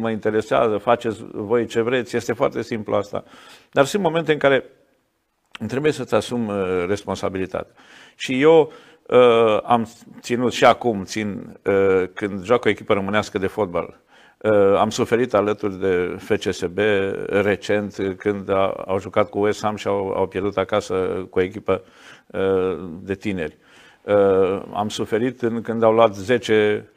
mă 0.00 0.10
interesează, 0.10 0.76
faceți 0.76 1.24
voi 1.32 1.66
ce 1.66 1.80
vreți, 1.80 2.16
este 2.16 2.32
foarte 2.32 2.62
simplu 2.62 2.94
asta. 2.94 3.24
Dar 3.70 3.84
sunt 3.84 4.02
momente 4.02 4.32
în 4.32 4.38
care 4.38 4.64
trebuie 5.66 5.92
să-ți 5.92 6.14
asumi 6.14 6.50
uh, 6.50 6.84
responsabilitatea. 6.86 7.74
Și 8.16 8.40
eu 8.40 8.60
uh, 8.60 8.72
am 9.64 9.88
ținut 10.20 10.52
și 10.52 10.64
acum, 10.64 11.04
țin, 11.04 11.58
uh, 11.64 12.08
când 12.14 12.44
joacă 12.44 12.68
o 12.68 12.70
echipă 12.70 12.92
românească 12.92 13.38
de 13.38 13.46
fotbal, 13.46 14.00
Uh, 14.38 14.76
am 14.76 14.90
suferit 14.90 15.34
alături 15.34 15.80
de 15.80 16.16
FCSB 16.18 16.78
recent 17.26 18.14
când 18.16 18.50
au 18.86 18.98
jucat 19.00 19.28
cu 19.28 19.38
West 19.38 19.62
Ham 19.62 19.76
și 19.76 19.86
au, 19.86 20.12
au 20.16 20.26
pierdut 20.26 20.56
acasă 20.56 20.94
cu 21.30 21.38
o 21.38 21.42
echipă 21.42 21.82
uh, 22.26 22.78
de 23.02 23.14
tineri. 23.14 23.56
Uh, 24.02 24.62
am 24.72 24.88
suferit 24.88 25.40
când 25.62 25.82
au 25.82 25.92
luat 25.92 26.14
10 26.14 26.88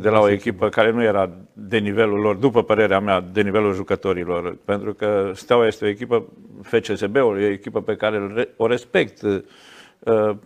de 0.00 0.08
la 0.08 0.20
o 0.20 0.28
echipă 0.28 0.68
care 0.68 0.90
nu 0.90 1.02
era 1.02 1.30
de 1.52 1.78
nivelul 1.78 2.20
lor, 2.20 2.36
după 2.36 2.62
părerea 2.62 3.00
mea, 3.00 3.20
de 3.32 3.42
nivelul 3.42 3.74
jucătorilor. 3.74 4.56
Pentru 4.64 4.94
că 4.94 5.30
Steaua 5.34 5.66
este 5.66 5.84
o 5.84 5.88
echipă, 5.88 6.24
FCSB-ul 6.62 7.40
e 7.40 7.46
o 7.46 7.50
echipă 7.50 7.82
pe 7.82 7.96
care 7.96 8.48
o 8.56 8.66
respect. 8.66 9.22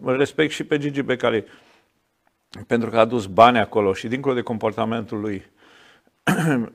Îl 0.01 0.17
respect 0.17 0.53
și 0.53 0.65
pe 0.65 0.79
Gigi 0.79 1.03
Becali, 1.03 1.45
pentru 2.67 2.91
că 2.91 2.97
a 2.97 3.01
adus 3.01 3.27
bani 3.27 3.59
acolo 3.59 3.93
și 3.93 4.09
dincolo 4.09 4.35
de 4.35 4.41
comportamentul 4.41 5.21
lui, 5.21 5.45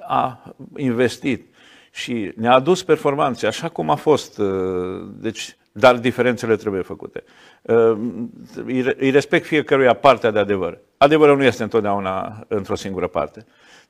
a 0.00 0.54
investit 0.76 1.54
și 1.90 2.32
ne-a 2.36 2.52
adus 2.52 2.82
performanțe 2.82 3.46
așa 3.46 3.68
cum 3.68 3.90
a 3.90 3.94
fost. 3.94 4.38
Uh, 4.38 5.08
deci, 5.12 5.56
dar 5.72 5.96
diferențele 5.96 6.56
trebuie 6.56 6.82
făcute. 6.82 7.24
Uh, 7.62 7.98
îi 8.96 9.10
respect 9.10 9.46
fiecăruia 9.46 9.94
partea 9.94 10.30
de 10.30 10.38
adevăr. 10.38 10.78
Adevărul 10.96 11.36
nu 11.36 11.44
este 11.44 11.62
întotdeauna 11.62 12.44
într-o 12.48 12.74
singură 12.74 13.06
parte. 13.06 13.46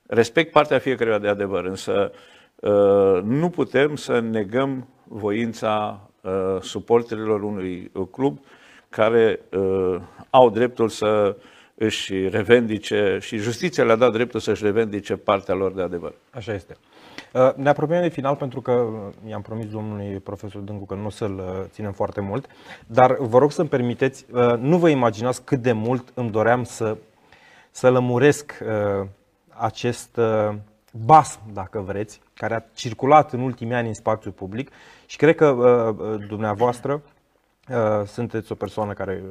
Respect 0.07 0.53
partea 0.53 0.79
fiecăruia 0.79 1.19
de 1.19 1.29
adevăr, 1.29 1.65
însă 1.65 2.13
uh, 2.55 3.23
nu 3.23 3.51
putem 3.51 3.97
să 3.97 4.21
negăm 4.21 4.89
voința 5.05 6.08
suporterilor 6.61 7.43
unui 7.43 7.91
club 8.11 8.39
care 8.89 9.41
au 10.31 10.51
dreptul 10.51 10.89
să 10.89 11.37
își 11.75 12.29
revendice 12.29 13.19
și 13.21 13.37
justiția 13.37 13.85
le-a 13.85 13.97
dat 13.97 14.13
dreptul 14.13 14.41
să-și 14.41 14.65
revendice 14.65 15.17
partea 15.17 15.55
lor 15.55 15.73
de 15.73 15.83
adevăr. 15.83 16.15
Așa 16.31 16.53
este. 16.53 16.77
Uh, 17.33 17.55
ne 17.55 17.69
apropiem 17.69 18.01
de 18.01 18.09
final 18.09 18.37
pentru 18.37 18.61
că 18.61 18.73
uh, 18.73 19.31
i-am 19.31 19.43
promis 19.43 19.67
domnului 19.71 20.21
profesor 20.21 20.61
Dâncu 20.61 20.87
că 20.87 20.95
nu 20.95 21.07
o 21.07 21.11
să-l 21.11 21.39
uh, 21.39 21.65
ținem 21.71 21.93
foarte 21.93 22.21
mult, 22.21 22.47
dar 22.87 23.17
vă 23.19 23.39
rog 23.39 23.53
să-mi 23.53 23.69
permiteți, 23.69 24.27
nu 24.59 24.79
vă 24.79 24.89
imaginați 24.89 25.45
cât 25.45 25.63
de 25.63 25.73
mult 25.73 26.13
îmi 26.15 26.31
doream 26.31 26.65
să, 26.65 26.97
să 27.71 27.91
lămuresc 27.91 28.63
acest 29.49 30.21
basm, 30.93 31.41
dacă 31.53 31.81
vreți, 31.81 32.21
care 32.35 32.55
a 32.55 32.63
circulat 32.75 33.33
în 33.33 33.41
ultimii 33.41 33.75
ani 33.75 33.89
în 33.89 33.95
spațiul 33.95 34.33
public 34.33 34.71
și 35.07 35.17
cred 35.17 35.35
că 35.35 35.95
dumneavoastră 36.29 37.03
sunteți 38.07 38.53
o 38.53 38.55
persoană 38.55 38.93
care 38.93 39.23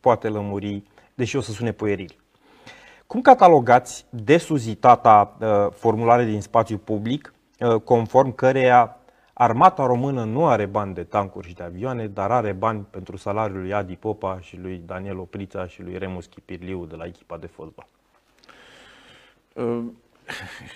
poate 0.00 0.28
lămuri 0.28 0.82
deși 1.14 1.36
o 1.36 1.40
să 1.40 1.52
sune 1.52 1.72
pueril. 1.72 2.16
Cum 3.06 3.20
catalogați 3.20 4.06
desuzitata 4.10 5.36
uh, 5.40 5.66
formulare 5.70 6.24
din 6.24 6.40
spațiu 6.40 6.78
public, 6.78 7.34
uh, 7.60 7.80
conform 7.80 8.34
căreia 8.34 8.96
armata 9.32 9.86
română 9.86 10.24
nu 10.24 10.46
are 10.46 10.66
bani 10.66 10.94
de 10.94 11.02
tancuri 11.02 11.48
și 11.48 11.54
de 11.54 11.62
avioane, 11.62 12.06
dar 12.06 12.30
are 12.30 12.52
bani 12.52 12.86
pentru 12.90 13.16
salariul 13.16 13.60
lui 13.60 13.72
Adi 13.72 13.96
Popa 13.96 14.40
și 14.40 14.56
lui 14.56 14.82
Daniel 14.86 15.18
Oprița 15.18 15.66
și 15.66 15.82
lui 15.82 15.98
Remus 15.98 16.26
Chipirliu 16.26 16.84
de 16.84 16.96
la 16.96 17.04
echipa 17.04 17.36
de 17.36 17.46
fotbal? 17.46 17.86
Uh, 19.54 19.84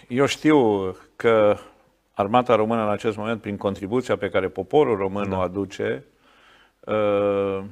eu 0.09 0.27
știu 0.27 0.91
că 1.17 1.57
armata 2.15 2.55
română 2.55 2.83
în 2.83 2.91
acest 2.91 3.17
moment, 3.17 3.41
prin 3.41 3.57
contribuția 3.57 4.17
pe 4.17 4.29
care 4.29 4.49
poporul 4.49 4.97
român 4.97 5.29
da. 5.29 5.37
o 5.37 5.41
aduce, 5.41 6.05
uh, 6.81 7.65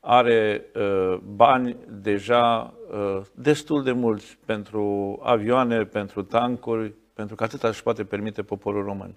are 0.00 0.64
uh, 0.74 1.16
bani 1.16 1.76
deja 1.88 2.74
uh, 2.90 3.20
destul 3.34 3.82
de 3.82 3.92
mulți 3.92 4.38
pentru 4.44 5.18
avioane, 5.22 5.84
pentru 5.84 6.22
tancuri, 6.22 6.92
pentru 7.14 7.34
că 7.36 7.44
atât 7.44 7.62
își 7.62 7.82
poate 7.82 8.04
permite 8.04 8.42
poporul 8.42 8.84
român. 8.84 9.14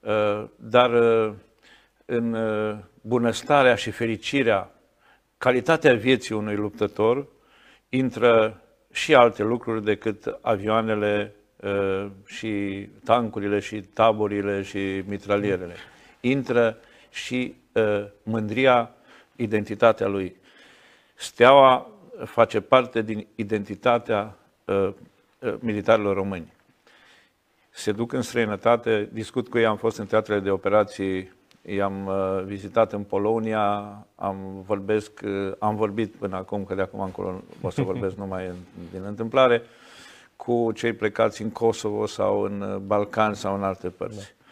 Uh, 0.00 0.44
dar 0.56 0.92
uh, 0.92 1.32
în 2.04 2.32
uh, 2.32 2.76
bunăstarea 3.00 3.74
și 3.74 3.90
fericirea, 3.90 4.70
calitatea 5.38 5.94
vieții 5.94 6.34
unui 6.34 6.56
luptător, 6.56 7.26
intră 7.88 8.63
și 8.94 9.14
alte 9.14 9.42
lucruri 9.42 9.84
decât 9.84 10.38
avioanele 10.40 11.34
uh, 11.56 12.06
și 12.26 12.86
tancurile 13.04 13.58
și 13.58 13.80
taburile 13.80 14.62
și 14.62 15.02
mitralierele. 15.06 15.74
Intră 16.20 16.76
și 17.10 17.54
uh, 17.72 18.04
mândria 18.22 18.90
identitatea 19.36 20.06
lui. 20.06 20.36
Steaua 21.14 21.90
face 22.24 22.60
parte 22.60 23.02
din 23.02 23.26
identitatea 23.34 24.38
uh, 24.64 24.88
uh, 25.38 25.54
militarilor 25.58 26.14
români. 26.14 26.52
Se 27.70 27.92
duc 27.92 28.12
în 28.12 28.22
străinătate, 28.22 29.08
discut 29.12 29.48
cu 29.48 29.58
ei, 29.58 29.66
am 29.66 29.76
fost 29.76 29.98
în 29.98 30.06
teatrele 30.06 30.40
de 30.40 30.50
operații, 30.50 31.32
i-am 31.66 32.06
uh, 32.06 32.42
vizitat 32.44 32.92
în 32.92 33.02
Polonia, 33.02 33.96
am, 34.14 34.62
vorbesc, 34.66 35.20
uh, 35.24 35.52
am 35.58 35.76
vorbit 35.76 36.14
până 36.14 36.36
acum, 36.36 36.64
că 36.64 36.74
de 36.74 36.80
acum 36.80 37.00
încolo 37.00 37.42
o 37.60 37.70
să 37.70 37.82
vorbesc 37.82 38.16
numai 38.24 38.46
în, 38.46 38.54
din 38.92 39.02
întâmplare, 39.06 39.62
cu 40.36 40.72
cei 40.74 40.92
plecați 40.92 41.42
în 41.42 41.50
Kosovo 41.50 42.06
sau 42.06 42.42
în 42.42 42.60
uh, 42.60 42.76
Balcan 42.76 43.34
sau 43.34 43.54
în 43.54 43.62
alte 43.62 43.88
părți. 43.88 44.16
Da. 44.16 44.44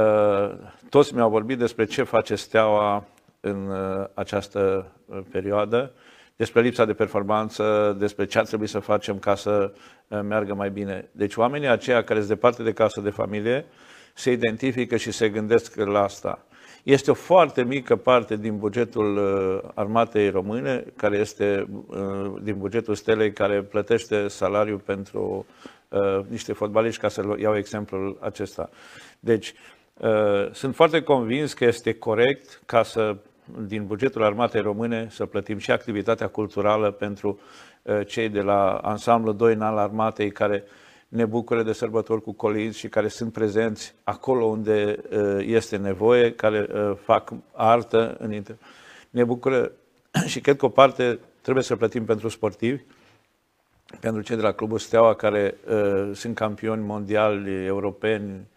Uh, 0.00 0.54
toți 0.88 1.14
mi-au 1.14 1.30
vorbit 1.30 1.58
despre 1.58 1.84
ce 1.84 2.02
face 2.02 2.34
Steaua 2.34 3.04
în 3.40 3.68
uh, 3.68 4.06
această 4.14 4.86
uh, 5.06 5.18
perioadă, 5.30 5.92
despre 6.36 6.60
lipsa 6.60 6.84
de 6.84 6.92
performanță, 6.92 7.96
despre 7.98 8.24
ce 8.24 8.38
ar 8.38 8.46
trebui 8.46 8.66
să 8.66 8.78
facem 8.78 9.18
ca 9.18 9.34
să 9.34 9.72
meargă 10.08 10.54
mai 10.54 10.70
bine. 10.70 11.08
Deci 11.12 11.36
oamenii 11.36 11.68
aceia 11.68 12.04
care 12.04 12.18
sunt 12.18 12.30
departe 12.30 12.62
de 12.62 12.72
casă, 12.72 13.00
de 13.00 13.10
familie, 13.10 13.64
se 14.16 14.30
identifică 14.32 14.96
și 14.96 15.10
se 15.10 15.28
gândesc 15.28 15.74
la 15.74 16.02
asta. 16.02 16.46
Este 16.82 17.10
o 17.10 17.14
foarte 17.14 17.64
mică 17.64 17.96
parte 17.96 18.36
din 18.36 18.58
bugetul 18.58 19.18
armatei 19.74 20.30
române, 20.30 20.84
care 20.96 21.16
este 21.16 21.68
din 22.42 22.58
bugetul 22.58 22.94
Stelei, 22.94 23.32
care 23.32 23.62
plătește 23.62 24.28
salariul 24.28 24.78
pentru 24.78 25.46
uh, 25.88 26.20
niște 26.28 26.52
fotbaliști, 26.52 27.00
ca 27.00 27.08
să 27.08 27.34
iau 27.38 27.56
exemplul 27.56 28.18
acesta. 28.20 28.70
Deci, 29.20 29.54
uh, 29.94 30.52
sunt 30.52 30.74
foarte 30.74 31.02
convins 31.02 31.52
că 31.52 31.64
este 31.64 31.94
corect 31.94 32.62
ca 32.66 32.82
să, 32.82 33.16
din 33.66 33.86
bugetul 33.86 34.22
armatei 34.22 34.60
române, 34.60 35.06
să 35.10 35.26
plătim 35.26 35.58
și 35.58 35.70
activitatea 35.70 36.26
culturală 36.26 36.90
pentru 36.90 37.40
uh, 37.82 38.06
cei 38.06 38.28
de 38.28 38.40
la 38.40 38.74
ansamblu 38.74 39.32
2 39.32 39.52
în 39.52 39.62
al 39.62 39.78
armatei 39.78 40.30
care 40.30 40.64
ne 41.08 41.24
bucură 41.24 41.62
de 41.62 41.72
sărbători 41.72 42.22
cu 42.22 42.32
colinzi 42.32 42.78
și 42.78 42.88
care 42.88 43.08
sunt 43.08 43.32
prezenți 43.32 43.94
acolo 44.04 44.44
unde 44.44 44.96
uh, 45.10 45.44
este 45.46 45.76
nevoie, 45.76 46.32
care 46.32 46.66
uh, 46.72 46.96
fac 47.02 47.32
artă 47.52 48.16
în 48.18 48.32
inter... 48.32 48.56
Ne 49.10 49.24
bucură 49.24 49.72
și 50.26 50.40
cred 50.40 50.56
că 50.56 50.64
o 50.64 50.68
parte 50.68 51.18
trebuie 51.40 51.64
să 51.64 51.76
plătim 51.76 52.04
pentru 52.04 52.28
sportivi, 52.28 52.82
pentru 54.00 54.22
cei 54.22 54.36
de 54.36 54.42
la 54.42 54.52
Clubul 54.52 54.78
Steaua 54.78 55.14
care 55.14 55.56
uh, 55.68 56.10
sunt 56.14 56.34
campioni 56.34 56.84
mondiali, 56.84 57.64
europeni 57.64 58.48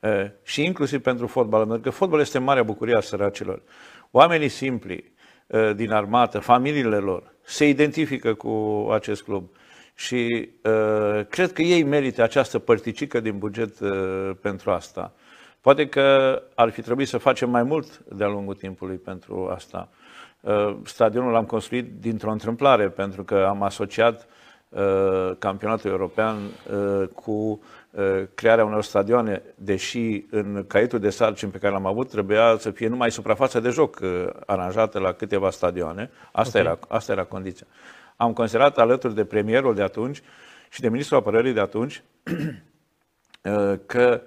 uh, 0.00 0.26
și 0.42 0.64
inclusiv 0.64 1.00
pentru 1.00 1.26
fotbal, 1.26 1.60
pentru 1.60 1.80
că 1.80 1.90
fotbal 1.90 2.20
este 2.20 2.38
marea 2.38 2.62
bucurie 2.62 2.94
a 2.94 3.00
săracilor. 3.00 3.62
Oamenii 4.10 4.48
simpli 4.48 5.12
uh, 5.46 5.74
din 5.74 5.90
armată, 5.90 6.38
familiile 6.38 6.96
lor, 6.96 7.34
se 7.42 7.68
identifică 7.68 8.34
cu 8.34 8.86
acest 8.92 9.22
club 9.22 9.48
și 9.94 10.50
uh, 10.62 11.26
cred 11.28 11.52
că 11.52 11.62
ei 11.62 11.82
merită 11.82 12.22
această 12.22 12.58
părticică 12.58 13.20
din 13.20 13.38
buget 13.38 13.80
uh, 13.80 14.30
pentru 14.40 14.70
asta. 14.70 15.12
Poate 15.60 15.88
că 15.88 16.42
ar 16.54 16.70
fi 16.70 16.82
trebuit 16.82 17.08
să 17.08 17.18
facem 17.18 17.50
mai 17.50 17.62
mult 17.62 17.98
de-a 17.98 18.28
lungul 18.28 18.54
timpului 18.54 18.96
pentru 18.96 19.48
asta. 19.54 19.88
Uh, 20.40 20.76
stadionul 20.84 21.32
l-am 21.32 21.44
construit 21.44 22.00
dintr-o 22.00 22.30
întâmplare, 22.30 22.88
pentru 22.88 23.24
că 23.24 23.46
am 23.48 23.62
asociat 23.62 24.18
uh, 24.18 24.24
Uh, 24.70 25.30
campionatul 25.38 25.90
european 25.90 26.36
uh, 26.36 27.08
cu 27.14 27.30
uh, 27.90 28.22
crearea 28.34 28.64
unor 28.64 28.82
stadioane, 28.82 29.42
deși 29.54 30.24
în 30.30 30.64
caietul 30.66 30.98
de 30.98 31.10
sarcini 31.10 31.50
pe 31.50 31.58
care 31.58 31.72
l-am 31.72 31.86
avut 31.86 32.08
trebuia 32.08 32.56
să 32.58 32.70
fie 32.70 32.88
numai 32.88 33.10
suprafața 33.10 33.60
de 33.60 33.68
joc 33.68 34.00
aranjată 34.46 34.98
la 34.98 35.12
câteva 35.12 35.50
stadioane. 35.50 36.10
Asta, 36.32 36.58
okay. 36.58 36.72
era, 36.72 36.78
asta 36.88 37.12
era 37.12 37.24
condiția. 37.24 37.66
Am 38.20 38.32
considerat 38.32 38.78
alături 38.78 39.14
de 39.14 39.24
premierul 39.24 39.74
de 39.74 39.82
atunci 39.82 40.22
și 40.70 40.80
de 40.80 40.88
ministrul 40.88 41.18
apărării 41.18 41.52
de 41.52 41.60
atunci 41.60 42.02
că 43.86 44.22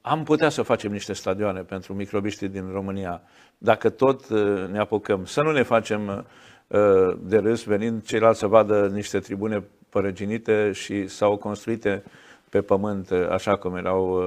am 0.00 0.22
putea 0.22 0.48
să 0.48 0.62
facem 0.62 0.92
niște 0.92 1.12
stadioane 1.12 1.60
pentru 1.60 1.94
microbiștii 1.94 2.48
din 2.48 2.70
România, 2.72 3.22
dacă 3.58 3.88
tot 3.88 4.28
ne 4.70 4.78
apucăm. 4.78 5.24
Să 5.24 5.42
nu 5.42 5.50
ne 5.50 5.62
facem 5.62 6.26
Uh, 6.68 7.16
de 7.20 7.38
râs 7.38 7.64
venind 7.64 8.06
ceilalți 8.06 8.38
să 8.38 8.46
vadă 8.46 8.88
niște 8.92 9.18
tribune 9.18 9.64
părăginite 9.88 10.72
și 10.72 11.06
sau 11.06 11.36
construite 11.36 12.02
pe 12.48 12.60
pământ, 12.60 13.10
uh, 13.10 13.28
așa 13.28 13.56
cum 13.56 13.76
erau 13.76 14.18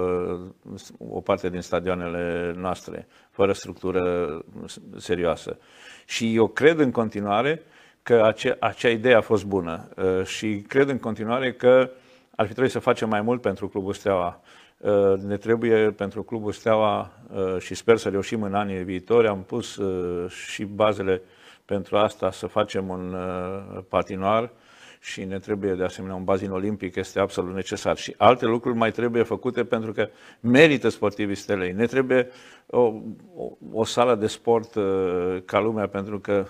uh, 0.63 0.79
o 0.97 1.21
parte 1.21 1.49
din 1.49 1.61
stadioanele 1.61 2.53
noastre, 2.57 3.07
fără 3.31 3.51
structură 3.51 4.43
serioasă. 4.97 5.57
Și 6.05 6.35
eu 6.35 6.47
cred 6.47 6.79
în 6.79 6.91
continuare 6.91 7.61
că 8.07 8.23
acea, 8.23 8.57
acea 8.59 8.89
idee 8.89 9.13
a 9.13 9.21
fost 9.21 9.45
bună 9.45 9.87
și 10.25 10.63
cred 10.67 10.89
în 10.89 10.99
continuare 10.99 11.53
că 11.53 11.89
ar 12.35 12.45
fi 12.45 12.51
trebuit 12.51 12.71
să 12.71 12.79
facem 12.79 13.09
mai 13.09 13.21
mult 13.21 13.41
pentru 13.41 13.67
Clubul 13.67 13.93
Steaua. 13.93 14.41
Ne 15.27 15.37
trebuie 15.37 15.91
pentru 15.91 16.23
Clubul 16.23 16.51
Steaua 16.51 17.11
și 17.59 17.75
sper 17.75 17.97
să 17.97 18.09
reușim 18.09 18.43
în 18.43 18.53
anii 18.53 18.83
viitori. 18.83 19.27
Am 19.27 19.43
pus 19.43 19.79
și 20.27 20.63
bazele 20.63 21.21
pentru 21.65 21.97
asta 21.97 22.31
să 22.31 22.47
facem 22.47 22.89
un 22.89 23.13
uh, 23.13 23.83
patinoar 23.89 24.49
și 24.99 25.23
ne 25.23 25.39
trebuie 25.39 25.73
de 25.73 25.83
asemenea 25.83 26.15
un 26.15 26.23
bazin 26.23 26.51
olimpic, 26.51 26.95
este 26.95 27.19
absolut 27.19 27.53
necesar. 27.53 27.97
Și 27.97 28.13
alte 28.17 28.45
lucruri 28.45 28.77
mai 28.77 28.91
trebuie 28.91 29.23
făcute 29.23 29.63
pentru 29.63 29.91
că 29.91 30.09
merită 30.39 30.89
sportivii 30.89 31.35
stelei. 31.35 31.71
Ne 31.71 31.85
trebuie 31.85 32.27
o, 32.65 32.79
o, 33.35 33.51
o 33.71 33.83
sală 33.83 34.15
de 34.15 34.27
sport 34.27 34.75
uh, 34.75 34.83
ca 35.45 35.59
lumea, 35.59 35.87
pentru 35.87 36.19
că 36.19 36.45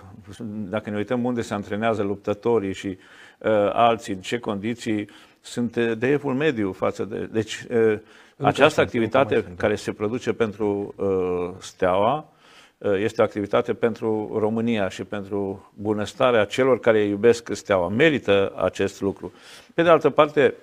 dacă 0.48 0.90
ne 0.90 0.96
uităm 0.96 1.24
unde 1.24 1.40
se 1.40 1.54
antrenează 1.54 2.02
luptătorii 2.02 2.72
și 2.72 2.86
uh, 2.86 3.50
alții, 3.72 4.14
în 4.14 4.20
ce 4.20 4.38
condiții, 4.38 5.08
sunt 5.40 5.76
de 5.76 6.06
evul 6.06 6.34
mediu 6.34 6.72
față 6.72 7.04
de... 7.04 7.28
Deci, 7.32 7.64
uh, 7.70 7.98
această 8.40 8.80
activitate 8.80 9.44
care 9.56 9.74
se 9.74 9.92
produce 9.92 10.32
pentru 10.32 10.94
uh, 10.96 11.54
Steaua, 11.58 12.16
Uh, 12.16 12.37
este 12.78 13.20
o 13.20 13.24
activitate 13.24 13.74
pentru 13.74 14.38
România 14.38 14.88
și 14.88 15.04
pentru 15.04 15.72
bunăstarea 15.74 16.44
celor 16.44 16.80
care 16.80 17.02
iubesc 17.02 17.54
steaua. 17.54 17.88
Merită 17.88 18.52
acest 18.56 19.00
lucru. 19.00 19.32
Pe 19.74 19.82
de 19.82 19.88
altă 19.88 20.10
parte, 20.10 20.54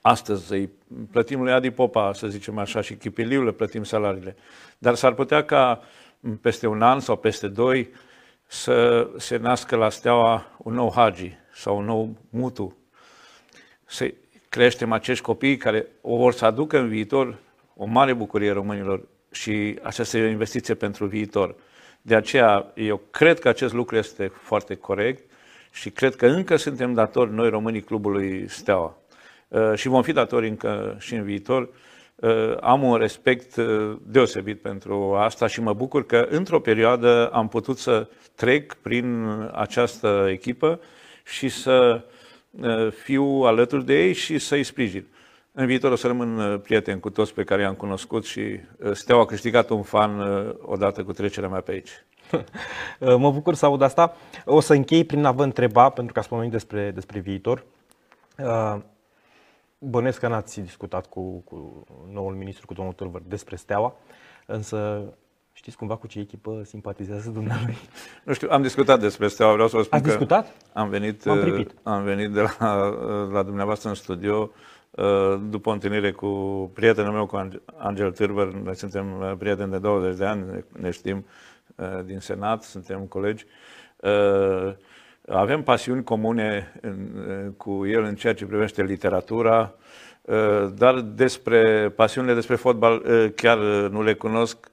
astăzi 0.00 0.52
îi 0.52 0.70
plătim 1.10 1.42
lui 1.42 1.52
Adi 1.52 1.70
Popa, 1.70 2.12
să 2.12 2.26
zicem 2.26 2.58
așa, 2.58 2.80
și 2.80 2.94
Chipiliu 2.94 3.44
le 3.44 3.50
plătim 3.50 3.84
salariile. 3.84 4.36
Dar 4.78 4.94
s-ar 4.94 5.12
putea 5.12 5.44
ca 5.44 5.82
peste 6.40 6.66
un 6.66 6.82
an 6.82 7.00
sau 7.00 7.16
peste 7.16 7.48
doi 7.48 7.90
să 8.46 9.08
se 9.16 9.36
nască 9.36 9.76
la 9.76 9.88
steaua 9.88 10.46
un 10.58 10.74
nou 10.74 10.92
hagi 10.94 11.36
sau 11.54 11.78
un 11.78 11.84
nou 11.84 12.16
mutu. 12.30 12.76
Să 13.84 14.12
creștem 14.48 14.92
acești 14.92 15.24
copii 15.24 15.56
care 15.56 15.86
o 16.00 16.16
vor 16.16 16.32
să 16.32 16.44
aducă 16.44 16.78
în 16.78 16.88
viitor 16.88 17.38
o 17.76 17.84
mare 17.84 18.12
bucurie 18.12 18.52
românilor 18.52 19.02
și 19.32 19.78
aceasta 19.82 20.16
e 20.16 20.24
o 20.26 20.30
investiție 20.30 20.74
pentru 20.74 21.06
viitor. 21.06 21.54
De 22.02 22.14
aceea, 22.14 22.72
eu 22.74 23.00
cred 23.10 23.38
că 23.38 23.48
acest 23.48 23.72
lucru 23.72 23.96
este 23.96 24.32
foarte 24.42 24.74
corect 24.74 25.30
și 25.72 25.90
cred 25.90 26.16
că 26.16 26.26
încă 26.26 26.56
suntem 26.56 26.94
datori 26.94 27.34
noi 27.34 27.48
românii 27.48 27.80
clubului 27.80 28.44
Steaua. 28.48 28.96
Uh, 29.48 29.72
și 29.74 29.88
vom 29.88 30.02
fi 30.02 30.12
datori 30.12 30.48
încă 30.48 30.96
și 30.98 31.14
în 31.14 31.22
viitor. 31.22 31.68
Uh, 32.14 32.56
am 32.60 32.82
un 32.82 32.96
respect 32.96 33.56
uh, 33.56 33.96
deosebit 34.02 34.60
pentru 34.60 35.14
asta 35.14 35.46
și 35.46 35.60
mă 35.60 35.72
bucur 35.72 36.06
că 36.06 36.26
într-o 36.30 36.60
perioadă 36.60 37.28
am 37.32 37.48
putut 37.48 37.78
să 37.78 38.08
trec 38.34 38.74
prin 38.74 39.26
această 39.52 40.26
echipă 40.30 40.80
și 41.24 41.48
să 41.48 42.04
fiu 43.02 43.24
alături 43.24 43.84
de 43.84 44.04
ei 44.04 44.12
și 44.12 44.38
să-i 44.38 44.62
sprijin. 44.62 45.06
În 45.54 45.66
viitor 45.66 45.92
o 45.92 45.96
să 45.96 46.06
rămân 46.06 46.38
uh, 46.38 46.60
prieten 46.60 47.00
cu 47.00 47.10
toți 47.10 47.34
pe 47.34 47.44
care 47.44 47.62
i-am 47.62 47.74
cunoscut 47.74 48.24
și 48.24 48.40
uh, 48.40 48.92
Steaua 48.92 49.22
a 49.22 49.26
câștigat 49.26 49.70
un 49.70 49.82
fan 49.82 50.20
uh, 50.20 50.54
odată 50.62 51.04
cu 51.04 51.12
trecerea 51.12 51.48
mea 51.48 51.60
pe 51.60 51.70
aici. 51.72 52.04
mă 53.24 53.30
bucur 53.30 53.54
să 53.54 53.66
aud 53.66 53.82
asta. 53.82 54.16
O 54.44 54.60
să 54.60 54.74
închei 54.74 55.04
prin 55.04 55.24
a 55.24 55.30
vă 55.30 55.42
întreba, 55.42 55.88
pentru 55.88 56.12
că 56.12 56.18
ați 56.18 56.28
pomenit 56.28 56.50
despre, 56.50 56.90
despre 56.90 57.18
viitor. 57.18 57.64
Bănesc 59.78 60.18
că 60.18 60.28
n-ați 60.28 60.60
discutat 60.60 61.06
cu, 61.06 61.38
cu 61.38 61.86
noul 62.12 62.34
ministru, 62.34 62.66
cu 62.66 62.74
domnul 62.74 62.94
Târvăr, 62.94 63.22
despre 63.26 63.56
Steaua, 63.56 63.94
însă 64.46 65.02
Știți 65.54 65.76
cumva 65.76 65.96
cu 65.96 66.06
ce 66.06 66.18
echipă 66.18 66.62
simpatizează 66.64 67.30
dumnealui? 67.30 67.76
Nu 68.24 68.32
știu, 68.32 68.48
am 68.50 68.62
discutat 68.62 69.00
despre 69.00 69.28
Steaua, 69.28 69.52
vreau 69.52 69.68
să 69.68 69.76
vă 69.76 69.82
spun 69.82 69.98
Ați 69.98 70.06
că 70.06 70.10
discutat? 70.10 70.52
Am 70.72 70.88
venit, 70.88 71.26
am 71.82 72.02
venit 72.02 72.30
de 72.30 72.40
la, 72.40 72.76
la 73.32 73.42
dumneavoastră 73.42 73.88
în 73.88 73.94
studio 73.94 74.50
Uh, 74.52 74.71
după 75.48 75.68
o 75.68 75.72
întâlnire 75.72 76.12
cu 76.12 76.26
prietenul 76.74 77.12
meu, 77.12 77.26
cu 77.26 77.48
Angel 77.76 78.12
Târver, 78.12 78.46
noi 78.46 78.76
suntem 78.76 79.20
uh, 79.20 79.32
prieteni 79.38 79.70
de 79.70 79.78
20 79.78 80.16
de 80.16 80.24
ani, 80.24 80.64
ne 80.72 80.90
știm 80.90 81.26
uh, 81.76 82.04
din 82.04 82.18
Senat, 82.18 82.62
suntem 82.62 83.00
colegi. 83.00 83.46
Avem 85.28 85.62
pasiuni 85.62 86.04
comune 86.04 86.72
cu 87.56 87.86
el 87.86 88.02
în 88.02 88.14
ceea 88.14 88.34
ce 88.34 88.46
privește 88.46 88.82
literatura, 88.82 89.74
dar 90.74 91.00
despre 91.00 91.92
pasiunile 91.96 92.34
despre 92.34 92.54
fotbal 92.54 93.02
chiar 93.34 93.58
nu 93.90 94.02
le 94.02 94.14
cunosc. 94.14 94.71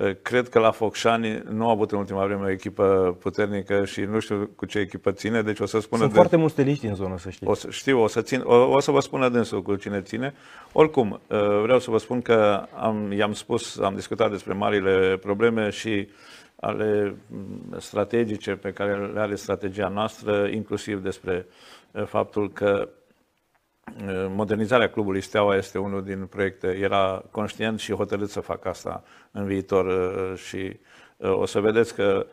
Eh, 0.00 0.16
cred 0.22 0.48
că 0.48 0.58
la 0.58 0.70
Focșani 0.70 1.42
nu 1.50 1.66
a 1.66 1.70
avut 1.70 1.90
în 1.92 1.98
ultima 1.98 2.24
vreme 2.26 2.44
o 2.44 2.50
echipă 2.50 3.16
puternică 3.20 3.84
și 3.84 4.00
nu 4.00 4.18
știu 4.18 4.50
cu 4.56 4.66
ce 4.66 4.78
echipă 4.78 5.12
ține, 5.12 5.42
deci 5.42 5.60
o 5.60 5.66
să 5.66 5.80
spună... 5.80 6.00
Sunt 6.00 6.12
de... 6.12 6.18
foarte 6.18 6.36
mulți 6.36 6.52
steliști 6.52 6.86
în 6.86 6.94
zonă, 6.94 7.18
să 7.18 7.30
știți. 7.30 7.50
O 7.50 7.54
să, 7.54 7.70
știu, 7.70 8.02
o 8.02 8.06
să, 8.06 8.22
țin, 8.22 8.40
o, 8.44 8.54
o 8.54 8.80
să 8.80 8.90
vă 8.90 9.00
spună 9.00 9.28
dânsul 9.28 9.62
cu 9.62 9.76
cine 9.76 10.00
ține. 10.00 10.34
Oricum, 10.72 11.20
eh, 11.26 11.38
vreau 11.62 11.78
să 11.78 11.90
vă 11.90 11.98
spun 11.98 12.22
că 12.22 12.66
am, 12.74 13.12
i-am 13.12 13.32
spus, 13.32 13.78
am 13.78 13.94
discutat 13.94 14.30
despre 14.30 14.52
marile 14.52 15.16
probleme 15.16 15.70
și 15.70 16.08
ale 16.60 17.16
mm, 17.26 17.78
strategice 17.78 18.50
pe 18.52 18.72
care 18.72 19.06
le 19.06 19.20
are 19.20 19.34
strategia 19.34 19.88
noastră, 19.88 20.48
inclusiv 20.52 21.02
despre 21.02 21.46
eh, 21.92 22.04
faptul 22.04 22.52
că 22.52 22.88
modernizarea 24.28 24.90
clubului 24.90 25.20
Steaua 25.20 25.56
este 25.56 25.78
unul 25.78 26.02
din 26.04 26.26
proiecte. 26.26 26.66
Era 26.66 27.22
conștient 27.30 27.80
și 27.80 27.92
hotărât 27.92 28.30
să 28.30 28.40
facă 28.40 28.68
asta 28.68 29.02
în 29.30 29.44
viitor 29.44 29.86
uh, 29.86 30.38
și 30.38 30.80
uh, 31.16 31.32
o 31.32 31.46
să 31.46 31.60
vedeți 31.60 31.94
că 31.94 32.26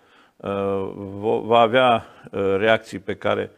va 1.44 1.60
avea 1.60 2.06
reacții 2.58 3.00
pe 3.00 3.16
care 3.16 3.52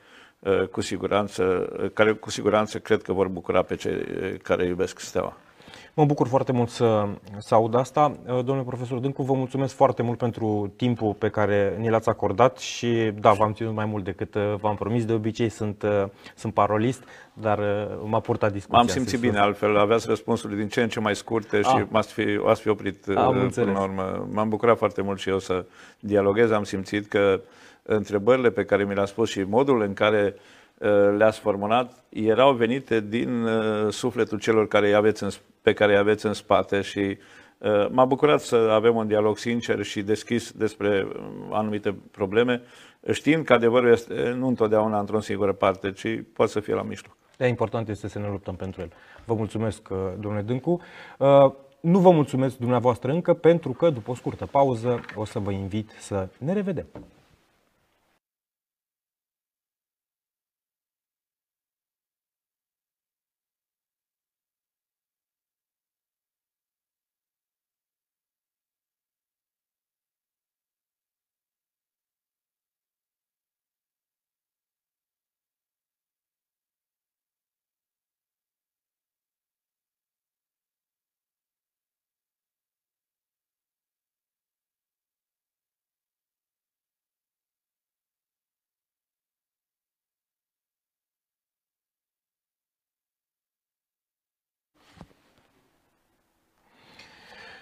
cu 0.72 0.82
siguranță, 0.82 1.70
care 1.94 2.12
cu 2.12 2.30
siguranță 2.30 2.80
cred 2.80 3.02
că 3.02 3.14
vor 3.14 3.28
bucura 3.28 3.62
pe 3.62 3.76
cei 3.76 3.98
care 4.44 4.66
iubesc 4.66 5.00
Steaua. 5.00 5.38
Mă 5.94 6.06
bucur 6.06 6.28
foarte 6.28 6.52
mult 6.52 6.70
să, 6.70 7.08
să 7.38 7.56
aud 7.56 7.76
asta. 7.76 8.18
Domnule 8.26 8.64
profesor 8.64 8.98
Dâncu, 8.98 9.24
vă 9.24 9.34
mulțumesc 9.34 9.76
foarte 9.76 10.02
mult 10.02 10.18
pentru 10.18 10.74
timpul 10.76 11.14
pe 11.14 11.30
care 11.30 11.76
ni 11.80 11.90
l-ați 11.90 12.10
acordat 12.10 12.58
și 12.58 13.12
da, 13.20 13.32
v-am 13.32 13.54
ținut 13.54 13.74
mai 13.74 13.86
mult 13.86 14.04
decât 14.04 14.36
uh, 14.36 14.54
v-am 14.62 14.76
promis. 14.76 15.06
De 15.06 15.14
obicei 15.14 15.50
sunt, 15.50 15.84
uh, 15.84 16.06
sunt 16.36 16.54
parolist, 16.54 17.04
dar 17.34 17.60
uh, 17.60 17.66
m-a 18.06 18.20
purtat 18.20 18.52
discuția. 18.52 18.80
Am 18.80 18.88
simțit 18.88 19.20
bine, 19.20 19.40
altfel 19.40 19.78
aveați 19.78 20.08
răspunsuri 20.08 20.56
din 20.56 20.68
ce 20.68 20.82
în 20.82 20.90
ce 20.90 21.00
mai 21.00 21.16
scurte 21.16 21.58
ah. 21.58 21.66
și 21.66 21.86
m-ați 21.90 22.14
fi, 22.14 22.40
ați 22.46 22.62
fi 22.62 22.70
oprit 22.70 23.08
Am 23.08 23.50
până 23.54 23.72
la 23.72 23.82
urmă. 23.82 24.28
M-am 24.32 24.50
bucurat 24.50 24.78
foarte 24.78 25.02
mult 25.02 25.20
și 25.20 25.30
eu 25.30 25.40
să 25.40 25.66
dialoghez. 26.00 26.52
Am 26.52 26.64
simțit 26.64 27.08
că 27.08 27.42
întrebările 27.84 28.50
pe 28.50 28.66
care 28.66 28.84
mi 28.84 28.94
le-ați 28.94 29.12
spus 29.12 29.30
și 29.30 29.42
modul 29.42 29.82
în 29.82 29.94
care 29.94 30.36
le-ați 31.18 31.40
formulat 31.40 32.04
erau 32.10 32.54
venite 32.54 33.00
din 33.00 33.48
sufletul 33.90 34.40
celor 34.40 34.68
care 34.68 34.94
aveți 34.94 35.24
în 35.24 35.30
pe 35.62 35.74
care 35.74 35.92
îi 35.92 35.98
aveți 35.98 36.26
în 36.26 36.34
spate 36.34 36.82
și 36.82 37.18
uh, 37.58 37.88
m-a 37.92 38.06
bucurat 38.06 38.42
să 38.42 38.56
avem 38.56 38.96
un 38.96 39.08
dialog 39.08 39.38
sincer 39.38 39.84
și 39.84 40.02
deschis 40.02 40.52
despre 40.52 41.08
uh, 41.08 41.22
anumite 41.52 41.96
probleme, 42.12 42.62
știind 43.12 43.46
că 43.46 43.54
adevărul 43.54 43.92
este 43.92 44.36
nu 44.38 44.48
întotdeauna 44.48 45.00
într-o 45.00 45.20
singură 45.20 45.54
parte, 45.54 45.92
ci 45.92 46.24
poate 46.34 46.52
să 46.52 46.60
fie 46.60 46.74
la 46.74 46.82
mijloc. 46.82 47.18
De 47.38 47.48
important 47.48 47.90
este 47.90 48.08
să 48.08 48.20
ne 48.20 48.28
luptăm 48.28 48.56
pentru 48.56 48.82
el. 48.82 48.92
Vă 49.26 49.34
mulțumesc, 49.34 49.90
uh, 49.90 49.98
domnule 50.20 50.44
Dâncu. 50.44 50.82
Nu 51.80 52.00
vă 52.00 52.12
mulțumesc 52.12 52.58
dumneavoastră 52.58 53.12
încă 53.12 53.34
pentru 53.34 53.72
că 53.72 53.90
după 53.90 54.12
o 54.12 54.16
scurtă 54.16 54.46
pauză 54.46 55.00
o 55.16 55.26
să 55.26 55.40
vă 55.40 55.52
invit 55.52 55.92
să 56.00 56.28
ne 56.38 56.54
revedem. 56.54 56.86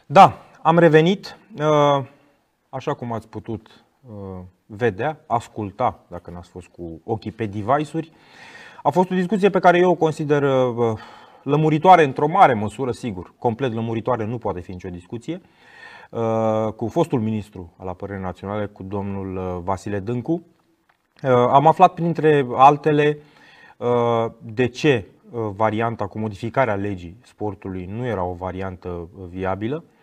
Da, 0.10 0.38
am 0.62 0.78
revenit, 0.78 1.38
uh, 1.60 2.06
așa 2.70 2.94
cum 2.94 3.14
ați 3.14 3.28
putut 3.28 3.86
uh, 4.10 4.40
vedea, 4.66 5.20
asculta, 5.26 6.00
dacă 6.08 6.32
n-ați 6.32 6.50
fost 6.50 6.68
cu 6.68 7.02
ochii 7.04 7.32
pe 7.32 7.46
device-uri. 7.46 8.12
A 8.84 8.90
fost 8.90 9.12
o 9.12 9.16
discuție 9.16 9.50
pe 9.50 9.60
care 9.60 9.78
eu 9.78 9.90
o 9.90 9.96
consider 9.96 10.44
uh, 10.44 11.00
lămuritoare 11.44 12.04
într-o 12.04 12.28
mare 12.28 12.54
măsură, 12.54 12.92
sigur. 12.92 13.34
Complet 13.40 13.74
lămuritoare 13.74 14.26
nu 14.26 14.38
poate 14.38 14.60
fi 14.60 14.72
nicio 14.72 14.90
discuție. 14.90 15.42
Cu 16.76 16.88
fostul 16.88 17.20
ministru 17.20 17.74
al 17.78 17.88
apărării 17.88 18.24
naționale, 18.24 18.66
cu 18.66 18.84
domnul 18.84 19.62
Vasile 19.64 20.00
Dâncu. 20.00 20.44
Am 21.52 21.68
aflat 21.68 21.94
printre 21.94 22.48
altele 22.56 23.18
de 24.42 24.68
ce 24.68 25.06
varianta 25.56 26.08
cu 26.08 26.20
modificarea 26.20 26.76
legii 26.76 27.18
sportului 27.24 27.86
nu 27.86 28.06
era 28.06 28.24
o 28.24 28.34
variantă 28.34 29.10
viabilă 29.30 29.84
Uh, 29.84 29.97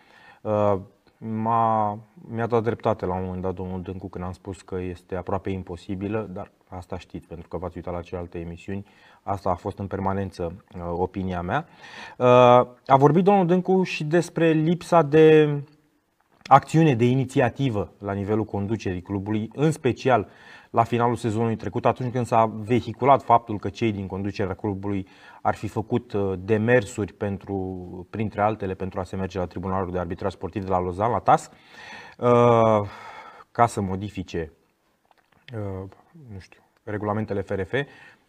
m-a, 1.18 1.99
mi-a 2.28 2.47
dat 2.47 2.62
dreptate 2.62 3.07
la 3.07 3.14
un 3.14 3.24
moment 3.24 3.42
dat 3.42 3.55
domnul 3.55 3.82
Dâncu 3.82 4.09
când 4.09 4.24
am 4.24 4.32
spus 4.32 4.62
că 4.62 4.80
este 4.80 5.16
aproape 5.16 5.51
imposibilă, 5.51 6.28
dar 6.32 6.51
asta 6.68 6.99
știți 6.99 7.26
pentru 7.26 7.49
că 7.49 7.57
v-ați 7.57 7.76
uitat 7.76 7.95
la 7.95 8.01
celelalte 8.01 8.38
emisiuni, 8.38 8.86
asta 9.22 9.51
a 9.51 9.55
fost 9.55 9.78
în 9.78 9.86
permanență 9.86 10.64
uh, 10.76 10.82
opinia 10.92 11.42
mea. 11.42 11.66
Uh, 12.18 12.26
a 12.86 12.97
vorbit 12.97 13.24
domnul 13.24 13.47
Dâncu 13.47 13.82
și 13.82 14.05
despre 14.05 14.51
lipsa 14.51 15.03
de 15.03 15.57
acțiune, 16.42 16.95
de 16.95 17.05
inițiativă 17.05 17.92
la 17.99 18.12
nivelul 18.12 18.45
conducerii 18.45 19.03
clubului, 19.03 19.51
în 19.55 19.70
special 19.70 20.28
la 20.75 20.83
finalul 20.83 21.16
sezonului 21.16 21.57
trecut, 21.57 21.87
atunci 21.87 22.12
când 22.12 22.27
s-a 22.27 22.47
vehiculat 22.47 23.22
faptul 23.22 23.59
că 23.59 23.68
cei 23.68 23.93
din 23.93 24.07
conducerea 24.07 24.55
clubului 24.55 25.07
ar 25.43 25.55
fi 25.55 25.68
făcut 25.68 26.12
uh, 26.12 26.33
demersuri 26.39 27.12
pentru, 27.12 27.57
printre 28.11 28.41
altele, 28.41 28.75
pentru 28.75 29.01
a 29.01 29.03
se 29.03 29.16
merge 29.16 29.39
la 29.39 29.47
Tribunalul 29.47 29.93
de 29.93 29.99
Arbitraj 29.99 30.33
Sportiv 30.33 30.64
de 30.64 30.70
la 30.70 30.81
Lozan, 30.81 31.11
la 31.11 31.18
TAS, 31.18 31.51
uh, 32.18 32.89
ca 33.51 33.66
să 33.66 33.81
modifice 33.81 34.53
uh, 35.53 35.89
nu 36.33 36.39
știu, 36.39 36.61
regulamentele 36.83 37.41
FRF. 37.41 37.72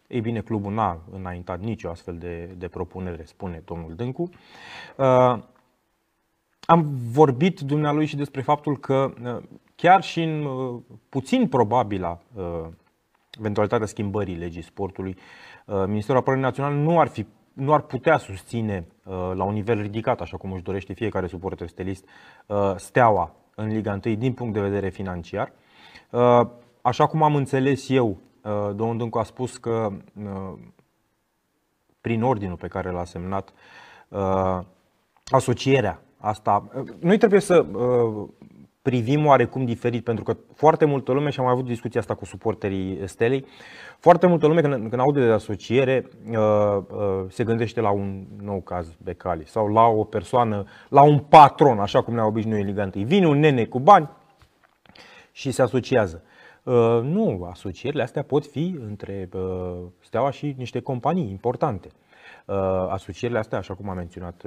Ei 0.06 0.20
bine, 0.20 0.40
clubul 0.40 0.72
n-a 0.72 1.00
înaintat 1.12 1.60
nicio 1.60 1.90
astfel 1.90 2.18
de, 2.18 2.54
de 2.56 2.68
propunere, 2.68 3.24
spune 3.24 3.62
domnul 3.64 3.94
Dâncu. 3.94 4.30
Am 6.60 6.98
vorbit 7.12 7.60
dumnealui 7.60 8.06
și 8.06 8.16
despre 8.16 8.40
faptul 8.42 8.78
că 8.78 9.12
chiar 9.76 10.02
și 10.02 10.22
în 10.22 10.44
uh, 10.44 10.80
puțin 11.08 11.48
probabilă 11.48 12.22
uh, 12.34 12.66
eventualitatea 13.38 13.86
schimbării 13.86 14.34
legii 14.34 14.62
sportului, 14.62 15.16
uh, 15.66 15.84
Ministerul 15.86 16.20
Apărării 16.20 16.44
Naționale 16.44 16.74
nu 16.74 17.00
ar, 17.00 17.08
fi, 17.08 17.26
nu 17.52 17.72
ar 17.72 17.80
putea 17.80 18.16
susține 18.16 18.86
la 19.34 19.44
un 19.44 19.52
nivel 19.52 19.80
ridicat, 19.80 20.20
așa 20.20 20.36
cum 20.36 20.52
își 20.52 20.62
dorește 20.62 20.92
fiecare 20.92 21.26
suporter 21.26 21.68
stelist, 21.68 22.08
steaua 22.76 23.34
în 23.54 23.68
Liga 23.68 23.98
1 24.04 24.14
din 24.14 24.32
punct 24.32 24.54
de 24.54 24.60
vedere 24.60 24.88
financiar. 24.88 25.52
Așa 26.82 27.06
cum 27.06 27.22
am 27.22 27.34
înțeles 27.34 27.88
eu, 27.88 28.18
domnul 28.74 28.96
Dâncu 28.96 29.18
a 29.18 29.22
spus 29.22 29.56
că 29.56 29.92
prin 32.00 32.22
ordinul 32.22 32.56
pe 32.56 32.68
care 32.68 32.90
l-a 32.90 33.04
semnat, 33.04 33.52
asocierea 35.24 36.00
asta. 36.16 36.68
Noi 37.00 37.18
trebuie 37.18 37.40
să 37.40 37.66
privim 38.86 39.26
oarecum 39.26 39.64
diferit, 39.64 40.04
pentru 40.04 40.24
că 40.24 40.36
foarte 40.54 40.84
multă 40.84 41.12
lume, 41.12 41.30
și 41.30 41.38
am 41.38 41.44
mai 41.44 41.54
avut 41.54 41.64
discuția 41.64 42.00
asta 42.00 42.14
cu 42.14 42.24
suporterii 42.24 43.00
Stelei, 43.04 43.46
foarte 43.98 44.26
multă 44.26 44.46
lume 44.46 44.60
când, 44.60 44.88
când 44.88 45.00
aude 45.00 45.26
de 45.26 45.32
asociere 45.32 46.08
uh, 46.30 46.36
uh, 46.36 47.24
se 47.28 47.44
gândește 47.44 47.80
la 47.80 47.90
un 47.90 48.24
nou 48.42 48.60
caz 48.60 48.96
Becali 49.02 49.46
sau 49.46 49.68
la 49.68 49.86
o 49.86 50.04
persoană, 50.04 50.64
la 50.88 51.02
un 51.02 51.18
patron, 51.18 51.78
așa 51.78 52.02
cum 52.02 52.14
ne-a 52.14 52.26
obișnuit 52.26 52.64
ligantei. 52.64 53.04
Vine 53.04 53.26
un 53.26 53.38
nene 53.38 53.64
cu 53.64 53.80
bani 53.80 54.08
și 55.32 55.50
se 55.50 55.62
asociază. 55.62 56.22
Uh, 56.62 57.00
nu, 57.02 57.46
asocierile 57.50 58.02
astea 58.02 58.22
pot 58.22 58.46
fi 58.46 58.78
între 58.86 59.28
Steaua 60.00 60.30
și 60.30 60.54
niște 60.58 60.80
companii 60.80 61.30
importante. 61.30 61.88
Asocierile 62.88 63.38
astea, 63.38 63.58
așa 63.58 63.74
cum 63.74 63.88
a 63.88 63.92
menționat 63.92 64.44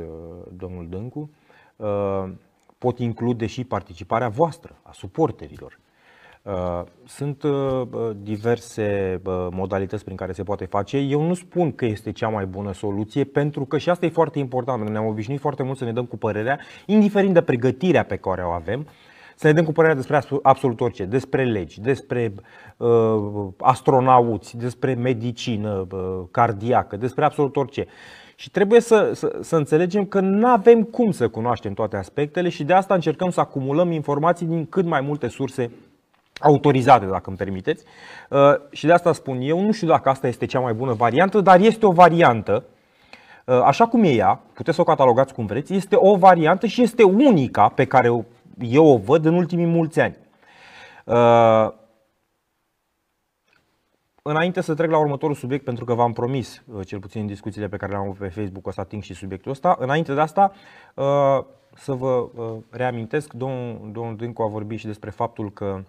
domnul 0.58 0.88
Dâncu, 0.90 1.30
pot 2.80 3.00
include 3.00 3.46
și 3.46 3.64
participarea 3.64 4.30
voastră, 4.30 4.80
a 4.84 4.92
suporterilor. 4.94 5.80
Uh, 6.42 6.84
sunt 7.06 7.44
uh, 7.44 7.82
diverse 8.22 9.22
modalități 9.52 10.04
prin 10.04 10.16
care 10.16 10.32
se 10.32 10.44
poate 10.44 10.66
face. 10.66 10.98
Eu 10.98 11.22
nu 11.22 11.34
spun 11.34 11.72
că 11.72 11.86
este 11.86 12.12
cea 12.12 12.28
mai 12.28 12.46
bună 12.46 12.74
soluție, 12.74 13.24
pentru 13.24 13.66
că 13.66 13.78
și 13.78 13.90
asta 13.90 14.06
e 14.06 14.10
foarte 14.10 14.40
important. 14.40 14.90
Ne-am 14.90 15.06
obișnuit 15.06 15.40
foarte 15.40 15.64
mult 15.64 15.78
să 15.78 15.84
ne 15.84 15.94
dăm 15.94 16.06
cu 16.06 16.18
părerea, 16.18 16.60
indiferent 16.86 17.34
de 17.34 17.42
pregătirea 17.42 18.04
pe 18.04 18.16
care 18.16 18.44
o 18.44 18.50
avem, 18.50 18.88
să 19.40 19.48
ne 19.48 19.54
dăm 19.54 19.66
cu 19.66 19.72
părerea 19.72 19.96
despre 19.96 20.22
absolut 20.42 20.82
orice, 20.82 21.06
despre 21.06 21.44
legi, 21.44 21.82
despre 21.82 22.34
uh, 22.78 23.48
astronauți, 23.60 24.58
despre 24.58 24.94
medicină 24.94 25.88
uh, 25.92 26.20
cardiacă, 26.32 26.98
despre 26.98 27.26
absolut 27.26 27.56
orice. 27.56 27.88
Și 28.36 28.50
trebuie 28.50 28.80
să, 28.80 29.12
să, 29.14 29.38
să 29.42 29.56
înțelegem 29.56 30.06
că 30.06 30.20
nu 30.20 30.48
avem 30.48 30.84
cum 30.84 31.12
să 31.12 31.28
cunoaștem 31.28 31.74
toate 31.74 31.98
aspectele 31.98 32.50
și 32.50 32.64
de 32.64 32.74
asta 32.74 32.94
încercăm 32.94 33.30
să 33.30 33.40
acumulăm 33.40 33.92
informații 33.92 34.46
din 34.46 34.66
cât 34.66 34.86
mai 34.86 35.02
multe 35.02 35.28
surse 35.28 35.72
autorizate, 36.40 37.06
dacă 37.06 37.24
îmi 37.30 37.38
permiteți. 37.38 37.84
Uh, 38.30 38.40
și 38.72 38.86
de 38.86 38.94
asta 38.94 39.14
spun 39.14 39.38
eu, 39.42 39.62
nu 39.62 39.72
știu 39.72 39.88
dacă 39.88 40.10
asta 40.10 40.28
este 40.28 40.46
cea 40.46 40.60
mai 40.60 40.74
bună 40.74 40.94
variantă, 40.94 41.42
dar 41.42 41.60
este 41.60 41.86
o 41.86 41.92
variantă, 41.92 42.64
uh, 43.46 43.62
așa 43.64 43.88
cum 43.88 44.04
e 44.04 44.10
ea, 44.10 44.42
puteți 44.54 44.76
să 44.76 44.82
o 44.82 44.86
catalogați 44.86 45.34
cum 45.34 45.46
vreți, 45.46 45.74
este 45.74 45.96
o 45.96 46.16
variantă 46.16 46.68
și 46.68 46.82
este 46.82 47.04
unica 47.04 47.68
pe 47.68 47.86
care 47.86 48.10
eu 48.62 48.86
o 48.86 48.98
văd 48.98 49.26
în 49.26 49.34
ultimii 49.34 49.66
mulți 49.66 50.00
ani. 50.00 50.18
Uh, 51.04 51.78
Înainte 54.30 54.62
să 54.62 54.74
trec 54.74 54.90
la 54.90 54.98
următorul 54.98 55.36
subiect, 55.36 55.64
pentru 55.64 55.86
că 55.86 55.94
v-am 55.94 56.14
promis, 56.14 56.64
uh, 56.74 56.88
cel 56.88 57.00
puțin 57.00 57.22
în 57.22 57.28
discuțiile 57.28 57.68
pe 57.68 57.78
care 57.78 57.92
le-am 57.92 58.04
avut 58.04 58.18
pe 58.18 58.28
Facebook, 58.28 58.68
o 58.68 58.72
să 58.72 58.82
ating 58.82 59.04
și 59.04 59.14
subiectul 59.14 59.52
ăsta, 59.52 59.76
înainte 59.80 60.14
de 60.14 60.20
asta, 60.20 60.52
uh, 60.96 61.46
să 61.76 61.94
vă 61.94 62.30
uh, 62.36 62.58
reamintesc, 62.70 63.34
domnul, 63.34 63.90
domnul 63.92 64.16
Dâncu 64.16 64.42
a 64.42 64.48
vorbit 64.48 64.80
și 64.80 64.86
despre 64.86 65.10
faptul 65.10 65.52
că 65.52 65.84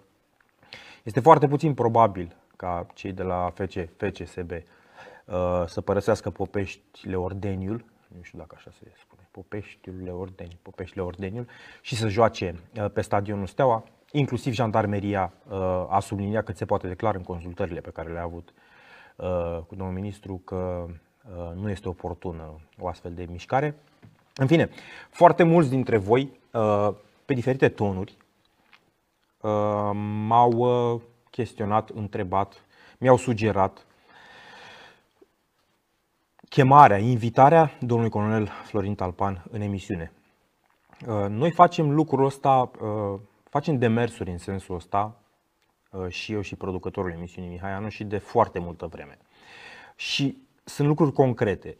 Este 1.03 1.19
foarte 1.19 1.47
puțin 1.47 1.73
probabil 1.73 2.35
ca 2.55 2.85
cei 2.93 3.11
de 3.11 3.23
la 3.23 3.53
FC, 3.53 3.73
FCSB 3.97 4.51
să 5.65 5.81
părăsească 5.81 6.29
Popeștile 6.29 7.15
Ordeniul, 7.15 7.85
nu 8.17 8.21
știu 8.21 8.37
dacă 8.37 8.55
așa 8.57 8.71
se 8.71 8.91
spune, 8.99 9.10
Popeștiul 9.31 10.07
Ordeni, 10.19 10.57
Popeștile 10.61 11.01
Ordeniul, 11.01 11.47
și 11.81 11.95
să 11.95 12.07
joace 12.07 12.55
pe 12.93 13.01
stadionul 13.01 13.47
Steaua. 13.47 13.83
Inclusiv 14.11 14.53
jandarmeria 14.53 15.33
a 15.89 15.99
subliniat 15.99 16.45
cât 16.45 16.57
se 16.57 16.65
poate 16.65 16.87
declar 16.87 17.15
în 17.15 17.23
consultările 17.23 17.79
pe 17.79 17.89
care 17.89 18.11
le-a 18.11 18.23
avut 18.23 18.53
cu 19.67 19.75
domnul 19.75 19.95
ministru 19.95 20.41
că 20.45 20.87
nu 21.55 21.69
este 21.69 21.87
oportună 21.87 22.59
o 22.79 22.87
astfel 22.87 23.13
de 23.13 23.27
mișcare. 23.29 23.75
În 24.35 24.47
fine, 24.47 24.69
foarte 25.09 25.43
mulți 25.43 25.69
dintre 25.69 25.97
voi, 25.97 26.39
uh, 26.51 26.89
pe 27.25 27.33
diferite 27.33 27.69
tonuri, 27.69 28.17
uh, 29.41 29.91
m-au 30.27 30.51
uh, 30.51 31.01
chestionat, 31.29 31.89
întrebat, 31.89 32.65
mi-au 32.99 33.17
sugerat 33.17 33.85
chemarea, 36.51 36.97
invitarea 36.97 37.71
domnului 37.79 38.11
colonel 38.11 38.49
Florin 38.63 38.95
Talpan 38.95 39.43
în 39.51 39.61
emisiune. 39.61 40.11
Noi 41.27 41.51
facem 41.51 41.91
lucrul 41.91 42.25
ăsta, 42.25 42.71
facem 43.43 43.77
demersuri 43.77 44.31
în 44.31 44.37
sensul 44.37 44.75
ăsta 44.75 45.15
și 46.07 46.33
eu 46.33 46.41
și 46.41 46.55
producătorul 46.55 47.11
emisiunii 47.11 47.49
Mihai 47.49 47.71
Anu 47.71 47.89
și 47.89 48.03
de 48.03 48.17
foarte 48.17 48.59
multă 48.59 48.85
vreme. 48.85 49.17
Și 49.95 50.37
sunt 50.63 50.87
lucruri 50.87 51.13
concrete. 51.13 51.77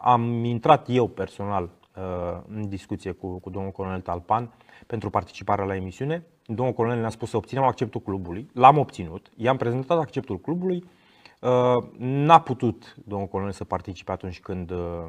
Am 0.00 0.44
intrat 0.44 0.86
eu 0.88 1.08
personal 1.08 1.70
Uh, 1.96 2.38
în 2.48 2.68
discuție 2.68 3.12
cu, 3.12 3.38
cu 3.38 3.50
domnul 3.50 3.70
colonel 3.70 4.00
Talpan 4.00 4.52
pentru 4.86 5.10
participarea 5.10 5.64
la 5.64 5.74
emisiune. 5.74 6.26
Domnul 6.46 6.74
colonel 6.74 7.00
ne-a 7.00 7.08
spus 7.08 7.30
să 7.30 7.36
obținem 7.36 7.62
acceptul 7.62 8.00
clubului. 8.00 8.50
L-am 8.52 8.78
obținut. 8.78 9.30
I-am 9.36 9.56
prezentat 9.56 9.98
acceptul 9.98 10.40
clubului. 10.40 10.84
Uh, 11.46 11.84
n-a 11.98 12.40
putut 12.40 12.96
domnul 13.04 13.28
colonel 13.28 13.52
să 13.52 13.64
participe 13.64 14.12
atunci 14.12 14.40
când, 14.40 14.70
uh, 14.70 15.06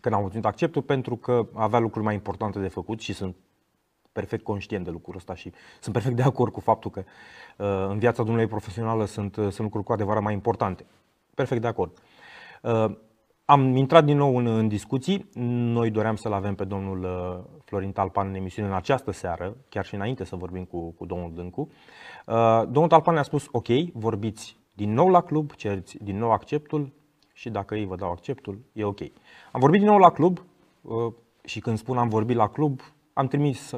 când 0.00 0.14
am 0.14 0.22
obținut 0.22 0.44
acceptul 0.44 0.82
pentru 0.82 1.16
că 1.16 1.46
avea 1.54 1.78
lucruri 1.78 2.04
mai 2.04 2.14
importante 2.14 2.58
de 2.58 2.68
făcut 2.68 3.00
și 3.00 3.12
sunt 3.12 3.36
perfect 4.12 4.44
conștient 4.44 4.84
de 4.84 4.90
lucrul 4.90 5.16
ăsta 5.16 5.34
și 5.34 5.52
sunt 5.80 5.94
perfect 5.94 6.16
de 6.16 6.22
acord 6.22 6.52
cu 6.52 6.60
faptul 6.60 6.90
că 6.90 7.04
în 7.88 7.98
viața 7.98 8.22
domnului 8.22 8.48
profesională 8.48 9.04
sunt, 9.04 9.34
sunt 9.34 9.58
lucruri 9.58 9.84
cu 9.84 9.92
adevărat 9.92 10.22
mai 10.22 10.32
importante. 10.32 10.86
Perfect 11.34 11.60
de 11.60 11.66
acord. 11.66 11.98
Am 13.44 13.76
intrat 13.76 14.04
din 14.04 14.16
nou 14.16 14.36
în, 14.36 14.46
în 14.46 14.68
discuții. 14.68 15.28
Noi 15.72 15.90
doream 15.90 16.16
să-l 16.16 16.32
avem 16.32 16.54
pe 16.54 16.64
domnul 16.64 17.02
uh, 17.02 17.60
Florin 17.64 17.92
Talpan 17.92 18.28
în 18.28 18.34
emisiune 18.34 18.68
în 18.68 18.74
această 18.74 19.10
seară, 19.10 19.56
chiar 19.68 19.84
și 19.84 19.94
înainte 19.94 20.24
să 20.24 20.36
vorbim 20.36 20.64
cu, 20.64 20.90
cu 20.90 21.06
domnul 21.06 21.32
Dâncu. 21.34 21.68
Uh, 22.26 22.62
domnul 22.62 22.88
Talpan 22.88 23.14
ne-a 23.14 23.22
spus, 23.22 23.46
ok, 23.50 23.66
vorbiți 23.92 24.61
din 24.72 24.92
nou 24.92 25.08
la 25.08 25.20
club, 25.20 25.52
cereți 25.52 25.96
din 26.02 26.18
nou 26.18 26.30
acceptul 26.30 26.92
și 27.32 27.50
dacă 27.50 27.74
ei 27.74 27.84
vă 27.84 27.96
dau 27.96 28.10
acceptul, 28.10 28.60
e 28.72 28.84
ok. 28.84 29.00
Am 29.52 29.60
vorbit 29.60 29.80
din 29.80 29.88
nou 29.88 29.98
la 29.98 30.10
club 30.10 30.42
uh, 30.82 31.12
și 31.44 31.60
când 31.60 31.78
spun 31.78 31.98
am 31.98 32.08
vorbit 32.08 32.36
la 32.36 32.48
club, 32.48 32.80
am 33.12 33.26
trimis, 33.26 33.74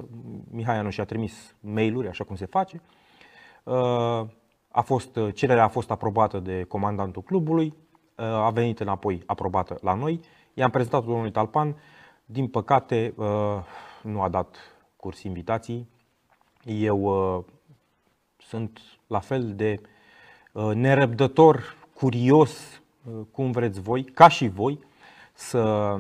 Mihai 0.51 0.77
Anu 0.77 0.91
și-a 0.91 1.05
trimis 1.05 1.55
mail-uri, 1.61 2.09
așa 2.09 2.25
cum 2.25 2.37
se 2.37 2.47
face. 2.47 2.83
A 4.69 4.81
fost, 4.81 5.19
cererea 5.35 5.65
a 5.65 5.69
fost 5.69 5.91
aprobată 5.91 6.39
de 6.39 6.65
comandantul 6.65 7.23
clubului, 7.23 7.75
a 8.15 8.51
venit 8.51 8.81
înapoi 8.81 9.23
aprobată 9.27 9.79
la 9.81 9.95
noi. 9.95 10.21
I-am 10.55 10.71
prezentat 10.71 11.05
domnului 11.05 11.31
Talpan. 11.31 11.77
Din 12.25 12.49
păcate, 12.49 13.15
uh, 13.17 13.27
nu 14.03 14.23
a 14.23 14.29
dat 14.29 14.57
curs 14.97 15.23
invitații. 15.23 15.89
Eu 16.65 17.01
uh, 17.03 17.45
sunt 18.37 18.81
la 19.07 19.19
fel 19.19 19.55
de 19.55 19.81
uh, 19.81 19.89
nerăbdător, 20.75 21.77
curios, 21.95 22.83
cum 23.31 23.51
vreți 23.51 23.81
voi, 23.81 24.05
ca 24.05 24.29
și 24.29 24.49
voi, 24.49 24.79
să, 25.33 25.97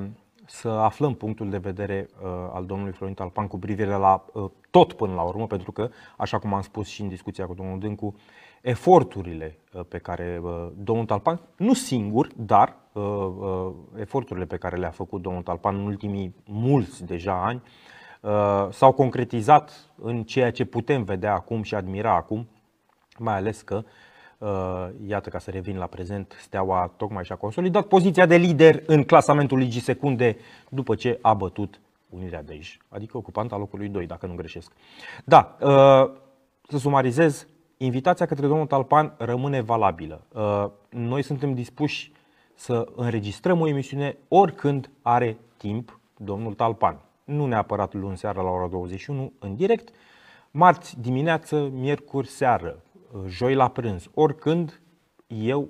să 0.46 0.68
aflăm 0.68 1.14
punctul 1.14 1.50
de 1.50 1.58
vedere 1.58 2.08
al 2.52 2.64
domnului 2.66 2.92
Florin 2.92 3.14
Talpan 3.14 3.46
cu 3.46 3.58
privire 3.58 3.94
la 3.94 4.24
tot 4.70 4.92
până 4.92 5.14
la 5.14 5.22
urmă, 5.22 5.46
pentru 5.46 5.72
că, 5.72 5.90
așa 6.16 6.38
cum 6.38 6.54
am 6.54 6.62
spus 6.62 6.88
și 6.88 7.00
în 7.02 7.08
discuția 7.08 7.46
cu 7.46 7.54
domnul 7.54 7.78
Dâncu, 7.78 8.14
eforturile 8.64 9.58
uh, 9.72 9.80
pe 9.88 9.98
care 9.98 10.40
uh, 10.42 10.68
domnul 10.76 11.04
Talpan, 11.04 11.40
nu 11.56 11.74
singur, 11.74 12.28
dar 12.36 12.76
uh, 12.92 13.72
eforturile 13.98 14.44
pe 14.44 14.56
care 14.56 14.76
le-a 14.76 14.90
făcut 14.90 15.22
domnul 15.22 15.42
Talpan 15.42 15.76
în 15.76 15.86
ultimii 15.86 16.34
mulți 16.44 17.04
deja 17.04 17.44
ani 17.44 17.62
s-au 18.70 18.92
concretizat 18.92 19.90
în 19.96 20.22
ceea 20.22 20.50
ce 20.52 20.64
putem 20.64 21.02
vedea 21.02 21.34
acum 21.34 21.62
și 21.62 21.74
admira 21.74 22.14
acum, 22.14 22.48
mai 23.18 23.34
ales 23.34 23.62
că, 23.62 23.84
iată 25.06 25.30
ca 25.30 25.38
să 25.38 25.50
revin 25.50 25.76
la 25.76 25.86
prezent, 25.86 26.36
Steaua 26.40 26.92
tocmai 26.96 27.24
și-a 27.24 27.36
consolidat 27.36 27.86
poziția 27.86 28.26
de 28.26 28.36
lider 28.36 28.82
în 28.86 29.04
clasamentul 29.04 29.58
Ligii 29.58 29.80
Secunde 29.80 30.36
după 30.68 30.94
ce 30.94 31.18
a 31.22 31.34
bătut 31.34 31.80
Unirea 32.08 32.42
Dej, 32.42 32.76
adică 32.88 33.16
ocupanta 33.16 33.56
locului 33.56 33.88
2, 33.88 34.06
dacă 34.06 34.26
nu 34.26 34.34
greșesc. 34.34 34.72
Da, 35.24 35.56
să 36.68 36.78
sumarizez, 36.78 37.46
invitația 37.76 38.26
către 38.26 38.46
domnul 38.46 38.66
Talpan 38.66 39.14
rămâne 39.18 39.60
valabilă. 39.60 40.24
Uh, 40.32 40.66
noi 40.88 41.22
suntem 41.22 41.54
dispuși 41.54 42.12
să 42.54 42.88
înregistrăm 42.96 43.60
o 43.60 43.68
emisiune 43.68 44.16
oricând 44.28 44.90
are 45.02 45.36
timp 45.56 46.00
domnul 46.16 46.54
Talpan. 46.54 46.98
Nu 47.24 47.46
neapărat 47.46 47.94
luni 47.94 48.16
seara 48.16 48.42
la 48.42 48.48
ora 48.50 48.66
21 48.66 49.32
în 49.38 49.56
direct, 49.56 49.94
marți 50.50 51.00
dimineață, 51.00 51.70
miercuri 51.72 52.26
seară, 52.26 52.76
uh, 52.76 52.83
joi 53.26 53.54
la 53.54 53.68
prânz, 53.68 54.08
oricând 54.14 54.80
eu 55.26 55.68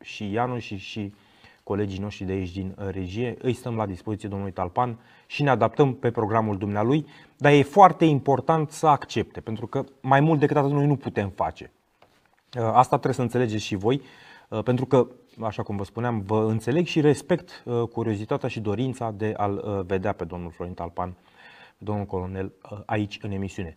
și 0.00 0.30
Ianu 0.30 0.58
și, 0.58 0.76
și 0.76 1.14
colegii 1.62 1.98
noștri 1.98 2.24
de 2.24 2.32
aici 2.32 2.52
din 2.52 2.76
uh, 2.78 2.88
regie, 2.90 3.36
îi 3.38 3.52
stăm 3.52 3.76
la 3.76 3.86
dispoziție 3.86 4.28
domnului 4.28 4.52
Talpan 4.52 4.98
și 5.26 5.42
ne 5.42 5.50
adaptăm 5.50 5.94
pe 5.94 6.10
programul 6.10 6.56
dumnealui, 6.56 7.06
dar 7.36 7.52
e 7.52 7.62
foarte 7.62 8.04
important 8.04 8.70
să 8.70 8.86
accepte, 8.86 9.40
pentru 9.40 9.66
că 9.66 9.84
mai 10.00 10.20
mult 10.20 10.40
decât 10.40 10.56
atât 10.56 10.70
noi 10.70 10.86
nu 10.86 10.96
putem 10.96 11.28
face. 11.28 11.70
Uh, 12.58 12.62
asta 12.62 12.88
trebuie 12.88 13.14
să 13.14 13.22
înțelegeți 13.22 13.64
și 13.64 13.74
voi, 13.74 14.02
uh, 14.48 14.62
pentru 14.62 14.86
că, 14.86 15.06
așa 15.40 15.62
cum 15.62 15.76
vă 15.76 15.84
spuneam, 15.84 16.22
vă 16.26 16.46
înțeleg 16.48 16.86
și 16.86 17.00
respect 17.00 17.64
curiozitatea 17.92 18.48
și 18.48 18.60
dorința 18.60 19.10
de 19.10 19.34
a-l 19.36 19.84
vedea 19.86 20.12
pe 20.12 20.24
domnul 20.24 20.50
Florin 20.50 20.74
Talpan, 20.74 21.14
domnul 21.84 22.04
colonel, 22.04 22.52
aici 22.86 23.18
în 23.22 23.30
emisiune. 23.30 23.76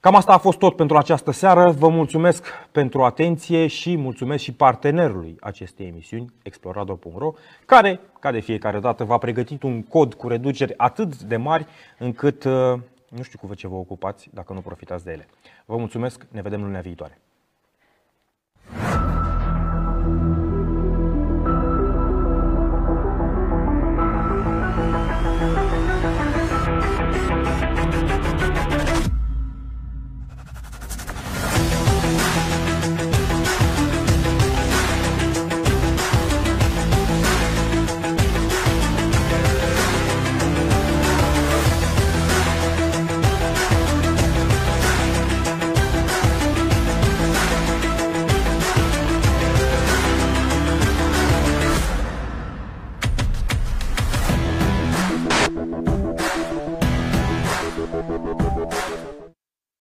Cam 0.00 0.14
asta 0.14 0.32
a 0.32 0.38
fost 0.38 0.58
tot 0.58 0.76
pentru 0.76 0.96
această 0.96 1.30
seară. 1.30 1.70
Vă 1.70 1.88
mulțumesc 1.88 2.46
pentru 2.72 3.02
atenție 3.02 3.66
și 3.66 3.96
mulțumesc 3.96 4.42
și 4.42 4.52
partenerului 4.52 5.36
acestei 5.40 5.86
emisiuni, 5.86 6.32
Explorador.ro, 6.42 7.32
care, 7.66 8.00
ca 8.20 8.30
de 8.30 8.40
fiecare 8.40 8.78
dată, 8.78 9.04
v-a 9.04 9.18
pregătit 9.18 9.62
un 9.62 9.82
cod 9.82 10.14
cu 10.14 10.28
reduceri 10.28 10.74
atât 10.76 11.22
de 11.22 11.36
mari 11.36 11.66
încât 11.98 12.44
uh, 12.44 12.52
nu 13.08 13.22
știu 13.22 13.38
cu 13.38 13.54
ce 13.54 13.68
vă 13.68 13.74
ocupați 13.74 14.30
dacă 14.32 14.52
nu 14.52 14.60
profitați 14.60 15.04
de 15.04 15.12
ele. 15.12 15.28
Vă 15.64 15.76
mulțumesc, 15.76 16.26
ne 16.30 16.42
vedem 16.42 16.62
lunea 16.62 16.80
viitoare. 16.80 17.18